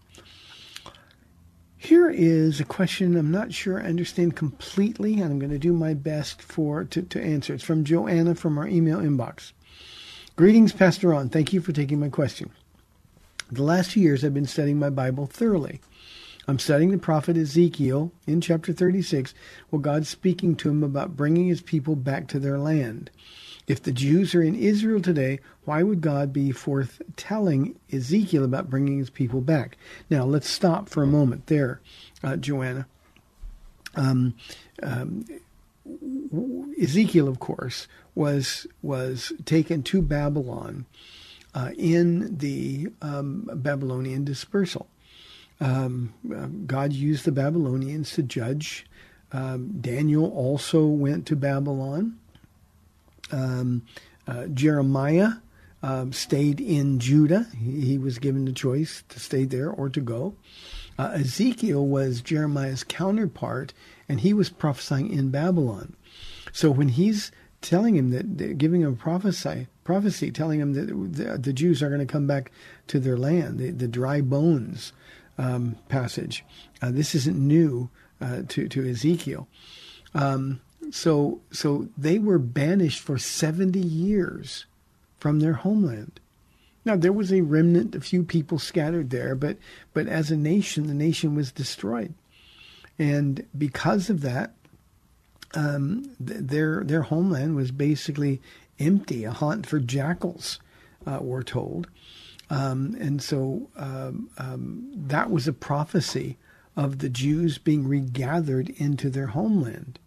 Here 1.84 2.08
is 2.08 2.60
a 2.60 2.64
question 2.64 3.14
I'm 3.14 3.30
not 3.30 3.52
sure 3.52 3.78
I 3.78 3.84
understand 3.84 4.36
completely, 4.36 5.20
and 5.20 5.24
I'm 5.24 5.38
going 5.38 5.50
to 5.50 5.58
do 5.58 5.74
my 5.74 5.92
best 5.92 6.40
for 6.40 6.84
to, 6.84 7.02
to 7.02 7.22
answer. 7.22 7.52
It's 7.52 7.62
from 7.62 7.84
Joanna 7.84 8.36
from 8.36 8.56
our 8.56 8.66
email 8.66 9.00
inbox. 9.00 9.52
Greetings, 10.34 10.72
Pastor 10.72 11.08
Ron. 11.08 11.28
Thank 11.28 11.52
you 11.52 11.60
for 11.60 11.72
taking 11.72 12.00
my 12.00 12.08
question. 12.08 12.48
The 13.52 13.62
last 13.62 13.90
few 13.90 14.02
years, 14.02 14.24
I've 14.24 14.32
been 14.32 14.46
studying 14.46 14.78
my 14.78 14.88
Bible 14.88 15.26
thoroughly. 15.26 15.82
I'm 16.48 16.58
studying 16.58 16.90
the 16.90 16.96
prophet 16.96 17.36
Ezekiel 17.36 18.12
in 18.26 18.40
chapter 18.40 18.72
36, 18.72 19.34
where 19.68 19.82
God's 19.82 20.08
speaking 20.08 20.56
to 20.56 20.70
him 20.70 20.82
about 20.82 21.16
bringing 21.16 21.48
his 21.48 21.60
people 21.60 21.96
back 21.96 22.28
to 22.28 22.38
their 22.38 22.58
land. 22.58 23.10
If 23.66 23.82
the 23.82 23.92
Jews 23.92 24.34
are 24.34 24.42
in 24.42 24.54
Israel 24.54 25.00
today, 25.00 25.40
why 25.64 25.82
would 25.82 26.00
God 26.00 26.32
be 26.32 26.52
forth 26.52 27.00
telling 27.16 27.78
Ezekiel 27.92 28.44
about 28.44 28.68
bringing 28.68 28.98
his 28.98 29.10
people 29.10 29.40
back? 29.40 29.78
Now, 30.10 30.24
let's 30.24 30.48
stop 30.48 30.88
for 30.88 31.02
a 31.02 31.06
moment 31.06 31.46
there, 31.46 31.80
uh, 32.22 32.36
Joanna. 32.36 32.86
Um, 33.96 34.34
um, 34.82 35.24
Ezekiel, 36.80 37.28
of 37.28 37.38
course, 37.40 37.88
was 38.14 38.66
was 38.82 39.32
taken 39.44 39.82
to 39.84 40.02
Babylon 40.02 40.86
uh, 41.54 41.70
in 41.76 42.36
the 42.36 42.88
um, 43.00 43.48
Babylonian 43.54 44.24
dispersal. 44.24 44.88
Um, 45.60 46.14
uh, 46.34 46.46
God 46.66 46.92
used 46.92 47.24
the 47.24 47.32
Babylonians 47.32 48.12
to 48.12 48.22
judge. 48.22 48.86
Um, 49.32 49.80
Daniel 49.80 50.30
also 50.30 50.84
went 50.84 51.26
to 51.26 51.36
Babylon. 51.36 52.18
Um, 53.30 53.82
uh, 54.26 54.46
Jeremiah 54.46 55.30
um, 55.82 56.12
stayed 56.12 56.60
in 56.60 56.98
Judah. 56.98 57.46
He, 57.58 57.80
he 57.82 57.98
was 57.98 58.18
given 58.18 58.44
the 58.44 58.52
choice 58.52 59.04
to 59.10 59.20
stay 59.20 59.44
there 59.44 59.70
or 59.70 59.88
to 59.90 60.00
go. 60.00 60.34
Uh, 60.98 61.10
Ezekiel 61.14 61.86
was 61.86 62.22
Jeremiah's 62.22 62.84
counterpart, 62.84 63.74
and 64.08 64.20
he 64.20 64.32
was 64.32 64.48
prophesying 64.48 65.12
in 65.12 65.30
Babylon. 65.30 65.96
So 66.52 66.70
when 66.70 66.88
he's 66.88 67.32
telling 67.60 67.96
him 67.96 68.10
that, 68.10 68.58
giving 68.58 68.82
him 68.82 68.92
a 68.92 68.96
prophecy, 68.96 69.66
prophecy, 69.82 70.30
telling 70.30 70.60
him 70.60 70.74
that 70.74 70.86
the, 70.86 71.38
the 71.38 71.52
Jews 71.52 71.82
are 71.82 71.88
going 71.88 72.06
to 72.06 72.12
come 72.12 72.26
back 72.26 72.52
to 72.88 73.00
their 73.00 73.16
land, 73.16 73.58
the, 73.58 73.70
the 73.70 73.88
dry 73.88 74.20
bones 74.20 74.92
um, 75.38 75.76
passage. 75.88 76.44
Uh, 76.80 76.90
this 76.90 77.14
isn't 77.14 77.36
new 77.36 77.90
uh, 78.20 78.42
to 78.48 78.68
to 78.68 78.88
Ezekiel. 78.88 79.48
Um, 80.14 80.60
so 80.90 81.40
so 81.50 81.88
they 81.96 82.18
were 82.18 82.38
banished 82.38 83.00
for 83.00 83.18
seventy 83.18 83.80
years 83.80 84.66
from 85.18 85.40
their 85.40 85.54
homeland. 85.54 86.20
Now 86.84 86.96
there 86.96 87.12
was 87.12 87.32
a 87.32 87.40
remnant, 87.40 87.94
a 87.94 88.00
few 88.00 88.24
people 88.24 88.58
scattered 88.58 89.10
there, 89.10 89.34
but 89.34 89.56
but 89.92 90.06
as 90.06 90.30
a 90.30 90.36
nation, 90.36 90.86
the 90.86 90.94
nation 90.94 91.34
was 91.34 91.52
destroyed, 91.52 92.14
and 92.98 93.46
because 93.56 94.10
of 94.10 94.20
that, 94.20 94.52
um, 95.54 96.10
th- 96.24 96.40
their 96.40 96.84
their 96.84 97.02
homeland 97.02 97.56
was 97.56 97.70
basically 97.70 98.40
empty, 98.78 99.24
a 99.24 99.30
haunt 99.30 99.66
for 99.66 99.78
jackals, 99.78 100.58
uh, 101.06 101.18
we're 101.20 101.42
told. 101.42 101.88
Um, 102.50 102.96
and 103.00 103.22
so 103.22 103.70
um, 103.76 104.28
um, 104.36 104.90
that 104.94 105.30
was 105.30 105.48
a 105.48 105.52
prophecy 105.52 106.36
of 106.76 106.98
the 106.98 107.08
Jews 107.08 107.56
being 107.56 107.88
regathered 107.88 108.68
into 108.70 109.08
their 109.08 109.28
homeland. 109.28 109.98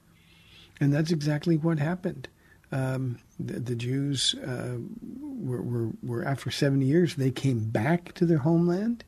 And 0.80 0.94
that's 0.94 1.12
exactly 1.12 1.58
what 1.58 1.80
happened. 1.80 2.28
Um, 2.72 3.20
the, 3.40 3.60
the, 3.60 3.76
Jews 3.76 4.36
uh, 4.36 4.78
were, 5.22 5.62
were, 5.62 5.90
were, 6.04 6.26
after 6.26 6.52
70 6.52 6.86
years, 6.86 7.16
they 7.16 7.32
came 7.32 7.60
back 7.60 8.14
to 8.16 8.26
their 8.26 8.40
homeland. 8.40 9.06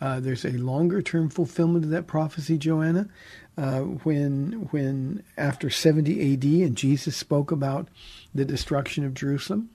Uh, 0.00 0.20
there's 0.20 0.44
a 0.44 0.52
longer 0.52 1.00
term 1.00 1.30
fulfillment 1.30 1.84
of 1.86 1.90
that 1.92 2.06
prophecy, 2.06 2.58
Joanna, 2.58 3.08
uh, 3.56 3.80
when 3.80 4.68
when 4.70 5.22
after 5.38 5.70
70 5.70 6.20
A.D. 6.20 6.62
and 6.62 6.76
Jesus 6.76 7.16
spoke 7.16 7.50
about 7.50 7.88
the 8.34 8.44
destruction 8.44 9.04
of 9.04 9.14
Jerusalem. 9.14 9.70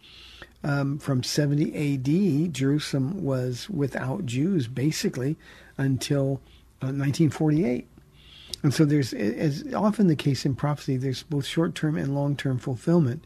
Um, 0.62 1.00
from 1.00 1.24
70 1.24 1.74
A.D., 1.74 2.50
Jerusalem 2.50 3.24
was 3.24 3.70
without 3.70 4.26
Jews 4.26 4.68
basically 4.68 5.38
until 5.78 6.42
uh, 6.82 6.92
1948. 6.92 7.88
And 8.62 8.74
so 8.74 8.86
there's, 8.86 9.14
as 9.14 9.64
often 9.74 10.08
the 10.08 10.16
case 10.16 10.46
in 10.46 10.56
prophecy, 10.56 10.98
there's 10.98 11.24
both 11.24 11.46
short-term 11.46 11.98
and 11.98 12.14
long-term 12.14 12.60
fulfillment. 12.60 13.24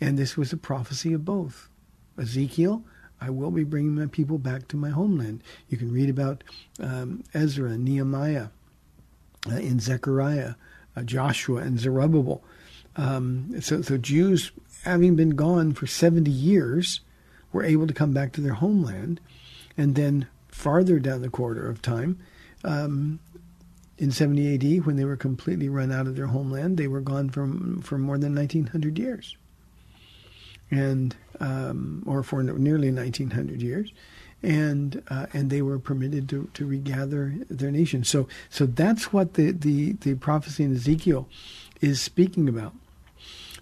And 0.00 0.18
this 0.18 0.36
was 0.36 0.52
a 0.52 0.56
prophecy 0.56 1.12
of 1.12 1.24
both. 1.24 1.68
Ezekiel, 2.18 2.82
I 3.20 3.30
will 3.30 3.50
be 3.50 3.64
bringing 3.64 3.94
my 3.94 4.06
people 4.06 4.38
back 4.38 4.68
to 4.68 4.76
my 4.76 4.90
homeland. 4.90 5.42
You 5.68 5.78
can 5.78 5.92
read 5.92 6.10
about 6.10 6.44
um, 6.80 7.22
Ezra, 7.34 7.76
Nehemiah, 7.76 8.48
uh, 9.50 9.56
in 9.56 9.80
Zechariah, 9.80 10.54
uh, 10.96 11.02
Joshua, 11.02 11.60
and 11.60 11.78
Zerubbabel. 11.78 12.42
Um, 12.96 13.60
so, 13.60 13.82
so 13.82 13.96
Jews, 13.96 14.50
having 14.84 15.14
been 15.14 15.30
gone 15.30 15.72
for 15.72 15.86
70 15.86 16.30
years, 16.30 17.00
were 17.52 17.64
able 17.64 17.86
to 17.86 17.94
come 17.94 18.12
back 18.12 18.32
to 18.32 18.40
their 18.40 18.54
homeland. 18.54 19.20
And 19.76 19.94
then 19.94 20.26
farther 20.48 20.98
down 20.98 21.22
the 21.22 21.30
corridor 21.30 21.68
of 21.68 21.80
time, 21.80 22.18
um, 22.64 23.20
in 23.98 24.12
70 24.12 24.54
AD, 24.54 24.86
when 24.86 24.96
they 24.96 25.04
were 25.04 25.16
completely 25.16 25.68
run 25.68 25.92
out 25.92 26.06
of 26.06 26.16
their 26.16 26.28
homeland, 26.28 26.76
they 26.76 26.88
were 26.88 27.00
gone 27.00 27.30
from 27.30 27.82
for 27.82 27.98
more 27.98 28.16
than 28.16 28.34
1900 28.34 28.98
years, 28.98 29.36
and 30.70 31.16
um, 31.40 32.02
or 32.06 32.22
for 32.22 32.42
nearly 32.42 32.90
1900 32.90 33.60
years, 33.60 33.92
and 34.42 35.02
uh, 35.08 35.26
and 35.32 35.50
they 35.50 35.62
were 35.62 35.78
permitted 35.78 36.28
to, 36.28 36.48
to 36.54 36.66
regather 36.66 37.34
their 37.50 37.72
nation. 37.72 38.04
So 38.04 38.28
so 38.48 38.66
that's 38.66 39.12
what 39.12 39.34
the, 39.34 39.50
the, 39.50 39.92
the 39.92 40.14
prophecy 40.14 40.62
in 40.62 40.74
Ezekiel 40.74 41.28
is 41.80 42.00
speaking 42.00 42.48
about. 42.48 42.74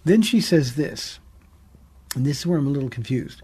Then 0.05 0.21
she 0.21 0.39
says 0.39 0.75
this, 0.75 1.19
and 2.15 2.25
this 2.25 2.39
is 2.39 2.45
where 2.45 2.59
I'm 2.59 2.67
a 2.67 2.71
little 2.71 2.89
confused. 2.89 3.41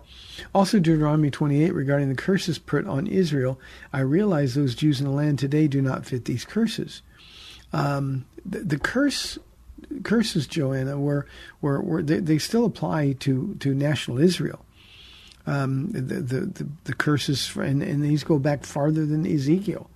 Also, 0.54 0.80
Deuteronomy 0.80 1.30
28 1.30 1.74
regarding 1.74 2.10
the 2.10 2.16
curses 2.16 2.60
put 2.60 2.88
on 2.88 3.08
Israel, 3.08 3.60
I 3.92 4.00
realize 4.00 4.56
those 4.56 4.76
Jews 4.76 5.00
in 5.00 5.06
the 5.08 5.12
land 5.12 5.40
today 5.40 5.68
do 5.68 5.82
not 5.82 6.06
fit 6.06 6.26
these 6.26 6.46
curses. 6.46 7.02
Um, 7.72 8.26
the, 8.46 8.60
the, 8.60 8.80
curse 8.80 9.40
curses, 10.04 10.48
Joanna, 10.48 11.00
were 11.00 11.26
were, 11.62 11.82
were 11.82 12.04
they, 12.04 12.20
they, 12.20 12.38
still 12.38 12.66
apply 12.66 13.14
to, 13.22 13.56
to 13.60 13.74
national 13.74 14.20
Israel. 14.20 14.66
Um, 15.46 15.92
the, 15.92 16.02
the, 16.02 16.40
the, 16.42 16.68
the, 16.86 16.94
curses, 16.94 17.56
and, 17.56 17.82
and 17.82 18.04
these 18.04 18.24
go 18.24 18.40
back 18.40 18.64
farther 18.64 19.06
than 19.06 19.26
Ezekiel. 19.26 19.90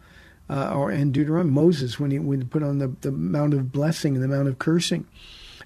Uh, 0.50 0.74
or 0.74 0.92
and 0.92 1.14
Deuteronomy 1.14 1.52
Moses 1.52 2.00
when 2.00 2.10
he 2.10 2.20
when 2.20 2.40
he 2.40 2.48
put 2.48 2.64
on 2.64 2.78
the, 2.78 2.88
the 3.02 3.12
mount 3.12 3.54
of 3.54 3.70
blessing 3.70 4.16
and 4.16 4.24
the 4.24 4.30
mount 4.30 4.48
of 4.48 4.58
cursing. 4.58 5.06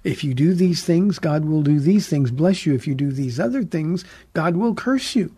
If 0.04 0.24
you 0.24 0.34
do 0.34 0.54
these 0.54 0.84
things, 0.84 1.20
God 1.20 1.46
will 1.46 1.62
do 1.62 1.80
these 1.80 2.08
things, 2.08 2.32
bless 2.32 2.66
you. 2.66 2.74
If 2.74 2.88
you 2.88 2.96
do 2.96 3.12
these 3.12 3.40
other 3.40 3.64
things, 3.64 4.04
God 4.34 4.56
will 4.56 4.74
curse 4.74 5.16
you. 5.16 5.36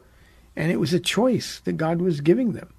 And 0.55 0.71
it 0.71 0.79
was 0.79 0.93
a 0.93 0.99
choice 0.99 1.59
that 1.65 1.77
God 1.77 2.01
was 2.01 2.21
giving 2.21 2.53
them. 2.53 2.73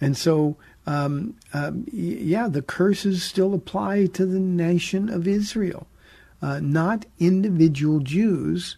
And 0.00 0.16
so, 0.16 0.56
um, 0.86 1.36
um, 1.52 1.86
yeah, 1.92 2.48
the 2.48 2.62
curses 2.62 3.22
still 3.22 3.54
apply 3.54 4.06
to 4.06 4.26
the 4.26 4.40
nation 4.40 5.08
of 5.08 5.26
Israel, 5.26 5.86
uh, 6.40 6.60
not 6.60 7.06
individual 7.18 8.00
Jews. 8.00 8.76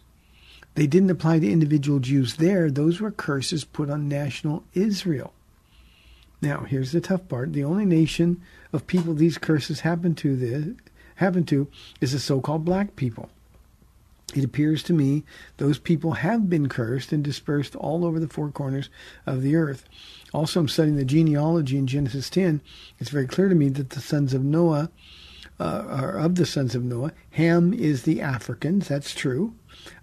They 0.75 0.87
didn't 0.87 1.09
apply 1.09 1.39
to 1.39 1.51
individual 1.51 1.99
Jews 1.99 2.35
there. 2.35 2.71
Those 2.71 3.01
were 3.01 3.11
curses 3.11 3.65
put 3.65 3.89
on 3.89 4.07
national 4.07 4.63
Israel. 4.73 5.33
Now, 6.41 6.61
here's 6.61 6.91
the 6.91 7.01
tough 7.01 7.27
part. 7.27 7.53
The 7.53 7.63
only 7.63 7.85
nation 7.85 8.41
of 8.73 8.87
people 8.87 9.13
these 9.13 9.37
curses 9.37 9.81
happened 9.81 10.17
to 10.19 10.35
this, 10.35 10.75
happen 11.21 11.45
to 11.45 11.67
is 12.01 12.11
the 12.11 12.19
so-called 12.19 12.65
black 12.65 12.95
people. 12.95 13.29
It 14.35 14.43
appears 14.43 14.81
to 14.83 14.93
me 14.93 15.23
those 15.57 15.77
people 15.77 16.13
have 16.13 16.49
been 16.49 16.69
cursed 16.69 17.11
and 17.11 17.23
dispersed 17.23 17.75
all 17.75 18.05
over 18.05 18.19
the 18.19 18.27
four 18.27 18.49
corners 18.49 18.89
of 19.25 19.41
the 19.41 19.55
earth. 19.55 19.85
Also, 20.33 20.59
I'm 20.59 20.67
studying 20.67 20.95
the 20.95 21.05
genealogy 21.05 21.77
in 21.77 21.87
Genesis 21.87 22.29
10. 22.29 22.61
It's 22.99 23.09
very 23.09 23.27
clear 23.27 23.49
to 23.49 23.55
me 23.55 23.69
that 23.69 23.91
the 23.91 23.99
sons 23.99 24.33
of 24.33 24.43
Noah 24.43 24.89
uh, 25.59 25.85
are 25.87 26.17
of 26.17 26.35
the 26.35 26.45
sons 26.45 26.75
of 26.75 26.83
Noah. 26.83 27.11
Ham 27.31 27.73
is 27.73 28.03
the 28.03 28.21
Africans. 28.21 28.87
That's 28.87 29.13
true. 29.13 29.53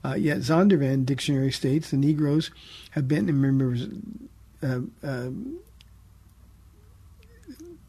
Uh, 0.04 0.14
yet 0.14 0.38
Zondervan 0.38 1.06
dictionary 1.06 1.50
states 1.50 1.90
the 1.90 1.96
Negroes 1.96 2.50
have 2.92 3.08
been. 3.08 3.26
Remember, 3.26 3.76
uh, 4.62 4.80
uh, 5.06 5.30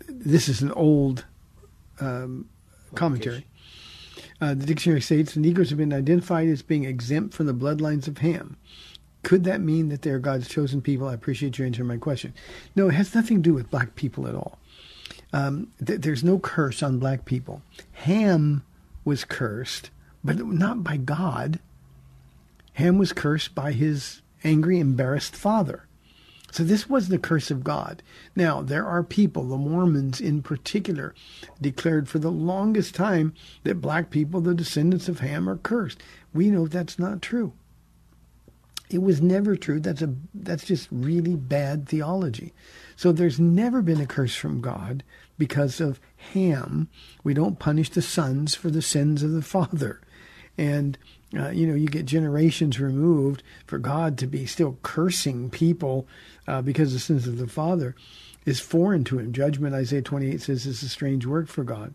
this 0.08 0.48
is 0.48 0.62
an 0.62 0.72
old 0.72 1.26
um, 2.00 2.48
commentary. 2.96 3.46
Uh, 4.42 4.54
the 4.54 4.66
dictionary 4.66 5.02
states 5.02 5.34
the 5.34 5.40
Negroes 5.40 5.70
have 5.70 5.78
been 5.78 5.94
identified 5.94 6.48
as 6.48 6.62
being 6.62 6.86
exempt 6.86 7.34
from 7.34 7.46
the 7.46 7.54
bloodlines 7.54 8.08
of 8.08 8.20
Ham. 8.20 8.58
Could 9.24 9.44
that 9.44 9.60
mean 9.60 9.90
that 9.90 10.02
they're 10.02 10.20
God's 10.20 10.48
chosen 10.48 10.82
people? 10.82 11.08
I 11.08 11.14
appreciate 11.14 11.58
you 11.58 11.66
answering 11.66 11.88
my 11.88 11.98
question. 11.98 12.34
No, 12.76 12.88
it 12.88 12.94
has 12.94 13.14
nothing 13.14 13.38
to 13.38 13.44
do 13.44 13.54
with 13.54 13.70
black 13.70 13.96
people 13.96 14.28
at 14.28 14.36
all. 14.36 14.60
Um, 15.34 15.72
th- 15.86 16.02
there's 16.02 16.24
no 16.24 16.40
curse 16.40 16.82
on 16.82 17.00
black 17.00 17.26
people. 17.26 17.62
Ham 17.92 18.64
was 19.04 19.26
cursed, 19.26 19.90
but 20.24 20.38
not 20.40 20.84
by 20.84 20.98
God. 20.98 21.60
Ham 22.74 22.98
was 22.98 23.12
cursed 23.12 23.54
by 23.54 23.74
his 23.74 24.22
angry, 24.44 24.80
embarrassed 24.80 25.36
father. 25.36 25.86
So 26.52 26.64
this 26.64 26.90
was 26.90 27.08
the 27.08 27.20
curse 27.20 27.52
of 27.52 27.64
God. 27.64 28.02
Now, 28.36 28.62
there 28.62 28.86
are 28.86 29.04
people, 29.04 29.44
the 29.44 29.58
Mormons 29.58 30.20
in 30.20 30.42
particular, 30.42 31.14
declared 31.62 32.10
for 32.10 32.20
the 32.20 32.32
longest 32.32 32.96
time 32.96 33.34
that 33.64 33.82
black 33.82 34.10
people, 34.10 34.42
the 34.42 34.56
descendants 34.56 35.08
of 35.08 35.20
Ham, 35.20 35.48
are 35.50 35.58
cursed. 35.58 36.02
We 36.34 36.50
know 36.50 36.68
that's 36.68 36.98
not 36.98 37.22
true. 37.22 37.54
It 38.90 39.04
was 39.04 39.22
never 39.22 39.56
true. 39.56 39.80
That's 39.80 40.02
a 40.02 40.16
that's 40.34 40.66
just 40.66 40.88
really 40.92 41.36
bad 41.36 41.88
theology. 41.88 42.54
So 42.96 43.12
there's 43.12 43.40
never 43.40 43.84
been 43.84 44.02
a 44.02 44.08
curse 44.08 44.36
from 44.36 44.62
God 44.62 45.04
because 45.38 45.80
of 45.80 46.00
Ham. 46.34 46.90
We 47.24 47.36
don't 47.36 47.60
punish 47.60 47.92
the 47.92 48.02
sons 48.02 48.56
for 48.56 48.72
the 48.72 48.82
sins 48.82 49.22
of 49.22 49.32
the 49.32 49.44
father. 49.44 50.02
And 50.60 50.98
uh, 51.38 51.50
you 51.50 51.68
know, 51.68 51.76
you 51.76 51.88
get 51.88 52.06
generations 52.06 52.80
removed 52.80 53.44
for 53.66 53.78
God 53.78 54.18
to 54.18 54.28
be 54.28 54.46
still 54.46 54.78
cursing 54.82 55.50
people 55.50 56.08
uh, 56.48 56.62
because 56.62 56.92
the 56.92 57.00
sins 57.00 57.28
of 57.28 57.38
the 57.38 57.48
father 57.48 57.96
is 58.46 58.60
foreign 58.60 59.04
to 59.06 59.20
him. 59.20 59.32
Judgment, 59.32 59.76
Isaiah 59.76 60.02
28 60.02 60.42
says, 60.42 60.66
is 60.66 60.82
a 60.82 60.90
strange 60.90 61.26
word 61.26 61.48
for 61.48 61.64
God. 61.64 61.94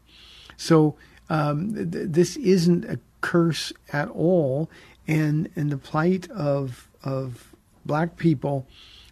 So 0.57 0.97
um, 1.29 1.75
th- 1.75 2.09
this 2.09 2.37
isn't 2.37 2.85
a 2.85 3.01
curse 3.21 3.73
at 3.93 4.09
all, 4.09 4.71
and 5.07 5.51
and 5.57 5.71
the 5.71 5.79
plight 5.79 6.31
of 6.31 6.89
of 7.03 7.55
black 7.85 8.17
people, 8.17 8.67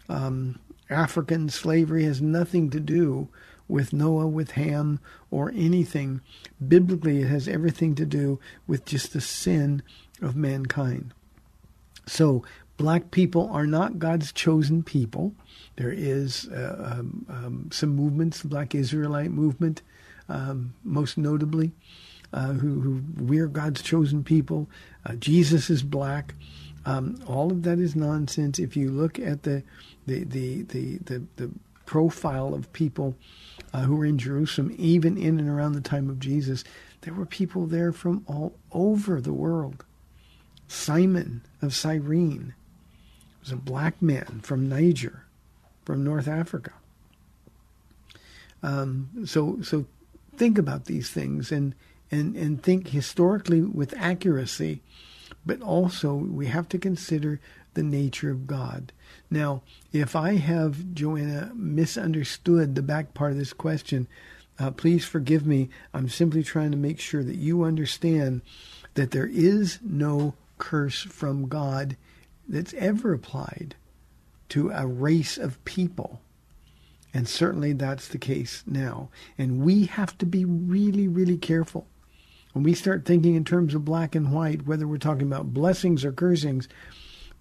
um, 0.08 0.58
African 0.88 1.48
slavery 1.48 2.04
has 2.04 2.22
nothing 2.22 2.70
to 2.70 2.80
do 2.80 3.28
with 3.72 3.94
Noah, 3.94 4.26
with 4.26 4.52
Ham, 4.52 5.00
or 5.30 5.50
anything. 5.54 6.20
Biblically, 6.66 7.22
it 7.22 7.28
has 7.28 7.48
everything 7.48 7.94
to 7.94 8.04
do 8.04 8.38
with 8.66 8.84
just 8.84 9.14
the 9.14 9.20
sin 9.20 9.82
of 10.20 10.36
mankind. 10.36 11.14
So 12.06 12.44
black 12.76 13.10
people 13.10 13.48
are 13.50 13.66
not 13.66 13.98
God's 13.98 14.30
chosen 14.30 14.82
people. 14.82 15.34
There 15.76 15.90
is 15.90 16.48
uh, 16.48 16.96
um, 16.98 17.26
um, 17.30 17.68
some 17.72 17.96
movements, 17.96 18.42
the 18.42 18.48
Black 18.48 18.74
Israelite 18.74 19.30
movement, 19.30 19.80
um, 20.28 20.74
most 20.84 21.16
notably, 21.16 21.72
uh, 22.34 22.52
who, 22.52 22.80
who, 22.80 23.02
we're 23.16 23.46
God's 23.46 23.80
chosen 23.80 24.22
people. 24.22 24.68
Uh, 25.06 25.14
Jesus 25.14 25.70
is 25.70 25.82
black. 25.82 26.34
Um, 26.84 27.22
all 27.26 27.50
of 27.50 27.62
that 27.62 27.78
is 27.78 27.96
nonsense. 27.96 28.58
If 28.58 28.76
you 28.76 28.90
look 28.90 29.18
at 29.18 29.44
the 29.44 29.62
the 30.06 30.24
the 30.24 30.62
the, 30.62 30.98
the, 30.98 31.22
the 31.36 31.50
profile 31.86 32.54
of 32.54 32.72
people 32.72 33.14
uh, 33.72 33.82
who 33.82 33.96
were 33.96 34.04
in 34.04 34.18
Jerusalem, 34.18 34.74
even 34.78 35.16
in 35.16 35.38
and 35.38 35.48
around 35.48 35.72
the 35.72 35.80
time 35.80 36.10
of 36.10 36.20
Jesus, 36.20 36.64
there 37.02 37.14
were 37.14 37.26
people 37.26 37.66
there 37.66 37.92
from 37.92 38.24
all 38.26 38.54
over 38.70 39.20
the 39.20 39.32
world. 39.32 39.84
Simon 40.68 41.42
of 41.60 41.74
Cyrene 41.74 42.54
was 43.40 43.50
a 43.50 43.56
black 43.56 44.00
man 44.00 44.40
from 44.42 44.68
Niger, 44.68 45.24
from 45.84 46.04
North 46.04 46.28
Africa. 46.28 46.72
Um, 48.62 49.08
so, 49.26 49.60
so 49.62 49.86
think 50.36 50.58
about 50.58 50.84
these 50.84 51.10
things 51.10 51.50
and, 51.50 51.74
and, 52.10 52.36
and 52.36 52.62
think 52.62 52.88
historically 52.88 53.60
with 53.60 53.94
accuracy, 53.96 54.80
but 55.44 55.60
also 55.60 56.14
we 56.14 56.46
have 56.46 56.68
to 56.70 56.78
consider 56.78 57.40
the 57.74 57.82
nature 57.82 58.30
of 58.30 58.46
God. 58.46 58.92
Now, 59.32 59.62
if 59.94 60.14
I 60.14 60.34
have, 60.34 60.92
Joanna, 60.92 61.52
misunderstood 61.54 62.74
the 62.74 62.82
back 62.82 63.14
part 63.14 63.32
of 63.32 63.38
this 63.38 63.54
question, 63.54 64.06
uh, 64.58 64.72
please 64.72 65.06
forgive 65.06 65.46
me. 65.46 65.70
I'm 65.94 66.10
simply 66.10 66.42
trying 66.42 66.70
to 66.72 66.76
make 66.76 67.00
sure 67.00 67.24
that 67.24 67.36
you 67.36 67.62
understand 67.62 68.42
that 68.92 69.12
there 69.12 69.26
is 69.26 69.78
no 69.82 70.34
curse 70.58 71.00
from 71.00 71.48
God 71.48 71.96
that's 72.46 72.74
ever 72.74 73.14
applied 73.14 73.74
to 74.50 74.68
a 74.68 74.86
race 74.86 75.38
of 75.38 75.64
people. 75.64 76.20
And 77.14 77.26
certainly 77.26 77.72
that's 77.72 78.08
the 78.08 78.18
case 78.18 78.62
now. 78.66 79.08
And 79.38 79.62
we 79.62 79.86
have 79.86 80.18
to 80.18 80.26
be 80.26 80.44
really, 80.44 81.08
really 81.08 81.38
careful. 81.38 81.86
When 82.52 82.64
we 82.64 82.74
start 82.74 83.06
thinking 83.06 83.34
in 83.34 83.46
terms 83.46 83.74
of 83.74 83.82
black 83.82 84.14
and 84.14 84.30
white, 84.30 84.66
whether 84.66 84.86
we're 84.86 84.98
talking 84.98 85.26
about 85.26 85.54
blessings 85.54 86.04
or 86.04 86.12
cursings, 86.12 86.68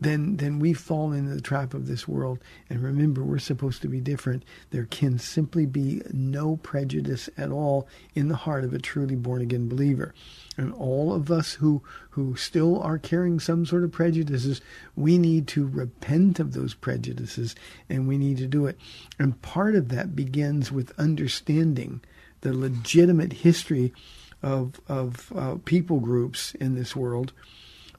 then 0.01 0.37
then 0.37 0.57
we 0.57 0.73
fall 0.73 1.13
into 1.13 1.35
the 1.35 1.41
trap 1.41 1.75
of 1.75 1.87
this 1.87 2.07
world. 2.07 2.39
And 2.69 2.81
remember, 2.81 3.23
we're 3.23 3.37
supposed 3.37 3.83
to 3.83 3.87
be 3.87 4.01
different. 4.01 4.43
There 4.71 4.85
can 4.85 5.19
simply 5.19 5.67
be 5.67 6.01
no 6.11 6.57
prejudice 6.57 7.29
at 7.37 7.51
all 7.51 7.87
in 8.15 8.27
the 8.27 8.35
heart 8.35 8.63
of 8.63 8.73
a 8.73 8.79
truly 8.79 9.15
born 9.15 9.41
again 9.41 9.69
believer. 9.69 10.13
And 10.57 10.73
all 10.73 11.13
of 11.13 11.29
us 11.29 11.53
who 11.53 11.83
who 12.09 12.35
still 12.35 12.81
are 12.81 12.97
carrying 12.97 13.39
some 13.39 13.63
sort 13.63 13.83
of 13.83 13.91
prejudices, 13.91 14.59
we 14.95 15.19
need 15.19 15.47
to 15.49 15.67
repent 15.67 16.39
of 16.39 16.53
those 16.53 16.73
prejudices 16.73 17.55
and 17.87 18.07
we 18.07 18.17
need 18.17 18.37
to 18.37 18.47
do 18.47 18.65
it. 18.65 18.79
And 19.19 19.39
part 19.43 19.75
of 19.75 19.89
that 19.89 20.15
begins 20.15 20.71
with 20.71 20.99
understanding 20.99 22.01
the 22.41 22.53
legitimate 22.53 23.33
history 23.33 23.93
of 24.41 24.81
of 24.87 25.31
uh, 25.35 25.57
people 25.63 25.99
groups 25.99 26.55
in 26.55 26.73
this 26.73 26.95
world. 26.95 27.33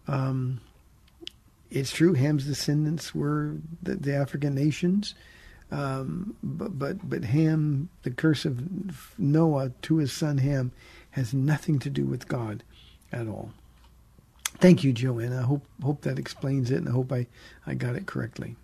Um, 0.09 0.61
it's 1.73 1.93
true 1.93 2.13
Ham's 2.13 2.45
descendants 2.45 3.15
were 3.15 3.57
the, 3.83 3.97
the 3.97 4.15
African 4.15 4.55
nations, 4.55 5.15
um, 5.71 6.37
but 6.43 6.79
but 6.79 7.09
but 7.09 7.25
Ham, 7.25 7.89
the 8.03 8.11
curse 8.11 8.45
of 8.45 9.15
Noah 9.19 9.71
to 9.83 9.97
his 9.97 10.13
son 10.13 10.39
Ham, 10.39 10.73
has 11.13 11.33
nothing 11.33 11.79
to 11.81 11.91
do 11.91 12.05
with 12.05 12.29
God 12.29 12.63
at 13.11 13.27
all. 13.27 13.53
Thank 14.59 14.85
you, 14.85 14.93
Joanna. 14.93 15.41
I 15.41 15.45
hope 15.45 15.65
hope 15.83 16.03
that 16.03 16.19
explains 16.19 16.71
it, 16.71 16.77
and 16.77 16.89
I 16.89 16.93
hope 16.93 17.11
I, 17.11 17.27
I 17.67 17.73
got 17.75 17.97
it 17.97 18.07
correctly. 18.07 18.57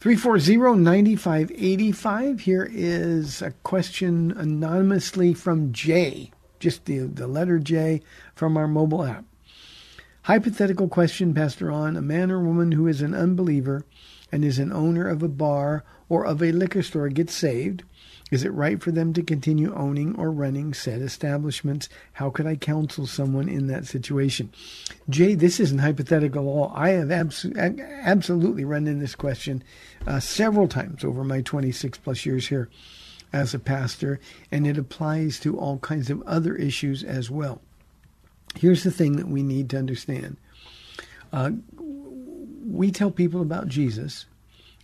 340-9585. 0.00 2.40
Here 2.40 2.68
is 2.70 3.42
a 3.42 3.50
question 3.50 4.32
anonymously 4.36 5.34
from 5.34 5.72
Jay, 5.72 6.30
just 6.60 6.84
the, 6.84 7.00
the 7.00 7.26
letter 7.26 7.58
J 7.58 8.02
from 8.36 8.56
our 8.56 8.68
mobile 8.68 9.02
app. 9.02 9.24
Hypothetical 10.28 10.88
question, 10.88 11.32
Pastor 11.32 11.68
Ron. 11.68 11.96
A 11.96 12.02
man 12.02 12.30
or 12.30 12.38
woman 12.44 12.72
who 12.72 12.86
is 12.86 13.00
an 13.00 13.14
unbeliever 13.14 13.86
and 14.30 14.44
is 14.44 14.58
an 14.58 14.70
owner 14.70 15.08
of 15.08 15.22
a 15.22 15.28
bar 15.28 15.84
or 16.10 16.26
of 16.26 16.42
a 16.42 16.52
liquor 16.52 16.82
store 16.82 17.08
gets 17.08 17.32
saved. 17.32 17.82
Is 18.30 18.44
it 18.44 18.52
right 18.52 18.78
for 18.78 18.90
them 18.90 19.14
to 19.14 19.22
continue 19.22 19.74
owning 19.74 20.14
or 20.16 20.30
running 20.30 20.74
said 20.74 21.00
establishments? 21.00 21.88
How 22.12 22.28
could 22.28 22.46
I 22.46 22.56
counsel 22.56 23.06
someone 23.06 23.48
in 23.48 23.68
that 23.68 23.86
situation? 23.86 24.52
Jay, 25.08 25.34
this 25.34 25.58
isn't 25.60 25.78
hypothetical 25.78 26.42
at 26.42 26.46
all. 26.46 26.72
I 26.74 26.90
have 26.90 27.08
abso- 27.08 27.80
absolutely 28.02 28.66
run 28.66 28.86
in 28.86 28.98
this 28.98 29.14
question 29.14 29.64
uh, 30.06 30.20
several 30.20 30.68
times 30.68 31.04
over 31.04 31.24
my 31.24 31.40
26 31.40 31.96
plus 31.96 32.26
years 32.26 32.48
here 32.48 32.68
as 33.32 33.54
a 33.54 33.58
pastor, 33.58 34.20
and 34.52 34.66
it 34.66 34.76
applies 34.76 35.40
to 35.40 35.58
all 35.58 35.78
kinds 35.78 36.10
of 36.10 36.20
other 36.26 36.54
issues 36.54 37.02
as 37.02 37.30
well. 37.30 37.62
Here's 38.58 38.82
the 38.82 38.90
thing 38.90 39.16
that 39.16 39.28
we 39.28 39.42
need 39.42 39.70
to 39.70 39.78
understand. 39.78 40.36
Uh, 41.32 41.50
we 42.66 42.90
tell 42.90 43.10
people 43.10 43.40
about 43.40 43.68
Jesus, 43.68 44.26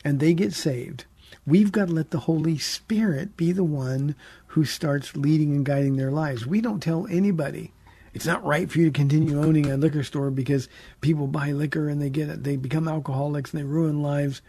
and 0.05 0.21
they 0.21 0.33
get 0.33 0.53
saved. 0.53 1.07
We've 1.47 1.73
got 1.73 1.89
to 1.89 1.95
let 1.95 2.11
the 2.11 2.21
Holy 2.21 2.57
Spirit 2.57 3.37
be 3.37 3.53
the 3.53 3.65
one 3.65 4.15
who 4.49 4.65
starts 4.65 5.17
leading 5.17 5.51
and 5.51 5.67
guiding 5.67 5.97
their 5.97 6.13
lives. 6.13 6.47
We 6.47 6.61
don't 6.61 6.83
tell 6.83 7.07
anybody 7.09 7.73
it's 8.15 8.27
not 8.27 8.45
right 8.45 8.71
for 8.71 8.79
you 8.79 8.87
to 8.87 8.93
continue 8.93 9.43
owning 9.43 9.69
a 9.69 9.77
liquor 9.77 10.05
store 10.05 10.31
because 10.31 10.69
people 11.01 11.27
buy 11.27 11.51
liquor 11.51 11.89
and 11.89 12.01
they 12.01 12.11
get 12.11 12.29
it, 12.29 12.45
they 12.45 12.55
become 12.55 12.87
alcoholics 12.87 13.53
and 13.53 13.61
they 13.61 13.65
ruin 13.65 14.03
lives. 14.03 14.41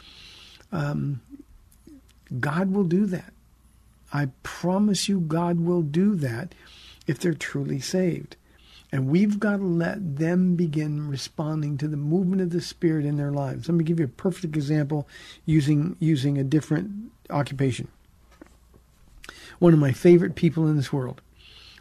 Um, 0.72 1.22
God 2.40 2.72
will 2.72 2.84
do 2.84 3.08
that. 3.08 3.34
I 4.14 4.28
promise 4.44 5.10
you, 5.10 5.20
God 5.20 5.60
will 5.60 5.82
do 5.82 6.14
that 6.16 6.54
if 7.08 7.18
they're 7.18 7.34
truly 7.34 7.80
saved. 7.80 8.36
And 8.92 9.08
we've 9.08 9.40
got 9.40 9.58
to 9.58 9.64
let 9.64 10.18
them 10.18 10.56
begin 10.56 11.10
responding 11.10 11.78
to 11.80 11.88
the 11.88 11.98
movement 11.98 12.42
of 12.42 12.52
the 12.52 12.62
Spirit 12.62 13.06
in 13.06 13.18
their 13.18 13.32
lives. 13.32 13.68
Let 13.68 13.76
me 13.76 13.84
give 13.84 14.00
you 14.00 14.06
a 14.06 14.10
perfect 14.10 14.56
example 14.56 15.08
using 15.46 15.96
using 16.00 16.38
a 16.38 16.44
different 16.44 17.12
occupation. 17.30 17.88
One 19.60 19.74
of 19.74 19.80
my 19.80 19.92
favorite 19.92 20.36
people 20.36 20.68
in 20.68 20.76
this 20.76 20.94
world. 20.94 21.22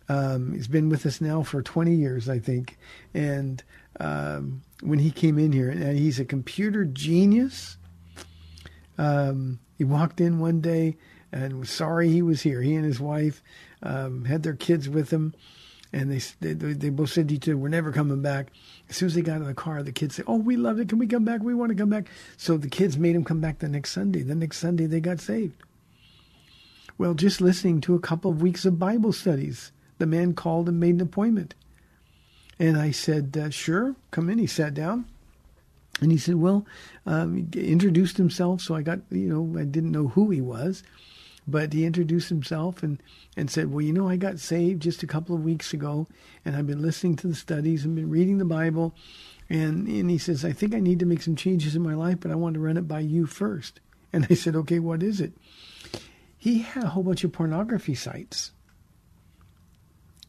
Um, 0.09 0.53
he's 0.53 0.69
been 0.69 0.89
with 0.91 1.07
us 1.07 1.21
now 1.21 1.43
for 1.43 1.63
20 1.63 1.95
years, 1.95 2.29
I 2.29 2.39
think. 2.39 2.79
And 3.15 3.63
um, 4.01 4.63
when 4.83 4.99
he 4.99 5.11
came 5.11 5.39
in 5.39 5.53
here, 5.53 5.71
and 5.71 5.99
he's 5.99 6.21
a 6.21 6.25
computer 6.25 6.85
genius. 6.85 7.77
Um, 8.99 9.61
he 9.77 9.85
walked 9.85 10.21
in 10.21 10.39
one 10.39 10.61
day 10.61 10.97
and 11.33 11.59
was 11.59 11.71
sorry 11.71 12.11
he 12.11 12.23
was 12.23 12.43
here. 12.43 12.63
He 12.63 12.75
and 12.75 12.85
his 12.85 13.01
wife 13.01 13.43
um, 13.83 14.25
had 14.25 14.43
their 14.43 14.55
kids 14.55 14.89
with 14.89 15.11
him 15.11 15.35
and 15.95 16.11
they, 16.11 16.19
they 16.41 16.73
they 16.73 16.91
both 16.91 17.11
said 17.11 17.29
to 17.29 17.35
each 17.37 17.49
other, 17.49 17.57
"We're 17.57 17.69
never 17.69 17.93
coming 17.93 18.21
back." 18.21 18.51
As 18.91 18.97
soon 18.97 19.07
as 19.07 19.15
they 19.15 19.23
got 19.23 19.37
in 19.37 19.45
the 19.45 19.55
car, 19.55 19.83
the 19.83 19.93
kids 19.93 20.17
said, 20.17 20.25
"Oh, 20.27 20.37
we 20.37 20.57
loved 20.57 20.81
it. 20.81 20.89
Can 20.89 20.99
we 20.99 21.07
come 21.07 21.25
back? 21.25 21.41
We 21.41 21.55
want 21.55 21.71
to 21.71 21.79
come 21.79 21.89
back." 21.89 22.09
So 22.37 22.57
the 22.57 22.69
kids 22.69 22.99
made 22.99 23.15
him 23.15 23.25
come 23.25 23.41
back 23.41 23.61
the 23.61 23.69
next 23.69 23.93
Sunday. 23.93 24.23
The 24.23 24.35
next 24.35 24.59
Sunday, 24.59 24.87
they 24.87 25.01
got 25.01 25.21
saved. 25.21 25.63
Well, 26.99 27.15
just 27.15 27.41
listening 27.41 27.81
to 27.83 27.95
a 27.95 28.01
couple 28.01 28.31
of 28.31 28.43
weeks 28.43 28.65
of 28.65 28.79
Bible 28.79 29.13
studies, 29.13 29.71
the 29.99 30.07
man 30.07 30.35
called 30.35 30.69
and 30.69 30.81
made 30.81 30.97
an 30.97 31.01
appointment. 31.01 31.55
And 32.59 32.77
I 32.77 32.91
said, 32.91 33.37
uh, 33.37 33.51
"Sure, 33.51 33.95
come 34.11 34.29
in." 34.29 34.39
He 34.39 34.49
sat 34.49 34.75
down. 34.75 35.07
And 36.01 36.11
he 36.11 36.19
said, 36.19 36.35
"Well," 36.35 36.67
um, 37.07 37.49
introduced 37.55 38.17
himself. 38.17 38.61
So 38.63 38.75
I 38.75 38.83
got, 38.83 38.99
you 39.11 39.29
know, 39.29 39.61
I 39.61 39.65
didn't 39.65 39.93
know 39.93 40.09
who 40.09 40.31
he 40.31 40.41
was. 40.41 40.83
But 41.47 41.73
he 41.73 41.85
introduced 41.85 42.31
himself 42.31 42.83
and, 42.83 43.03
and 43.37 43.51
said, 43.51 43.71
Well, 43.71 43.85
you 43.85 43.93
know, 43.93 44.09
I 44.09 44.17
got 44.17 44.39
saved 44.39 44.83
just 44.83 45.03
a 45.03 45.07
couple 45.07 45.35
of 45.35 45.45
weeks 45.45 45.73
ago, 45.73 46.07
and 46.45 46.57
I've 46.57 46.67
been 46.67 46.83
listening 46.83 47.17
to 47.17 47.27
the 47.27 47.35
studies 47.35 47.85
and 47.85 47.95
been 47.95 48.11
reading 48.11 48.39
the 48.39 48.45
Bible. 48.45 48.95
And, 49.51 49.87
and 49.87 50.11
he 50.11 50.17
says, 50.17 50.45
I 50.45 50.53
think 50.53 50.75
I 50.75 50.81
need 50.81 51.01
to 51.01 51.07
make 51.07 51.21
some 51.21 51.37
changes 51.37 51.77
in 51.77 51.83
my 51.83 51.95
life, 51.95 52.19
but 52.21 52.31
I 52.31 52.35
want 52.35 52.55
to 52.55 52.61
run 52.61 52.79
it 52.79 52.89
by 52.89 53.01
you 53.01 53.27
first. 53.27 53.81
And 54.13 54.27
I 54.31 54.35
said, 54.35 54.57
Okay, 54.57 54.79
what 54.79 55.03
is 55.03 55.21
it? 55.21 55.33
He 56.39 56.61
had 56.61 56.85
a 56.85 56.89
whole 56.89 57.03
bunch 57.03 57.25
of 57.25 57.33
pornography 57.33 57.95
sites. 57.95 58.53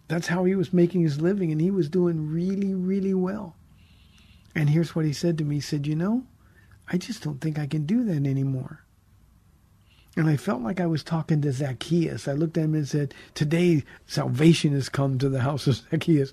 That's 0.07 0.27
how 0.27 0.43
he 0.43 0.55
was 0.55 0.71
making 0.71 1.01
his 1.01 1.19
living, 1.19 1.51
and 1.51 1.59
he 1.59 1.71
was 1.71 1.89
doing 1.89 2.29
really, 2.29 2.73
really 2.73 3.13
well. 3.13 3.55
And 4.53 4.69
here's 4.69 4.95
what 4.95 5.05
he 5.05 5.13
said 5.13 5.37
to 5.37 5.43
me. 5.43 5.55
He 5.55 5.61
said, 5.61 5.87
You 5.87 5.95
know, 5.95 6.23
I 6.87 6.97
just 6.97 7.23
don't 7.23 7.41
think 7.41 7.57
I 7.57 7.67
can 7.67 7.85
do 7.85 8.03
that 8.03 8.27
anymore. 8.27 8.84
And 10.15 10.29
I 10.29 10.37
felt 10.37 10.61
like 10.61 10.79
I 10.79 10.85
was 10.85 11.03
talking 11.03 11.41
to 11.41 11.51
Zacchaeus. 11.51 12.27
I 12.27 12.33
looked 12.33 12.57
at 12.57 12.63
him 12.63 12.73
and 12.73 12.87
said, 12.87 13.13
Today 13.33 13.83
salvation 14.07 14.71
has 14.73 14.87
come 14.87 15.17
to 15.17 15.27
the 15.27 15.41
house 15.41 15.67
of 15.67 15.75
Zacchaeus. 15.91 16.31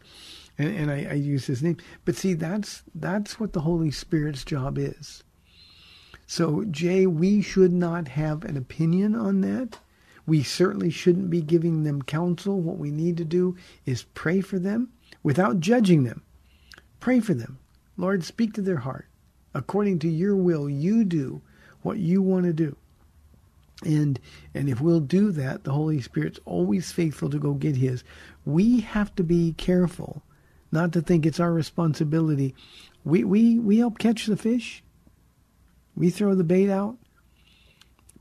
And, 0.56 0.76
and 0.76 0.90
I, 0.90 1.08
I 1.10 1.14
used 1.14 1.46
his 1.46 1.62
name. 1.62 1.78
But 2.04 2.14
see, 2.14 2.34
that's 2.34 2.82
that's 2.94 3.40
what 3.40 3.52
the 3.52 3.62
Holy 3.62 3.90
Spirit's 3.90 4.44
job 4.44 4.78
is. 4.78 5.24
So, 6.26 6.64
Jay, 6.64 7.06
we 7.06 7.42
should 7.42 7.72
not 7.72 8.08
have 8.08 8.44
an 8.44 8.56
opinion 8.56 9.14
on 9.14 9.40
that. 9.40 9.80
We 10.24 10.42
certainly 10.42 10.90
shouldn't 10.90 11.30
be 11.30 11.42
giving 11.42 11.82
them 11.82 12.02
counsel. 12.02 12.60
What 12.60 12.78
we 12.78 12.90
need 12.90 13.16
to 13.16 13.24
do 13.24 13.56
is 13.84 14.04
pray 14.14 14.40
for 14.40 14.58
them 14.58 14.92
without 15.22 15.58
judging 15.58 16.04
them. 16.04 16.22
Pray 17.00 17.18
for 17.18 17.34
them. 17.34 17.58
Lord, 17.96 18.24
speak 18.24 18.54
to 18.54 18.62
their 18.62 18.78
heart. 18.78 19.08
According 19.52 19.98
to 20.00 20.08
your 20.08 20.36
will, 20.36 20.70
you 20.70 21.04
do 21.04 21.42
what 21.82 21.98
you 21.98 22.22
want 22.22 22.44
to 22.44 22.52
do. 22.52 22.76
And 23.84 24.20
and 24.54 24.68
if 24.68 24.80
we'll 24.80 25.00
do 25.00 25.30
that, 25.32 25.64
the 25.64 25.72
Holy 25.72 26.00
Spirit's 26.00 26.40
always 26.44 26.92
faithful 26.92 27.30
to 27.30 27.38
go 27.38 27.54
get 27.54 27.76
his. 27.76 28.04
We 28.44 28.80
have 28.80 29.14
to 29.16 29.24
be 29.24 29.54
careful 29.54 30.22
not 30.70 30.92
to 30.92 31.00
think 31.02 31.26
it's 31.26 31.40
our 31.40 31.52
responsibility. 31.52 32.54
We 33.04 33.24
we 33.24 33.58
we 33.58 33.78
help 33.78 33.98
catch 33.98 34.26
the 34.26 34.36
fish. 34.36 34.82
We 35.94 36.10
throw 36.10 36.34
the 36.34 36.44
bait 36.44 36.70
out, 36.70 36.96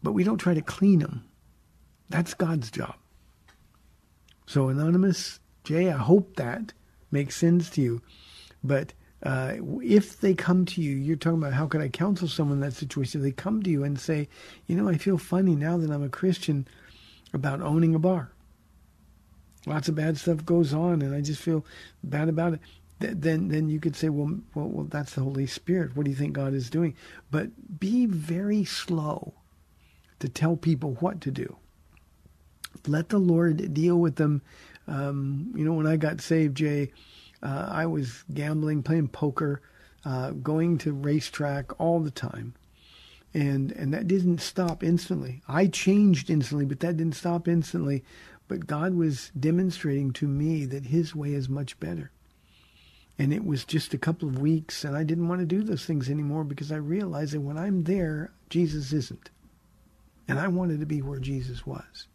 but 0.03 0.12
we 0.12 0.24
don't 0.24 0.38
try 0.38 0.53
to 0.53 0.62
clean 0.62 0.99
them. 0.99 1.24
That's 2.09 2.34
God's 2.34 2.70
job. 2.70 2.95
So 4.45 4.68
anonymous 4.68 5.39
Jay, 5.64 5.89
I 5.89 5.97
hope 5.97 6.36
that 6.36 6.74
makes 7.12 7.36
sense 7.36 7.70
to 7.72 7.82
you. 7.82 8.01
But 8.64 8.93
uh, 9.24 9.53
if 9.84 10.19
they 10.19 10.34
come 10.34 10.65
to 10.65 10.82
you, 10.82 10.95
you're 10.95 11.15
talking 11.15 11.38
about 11.38 11.53
how 11.53 11.67
could 11.67 11.82
I 11.82 11.89
counsel 11.89 12.28
someone 12.28 12.57
in 12.57 12.61
that 12.61 12.74
situation? 12.74 13.22
If 13.22 13.24
they 13.24 13.32
come 13.32 13.61
to 13.63 13.69
you 13.69 13.84
and 13.84 13.99
say, 13.99 14.28
you 14.65 14.76
know, 14.76 14.89
I 14.89 14.97
feel 14.97 15.17
funny 15.17 15.55
now 15.55 15.78
that 15.78 15.91
I'm 15.91 16.03
a 16.03 16.09
Christian 16.09 16.67
about 17.34 17.61
owning 17.61 17.93
a 17.93 17.99
bar. 17.99 18.32
Lots 19.67 19.88
of 19.88 19.95
bad 19.95 20.17
stuff 20.17 20.43
goes 20.43 20.74
on, 20.74 21.03
and 21.03 21.13
I 21.13 21.22
just 21.22 21.41
feel 21.41 21.63
bad 22.03 22.30
about 22.30 22.53
it. 22.53 22.59
Then, 22.99 23.49
then 23.49 23.69
you 23.69 23.80
could 23.80 23.95
say, 23.95 24.09
well, 24.09 24.39
well, 24.53 24.67
well, 24.67 24.86
that's 24.86 25.15
the 25.15 25.22
Holy 25.22 25.47
Spirit. 25.47 25.95
What 25.95 26.03
do 26.03 26.09
you 26.11 26.15
think 26.15 26.34
God 26.34 26.53
is 26.53 26.69
doing? 26.69 26.95
But 27.30 27.80
be 27.80 28.05
very 28.05 28.63
slow 28.63 29.34
to 30.19 30.30
tell 30.30 30.55
people 30.55 30.97
what 30.99 31.22
to 31.22 31.32
do. 31.32 31.57
Let 32.88 33.09
the 33.09 33.19
Lord 33.19 33.74
deal 33.74 33.97
with 33.97 34.15
them. 34.15 34.41
Um, 34.88 35.51
you 35.55 35.63
know, 35.63 35.74
when 35.74 35.88
I 35.88 35.97
got 35.97 36.22
saved, 36.22 36.57
Jay, 36.57 36.91
uh, 37.44 37.68
I 37.70 37.86
was 37.86 38.24
gambling, 38.34 38.84
playing 38.84 39.10
poker, 39.10 39.62
uh, 40.06 40.32
going 40.32 40.78
to 40.80 40.94
racetrack 40.94 41.80
all 41.80 42.00
the 42.00 42.12
time. 42.12 42.54
And 43.34 43.72
and 43.72 43.94
that 43.94 44.08
didn't 44.08 44.39
stop 44.39 44.84
instantly. 44.84 45.42
I 45.48 45.68
changed 45.68 46.30
instantly, 46.30 46.66
but 46.66 46.82
that 46.82 46.98
didn't 46.98 47.16
stop 47.16 47.48
instantly. 47.48 48.04
But 48.48 48.68
God 48.68 48.96
was 48.96 49.32
demonstrating 49.39 50.12
to 50.14 50.28
me 50.28 50.66
that 50.66 50.88
his 50.88 51.16
way 51.16 51.34
is 51.34 51.48
much 51.48 51.80
better. 51.80 52.12
And 53.18 53.32
it 53.34 53.46
was 53.46 53.64
just 53.64 53.94
a 53.94 53.98
couple 53.98 54.28
of 54.28 54.39
weeks, 54.39 54.84
and 54.84 54.98
I 54.98 55.04
didn't 55.04 55.28
want 55.28 55.39
to 55.39 55.46
do 55.46 55.64
those 55.64 55.86
things 55.86 56.10
anymore 56.10 56.44
because 56.44 56.72
I 56.72 56.78
realized 56.78 57.34
that 57.34 57.42
when 57.42 57.58
I'm 57.58 57.84
there, 57.84 58.32
Jesus 58.50 58.92
isn't. 58.92 59.30
And 60.28 60.39
I 60.39 60.48
wanted 60.48 60.80
to 60.80 60.86
be 60.86 61.02
where 61.02 61.20
Jesus 61.20 61.66
was. 61.66 62.08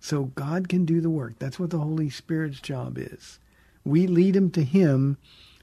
So 0.00 0.24
God 0.24 0.68
can 0.68 0.84
do 0.84 1.00
the 1.00 1.10
work. 1.10 1.38
That's 1.38 1.58
what 1.58 1.70
the 1.70 1.78
Holy 1.78 2.10
Spirit's 2.10 2.60
job 2.60 2.98
is. 2.98 3.40
We 3.88 4.06
lead 4.06 4.34
them 4.34 4.50
to 4.50 4.62
Him, 4.62 5.16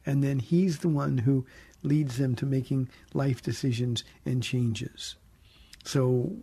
and 0.06 0.24
then 0.24 0.40
He's 0.40 0.80
the 0.80 0.90
one 0.90 1.20
who 1.20 1.46
leads 1.84 2.18
them 2.18 2.36
to 2.36 2.46
making 2.46 2.90
life 3.14 3.42
decisions 3.42 4.04
and 4.26 4.42
changes. 4.42 5.16
So 5.84 6.38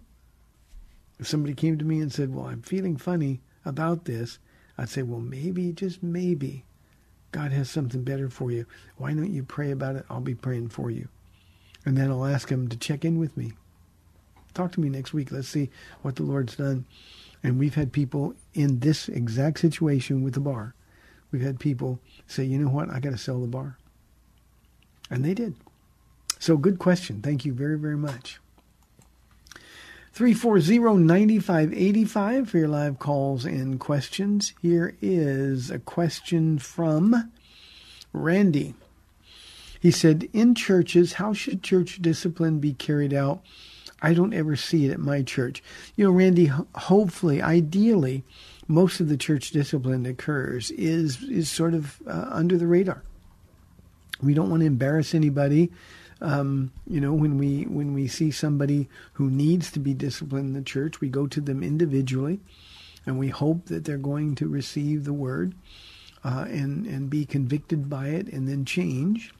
if 1.19 1.27
somebody 1.27 1.55
came 1.55 1.79
to 1.79 1.85
me 1.85 2.01
and 2.01 2.13
said, 2.13 2.35
Well, 2.35 2.47
I'm 2.47 2.63
feeling 2.63 2.97
funny 2.97 3.41
about 3.65 4.05
this, 4.05 4.39
I'd 4.79 4.89
say, 4.89 5.03
Well, 5.03 5.21
maybe, 5.21 5.73
just 5.73 6.03
maybe, 6.03 6.65
God 7.33 7.51
has 7.53 7.71
something 7.71 8.03
better 8.03 8.29
for 8.29 8.51
you. 8.51 8.67
Why 8.97 9.15
don't 9.15 9.33
you 9.33 9.43
pray 9.43 9.71
about 9.71 9.97
it? 9.97 10.05
I'll 10.09 10.21
be 10.21 10.35
praying 10.35 10.69
for 10.69 10.91
you. 10.91 11.09
And 11.85 11.97
then 11.97 12.11
I'll 12.11 12.27
ask 12.27 12.49
him 12.49 12.69
to 12.69 12.77
check 12.77 13.05
in 13.05 13.19
with 13.19 13.37
me. 13.37 13.55
Talk 14.55 14.73
to 14.73 14.81
me 14.81 14.89
next 14.89 15.13
week. 15.13 15.33
Let's 15.33 15.49
see 15.49 15.71
what 16.03 16.17
the 16.17 16.23
Lord's 16.23 16.57
done. 16.57 16.85
And 17.43 17.59
we've 17.59 17.75
had 17.75 17.93
people 17.93 18.35
in 18.55 18.81
this 18.81 19.09
exact 19.09 19.59
situation 19.59 20.23
with 20.23 20.35
the 20.35 20.41
bar. 20.41 20.75
We've 21.33 21.43
had 21.43 21.59
people 21.59 21.99
say, 22.27 22.45
you 22.45 22.59
know 22.59 22.69
what, 22.69 22.91
I 22.91 23.01
got 23.01 23.11
to 23.11 23.19
sell 23.19 23.41
the 23.41 23.49
bar. 23.49 23.77
And 25.11 25.25
they 25.25 25.35
did. 25.35 25.57
So 26.39 26.57
good 26.57 26.79
question. 26.79 27.21
Thank 27.23 27.45
you 27.45 27.53
very, 27.53 27.77
very 27.79 27.97
much. 27.97 28.39
340-9585 30.15 32.49
for 32.49 32.59
your 32.59 32.69
live 32.69 32.99
calls 32.99 33.47
and 33.47 33.81
questions. 33.81 34.53
Here 34.61 34.95
is 35.01 35.71
a 35.71 35.79
question 35.79 36.59
from 36.59 37.33
Randy. 38.13 38.75
He 39.81 39.91
said, 39.91 40.29
in 40.35 40.55
churches, 40.55 41.15
how 41.15 41.33
should 41.33 41.63
church 41.63 42.03
discipline 42.03 42.59
be 42.61 42.75
carried 42.75 43.15
out? 43.15 43.41
I 44.03 44.13
don't 44.15 44.35
ever 44.35 44.55
see 44.55 44.87
it 44.87 44.93
at 44.93 45.01
my 45.01 45.23
church. 45.23 45.63
You 45.97 46.05
know, 46.05 46.11
Randy, 46.11 46.53
hopefully, 46.75 47.41
ideally, 47.41 48.23
most 48.69 49.01
of 49.01 49.09
the 49.09 49.17
church 49.17 49.51
discipline 49.51 50.05
that 50.05 50.11
occurs 50.11 50.71
is 50.73 51.23
is 51.23 51.51
sort 51.51 51.75
of 51.75 52.01
uh, 52.07 52.29
under 52.31 52.57
the 52.57 52.67
radar. 52.67 53.03
We 54.23 54.35
don't 54.35 54.51
want 54.51 54.61
to 54.61 54.67
embarrass 54.67 55.15
anybody. 55.15 55.73
Um, 56.21 56.71
you 56.87 57.01
know, 57.01 57.13
when 57.13 57.37
we 57.37 57.65
when 57.65 57.95
we 57.95 58.07
see 58.07 58.31
somebody 58.31 58.89
who 59.15 59.29
needs 59.29 59.73
to 59.73 59.81
be 59.81 59.93
disciplined 59.93 60.47
in 60.47 60.53
the 60.53 60.63
church, 60.63 61.01
we 61.01 61.09
go 61.09 61.27
to 61.27 61.41
them 61.41 61.63
individually, 61.63 62.39
and 63.05 63.19
we 63.19 63.29
hope 63.29 63.67
that 63.67 63.85
they're 63.85 63.99
going 63.99 64.37
to 64.37 64.47
receive 64.47 65.05
the 65.05 65.13
word 65.13 65.55
uh, 66.25 66.47
and 66.49 66.87
and 66.87 67.11
be 67.11 67.27
convicted 67.27 67.91
by 67.91 68.09
it 68.09 68.29
and 68.29 68.49
then 68.49 68.65
change. 68.65 69.35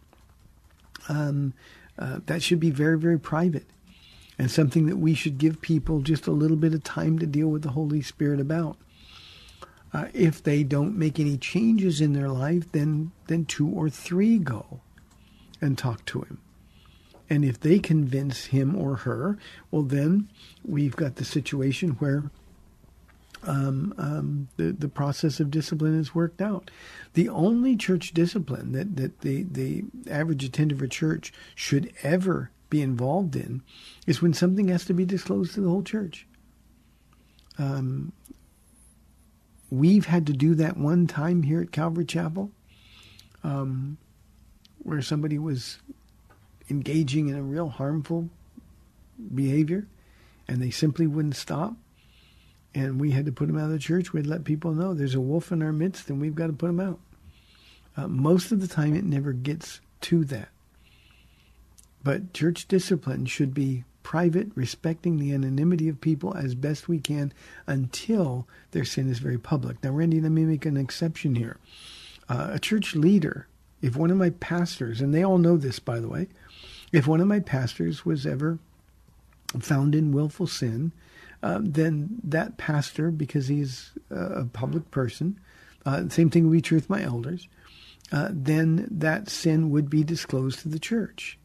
Um, 1.09 1.55
uh, 1.99 2.19
that 2.27 2.43
should 2.43 2.59
be 2.59 2.71
very 2.71 2.99
very 2.99 3.19
private, 3.21 3.67
and 4.37 4.51
something 4.51 4.87
that 4.87 4.97
we 4.97 5.15
should 5.15 5.39
give 5.39 5.61
people 5.61 6.01
just 6.01 6.27
a 6.27 6.33
little 6.33 6.57
bit 6.57 6.75
of 6.75 6.83
time 6.83 7.21
to 7.21 7.27
deal 7.27 7.49
with 7.49 7.63
the 7.63 7.71
Holy 7.71 8.03
Spirit 8.03 8.41
about. 8.41 8.77
Uh, 9.93 10.07
if 10.15 10.43
they 10.43 10.63
don't 10.63 10.97
make 10.97 11.21
any 11.21 11.37
changes 11.37 12.01
in 12.01 12.15
their 12.15 12.29
life, 12.29 12.71
then 12.73 13.13
then 13.27 13.45
two 13.45 13.69
or 13.69 13.91
three 13.91 14.39
go 14.39 14.81
and 15.61 15.77
talk 15.77 16.05
to 16.07 16.23
him. 16.23 16.39
And 17.29 17.45
if 17.45 17.61
they 17.61 17.79
convince 17.79 18.47
him 18.47 18.77
or 18.77 18.97
her, 18.97 19.39
well, 19.71 19.83
then 19.83 20.29
we've 20.65 20.97
got 20.97 21.17
the 21.17 21.25
situation 21.25 21.91
where 21.93 22.31
um, 23.45 23.95
um, 23.99 24.49
the 24.57 24.73
the 24.73 24.89
process 24.89 25.41
of 25.41 25.51
discipline 25.51 25.99
is 25.99 26.15
worked 26.15 26.41
out. 26.41 26.71
The 27.15 27.29
only 27.29 27.77
church 27.77 28.13
discipline 28.13 28.73
that 28.73 28.97
that 28.97 29.21
the 29.21 29.45
the 29.45 29.85
average 30.11 30.45
attender 30.45 30.75
of 30.75 30.83
a 30.83 30.89
church 30.89 31.33
should 31.55 31.93
ever 32.03 32.51
be 32.71 32.83
involved 32.83 33.37
in 33.37 33.63
is 34.07 34.23
when 34.23 34.33
something 34.33 34.69
has 34.69 34.85
to 34.87 34.95
be 34.95 35.05
disclosed 35.05 35.55
to 35.55 35.61
the 35.61 35.69
whole 35.69 35.83
church. 35.83 36.27
Um, 37.59 38.13
we've 39.73 40.05
had 40.05 40.27
to 40.27 40.35
do 40.35 40.55
that 40.55 40.77
one 40.77 41.07
time 41.07 41.43
here 41.43 41.63
at 41.63 41.73
Calvary 41.73 42.05
Chapel, 42.05 42.51
um, 43.43 43.97
where 44.83 45.01
somebody 45.01 45.39
was 45.39 45.79
engaging 46.69 47.29
in 47.29 47.37
a 47.37 47.43
real 47.43 47.71
harmful 47.71 48.29
behavior, 49.35 49.87
and 50.47 50.61
they 50.61 50.71
simply 50.71 51.07
wouldn't 51.07 51.37
stop. 51.37 51.75
And 52.75 53.01
we 53.01 53.13
had 53.13 53.25
to 53.27 53.33
put 53.33 53.47
them 53.47 53.57
out 53.57 53.67
of 53.67 53.71
the 53.71 53.79
church. 53.79 54.13
We'd 54.13 54.27
let 54.27 54.45
people 54.45 54.73
know 54.73 54.93
there's 54.93 55.15
a 55.15 55.21
wolf 55.21 55.51
in 55.53 55.63
our 55.63 55.73
midst, 55.73 56.11
and 56.11 56.21
we've 56.21 56.35
got 56.35 56.49
to 56.49 56.53
put 56.53 56.67
them 56.67 56.81
out. 56.81 57.01
Uh, 57.97 58.09
most 58.09 58.53
of 58.53 58.61
the 58.61 58.69
time, 58.69 58.95
it 58.95 59.05
never 59.05 59.33
gets 59.33 59.81
to 60.03 60.25
that. 60.27 60.49
But 62.05 62.35
church 62.35 62.69
discipline 62.69 63.25
should 63.25 63.55
be 63.55 63.85
private, 64.03 64.49
respecting 64.55 65.19
the 65.19 65.33
anonymity 65.33 65.89
of 65.89 66.01
people 66.01 66.35
as 66.35 66.55
best 66.55 66.89
we 66.89 66.99
can 66.99 67.33
until 67.67 68.47
their 68.73 68.85
sin 68.85 69.09
is 69.11 69.19
very 69.19 69.39
public. 69.39 69.83
Now, 69.83 69.91
Randy, 69.91 70.21
let 70.21 70.33
me 70.33 70.45
make 70.45 70.67
an 70.67 70.77
exception 70.77 71.35
here. 71.35 71.59
Uh, 72.29 72.51
a 72.53 72.59
church 72.59 72.95
leader, 72.95 73.47
if 73.81 73.97
one 73.97 74.11
of 74.11 74.17
my 74.17 74.31
pastors, 74.31 75.01
and 75.01 75.15
they 75.15 75.23
all 75.23 75.39
know 75.39 75.57
this, 75.57 75.79
by 75.79 76.01
the 76.01 76.09
way, 76.09 76.29
if 76.93 77.07
one 77.07 77.21
of 77.21 77.27
my 77.27 77.41
pastors 77.41 78.05
was 78.05 78.27
ever 78.27 78.59
found 79.61 79.95
in 79.95 80.13
willful 80.13 80.47
sin, 80.47 80.93
uh, 81.43 81.59
then 81.61 82.21
that 82.23 82.57
pastor, 82.57 83.11
because 83.11 83.49
he's 83.49 83.91
a 84.11 84.45
public 84.45 84.91
person, 84.91 85.39
uh, 85.85 86.09
same 86.09 86.31
thing 86.31 86.45
would 86.45 86.53
be 86.53 86.61
true 86.61 86.77
with 86.77 86.91
my 86.91 87.03
elders, 87.03 87.49
uh, 88.13 88.29
then 88.31 88.87
that 88.91 89.29
sin 89.29 89.71
would 89.71 89.91
be 89.91 90.05
disclosed 90.05 90.61
to 90.61 90.69
the 90.69 90.79
church. 90.79 91.39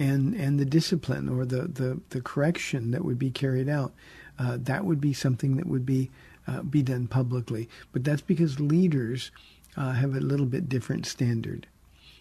And, 0.00 0.34
and 0.34 0.60
the 0.60 0.64
discipline 0.64 1.28
or 1.28 1.44
the, 1.44 1.62
the, 1.62 2.00
the 2.10 2.20
correction 2.20 2.92
that 2.92 3.04
would 3.04 3.18
be 3.18 3.30
carried 3.30 3.68
out, 3.68 3.92
uh, 4.38 4.56
that 4.60 4.84
would 4.84 5.00
be 5.00 5.12
something 5.12 5.56
that 5.56 5.66
would 5.66 5.84
be, 5.84 6.10
uh, 6.46 6.62
be 6.62 6.82
done 6.82 7.08
publicly. 7.08 7.68
But 7.92 8.04
that's 8.04 8.22
because 8.22 8.60
leaders 8.60 9.32
uh, 9.76 9.92
have 9.92 10.14
a 10.14 10.20
little 10.20 10.46
bit 10.46 10.68
different 10.68 11.04
standard. 11.04 11.66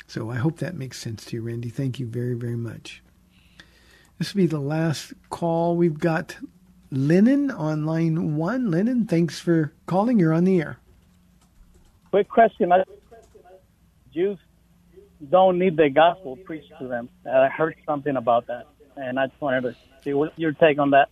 So 0.07 0.31
I 0.31 0.37
hope 0.37 0.57
that 0.57 0.75
makes 0.75 0.99
sense 0.99 1.25
to 1.25 1.35
you, 1.35 1.43
Randy. 1.43 1.69
Thank 1.69 1.99
you 1.99 2.07
very, 2.07 2.33
very 2.33 2.55
much. 2.55 3.03
This 4.17 4.33
will 4.33 4.39
be 4.39 4.47
the 4.47 4.59
last 4.59 5.13
call. 5.29 5.75
We've 5.75 5.99
got 5.99 6.37
Lennon 6.89 7.51
on 7.51 7.85
line 7.85 8.37
one. 8.37 8.71
Lennon, 8.71 9.05
thanks 9.05 9.39
for 9.39 9.71
calling. 9.85 10.17
You're 10.17 10.33
on 10.33 10.45
the 10.45 10.59
air. 10.59 10.79
Quick 12.09 12.29
question. 12.29 12.71
Jews 14.13 14.39
don't 15.29 15.59
need 15.59 15.77
the 15.77 15.89
gospel 15.89 16.35
preached 16.35 16.71
to 16.79 16.87
them. 16.87 17.09
I 17.25 17.47
heard 17.47 17.75
something 17.85 18.15
about 18.15 18.47
that, 18.47 18.67
and 18.95 19.19
I 19.19 19.27
just 19.27 19.41
wanted 19.41 19.61
to 19.61 19.75
see 20.03 20.13
what 20.13 20.37
your 20.37 20.51
take 20.53 20.79
on 20.79 20.91
that. 20.91 21.09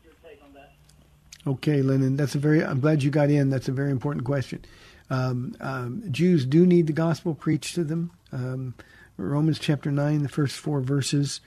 Okay, 1.47 1.81
Lennon, 1.81 2.15
that's 2.15 2.35
a 2.35 2.39
very. 2.39 2.63
I'm 2.63 2.79
glad 2.79 3.03
you 3.03 3.11
got 3.11 3.29
in. 3.29 3.49
That's 3.49 3.67
a 3.67 3.71
very 3.71 3.91
important 3.91 4.25
question. 4.25 4.63
Um, 5.09 5.55
um, 5.59 6.03
Jews 6.11 6.45
do 6.45 6.65
need 6.65 6.87
the 6.87 6.93
gospel 6.93 7.35
preached 7.35 7.75
to 7.75 7.83
them. 7.83 8.11
Um, 8.31 8.73
Romans 9.17 9.59
chapter 9.59 9.91
9, 9.91 10.23
the 10.23 10.29
first 10.29 10.57
four 10.57 10.81
verses 10.81 11.39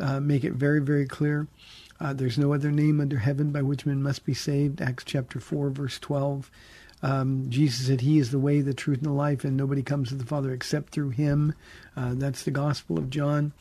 uh, 0.00 0.18
make 0.18 0.44
it 0.44 0.54
very, 0.54 0.80
very 0.80 1.06
clear. 1.06 1.46
Uh, 2.00 2.12
there's 2.12 2.38
no 2.38 2.52
other 2.52 2.72
name 2.72 3.00
under 3.00 3.18
heaven 3.18 3.52
by 3.52 3.62
which 3.62 3.86
men 3.86 4.02
must 4.02 4.24
be 4.24 4.34
saved. 4.34 4.80
Acts 4.80 5.04
chapter 5.04 5.38
4, 5.38 5.70
verse 5.70 5.98
12. 6.00 6.50
Um, 7.02 7.46
Jesus 7.48 7.86
said, 7.86 8.00
He 8.00 8.18
is 8.18 8.30
the 8.30 8.38
way, 8.38 8.60
the 8.60 8.74
truth, 8.74 8.98
and 8.98 9.06
the 9.06 9.12
life, 9.12 9.44
and 9.44 9.56
nobody 9.56 9.82
comes 9.82 10.08
to 10.08 10.14
the 10.14 10.24
Father 10.24 10.52
except 10.52 10.92
through 10.92 11.10
Him. 11.10 11.54
Uh, 11.96 12.12
that's 12.14 12.44
the 12.44 12.50
Gospel 12.50 12.98
of 12.98 13.10
John. 13.10 13.52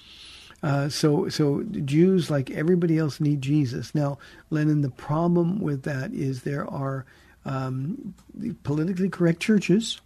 Uh, 0.63 0.89
so, 0.89 1.27
so 1.27 1.63
Jews, 1.63 2.29
like 2.29 2.51
everybody 2.51 2.97
else, 2.97 3.19
need 3.19 3.41
Jesus. 3.41 3.95
Now, 3.95 4.19
Lennon, 4.51 4.81
the 4.81 4.91
problem 4.91 5.59
with 5.59 5.83
that 5.83 6.13
is 6.13 6.43
there 6.43 6.69
are 6.69 7.05
um, 7.45 8.13
politically 8.63 9.09
correct 9.09 9.39
churches 9.39 9.99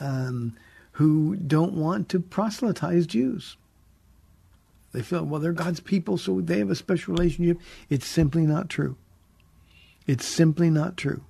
um, 0.00 0.54
who 0.92 1.36
don't 1.36 1.72
want 1.72 2.10
to 2.10 2.20
proselytize 2.20 3.06
Jews. 3.06 3.56
They 4.92 5.02
feel, 5.02 5.24
well, 5.24 5.40
they're 5.40 5.52
God's 5.52 5.80
people, 5.80 6.18
so 6.18 6.40
they 6.40 6.58
have 6.58 6.70
a 6.70 6.74
special 6.74 7.14
relationship. 7.14 7.58
It's 7.88 8.06
simply 8.06 8.46
not 8.46 8.68
true. 8.68 8.96
It's 10.06 10.26
simply 10.26 10.70
not 10.70 10.96
true. 10.96 11.22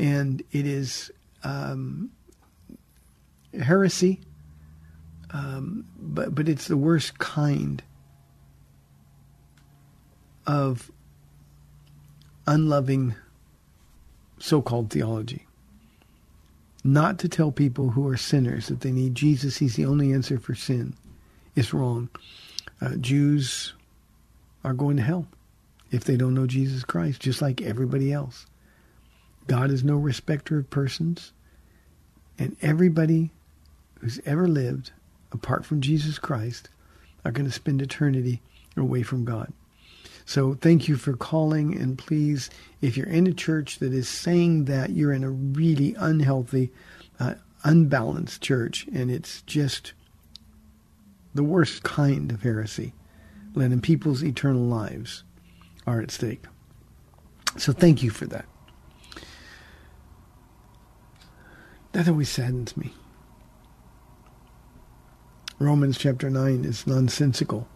And 0.00 0.42
it 0.50 0.66
is 0.66 1.10
um, 1.44 2.10
heresy, 3.52 4.20
um, 5.30 5.84
but, 5.98 6.34
but 6.34 6.48
it's 6.48 6.68
the 6.68 6.76
worst 6.78 7.18
kind 7.18 7.82
of 10.46 10.90
unloving 12.46 13.14
so 14.38 14.62
called 14.62 14.88
theology. 14.90 15.46
Not 16.82 17.18
to 17.18 17.28
tell 17.28 17.52
people 17.52 17.90
who 17.90 18.08
are 18.08 18.16
sinners 18.16 18.68
that 18.68 18.80
they 18.80 18.92
need 18.92 19.14
Jesus, 19.14 19.58
he's 19.58 19.76
the 19.76 19.84
only 19.84 20.14
answer 20.14 20.38
for 20.38 20.54
sin, 20.54 20.94
is 21.54 21.74
wrong. 21.74 22.08
Uh, 22.80 22.96
Jews 22.96 23.74
are 24.64 24.72
going 24.72 24.96
to 24.96 25.02
hell 25.02 25.26
if 25.90 26.04
they 26.04 26.16
don't 26.16 26.32
know 26.32 26.46
Jesus 26.46 26.84
Christ, 26.84 27.20
just 27.20 27.42
like 27.42 27.60
everybody 27.60 28.14
else. 28.14 28.46
God 29.46 29.70
is 29.70 29.82
no 29.82 29.96
respecter 29.96 30.58
of 30.58 30.70
persons, 30.70 31.32
and 32.38 32.56
everybody 32.62 33.30
who's 34.00 34.20
ever 34.24 34.48
lived 34.48 34.92
apart 35.32 35.64
from 35.64 35.80
Jesus 35.80 36.18
Christ 36.18 36.68
are 37.24 37.32
going 37.32 37.46
to 37.46 37.52
spend 37.52 37.82
eternity 37.82 38.40
away 38.76 39.02
from 39.02 39.24
God. 39.24 39.52
So 40.24 40.54
thank 40.54 40.86
you 40.86 40.96
for 40.96 41.16
calling, 41.16 41.76
and 41.76 41.98
please, 41.98 42.50
if 42.80 42.96
you're 42.96 43.06
in 43.06 43.26
a 43.26 43.32
church 43.32 43.78
that 43.78 43.92
is 43.92 44.08
saying 44.08 44.66
that, 44.66 44.90
you're 44.90 45.12
in 45.12 45.24
a 45.24 45.30
really 45.30 45.94
unhealthy, 45.98 46.70
uh, 47.18 47.34
unbalanced 47.64 48.40
church, 48.40 48.86
and 48.92 49.10
it's 49.10 49.42
just 49.42 49.92
the 51.34 51.42
worst 51.42 51.82
kind 51.82 52.30
of 52.30 52.42
heresy, 52.42 52.92
letting 53.54 53.80
people's 53.80 54.22
eternal 54.22 54.62
lives 54.62 55.24
are 55.86 56.00
at 56.00 56.10
stake. 56.10 56.44
So 57.56 57.72
thank 57.72 58.02
you 58.02 58.10
for 58.10 58.26
that. 58.26 58.44
That 61.92 62.08
always 62.08 62.28
saddens 62.28 62.76
me. 62.76 62.92
Romans 65.58 65.98
chapter 65.98 66.30
9 66.30 66.64
is 66.64 66.86
nonsensical 66.86 67.68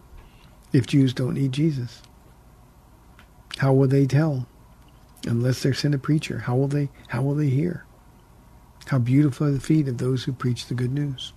if 0.73 0.87
Jews 0.87 1.13
don't 1.13 1.35
need 1.35 1.51
Jesus. 1.51 2.01
How 3.57 3.73
will 3.73 3.87
they 3.87 4.05
tell? 4.05 4.47
Unless 5.27 5.61
they're 5.61 5.73
sent 5.73 5.95
a 5.95 5.99
preacher, 5.99 6.39
how 6.39 6.55
will 6.55 6.67
they 6.67 6.89
how 7.09 7.21
will 7.21 7.35
they 7.35 7.49
hear? 7.49 7.85
How 8.87 8.99
beautiful 8.99 9.47
are 9.47 9.51
the 9.51 9.59
feet 9.59 9.87
of 9.87 9.97
those 9.97 10.23
who 10.23 10.33
preach 10.33 10.67
the 10.67 10.75
good 10.75 10.93
news. 10.93 11.33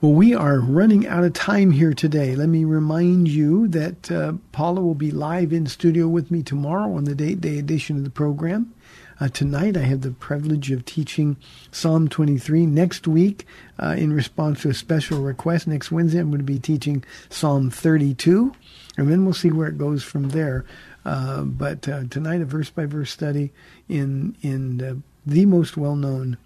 Well, 0.00 0.12
we 0.12 0.34
are 0.34 0.60
running 0.60 1.06
out 1.06 1.24
of 1.24 1.34
time 1.34 1.70
here 1.72 1.92
today. 1.92 2.34
Let 2.34 2.48
me 2.48 2.64
remind 2.64 3.28
you 3.28 3.68
that 3.68 4.10
uh, 4.10 4.34
Paula 4.52 4.80
will 4.80 4.94
be 4.94 5.10
live 5.10 5.52
in 5.52 5.66
studio 5.66 6.08
with 6.08 6.30
me 6.30 6.42
tomorrow 6.42 6.94
on 6.94 7.04
the 7.04 7.14
date 7.14 7.40
day 7.40 7.58
edition 7.58 7.98
of 7.98 8.04
the 8.04 8.10
program. 8.10 8.72
Uh, 9.20 9.28
tonight, 9.28 9.76
I 9.76 9.82
have 9.82 10.00
the 10.00 10.12
privilege 10.12 10.70
of 10.70 10.86
teaching 10.86 11.36
Psalm 11.70 12.08
23. 12.08 12.64
Next 12.64 13.06
week, 13.06 13.44
uh, 13.78 13.94
in 13.98 14.14
response 14.14 14.62
to 14.62 14.70
a 14.70 14.74
special 14.74 15.20
request, 15.20 15.66
next 15.66 15.92
Wednesday, 15.92 16.20
I'm 16.20 16.30
going 16.30 16.38
to 16.38 16.44
be 16.44 16.58
teaching 16.58 17.04
Psalm 17.28 17.68
32, 17.68 18.54
and 18.96 19.12
then 19.12 19.26
we'll 19.26 19.34
see 19.34 19.50
where 19.50 19.68
it 19.68 19.76
goes 19.76 20.02
from 20.02 20.30
there. 20.30 20.64
Uh, 21.04 21.42
but 21.42 21.86
uh, 21.86 22.04
tonight, 22.08 22.40
a 22.40 22.46
verse 22.46 22.70
by 22.70 22.86
verse 22.86 23.10
study 23.10 23.52
in 23.90 24.36
in 24.40 25.02
the 25.26 25.44
most 25.44 25.76
well 25.76 25.96
known 25.96 26.38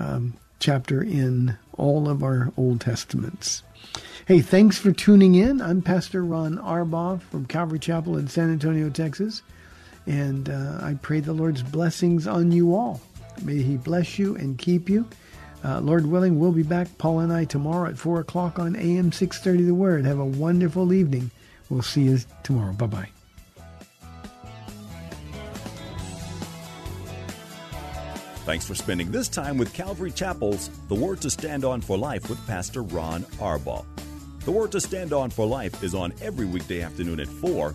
um, 0.00 0.34
chapter 0.58 1.00
in 1.00 1.56
all 1.76 2.08
of 2.08 2.24
our 2.24 2.52
Old 2.56 2.80
Testaments. 2.80 3.62
Hey, 4.26 4.40
thanks 4.40 4.76
for 4.76 4.90
tuning 4.90 5.36
in. 5.36 5.60
I'm 5.60 5.82
Pastor 5.82 6.24
Ron 6.24 6.58
Arbaugh 6.58 7.22
from 7.22 7.46
Calvary 7.46 7.78
Chapel 7.78 8.16
in 8.16 8.26
San 8.26 8.50
Antonio, 8.50 8.90
Texas. 8.90 9.42
And 10.08 10.48
uh, 10.48 10.78
I 10.82 10.94
pray 11.02 11.20
the 11.20 11.34
Lord's 11.34 11.62
blessings 11.62 12.26
on 12.26 12.50
you 12.50 12.74
all. 12.74 13.00
May 13.42 13.62
He 13.62 13.76
bless 13.76 14.18
you 14.18 14.34
and 14.36 14.58
keep 14.58 14.88
you. 14.88 15.06
Uh, 15.64 15.80
Lord 15.80 16.06
willing, 16.06 16.38
we'll 16.40 16.52
be 16.52 16.62
back, 16.62 16.88
Paul 16.98 17.20
and 17.20 17.32
I, 17.32 17.44
tomorrow 17.44 17.90
at 17.90 17.98
4 17.98 18.20
o'clock 18.20 18.58
on 18.58 18.74
AM 18.74 19.12
630 19.12 19.64
The 19.64 19.74
Word. 19.74 20.04
Have 20.06 20.18
a 20.18 20.24
wonderful 20.24 20.92
evening. 20.92 21.30
We'll 21.68 21.82
see 21.82 22.02
you 22.02 22.18
tomorrow. 22.42 22.72
Bye 22.72 22.86
bye. 22.86 23.08
Thanks 28.44 28.64
for 28.64 28.74
spending 28.74 29.10
this 29.10 29.28
time 29.28 29.58
with 29.58 29.74
Calvary 29.74 30.10
Chapel's 30.10 30.70
The 30.88 30.94
Word 30.94 31.20
to 31.20 31.28
Stand 31.28 31.66
On 31.66 31.82
for 31.82 31.98
Life 31.98 32.30
with 32.30 32.44
Pastor 32.46 32.82
Ron 32.82 33.24
Arbaugh. 33.40 33.84
The 34.46 34.52
Word 34.52 34.72
to 34.72 34.80
Stand 34.80 35.12
On 35.12 35.28
for 35.28 35.46
Life 35.46 35.82
is 35.82 35.94
on 35.94 36.14
every 36.22 36.46
weekday 36.46 36.80
afternoon 36.80 37.20
at 37.20 37.28
4, 37.28 37.74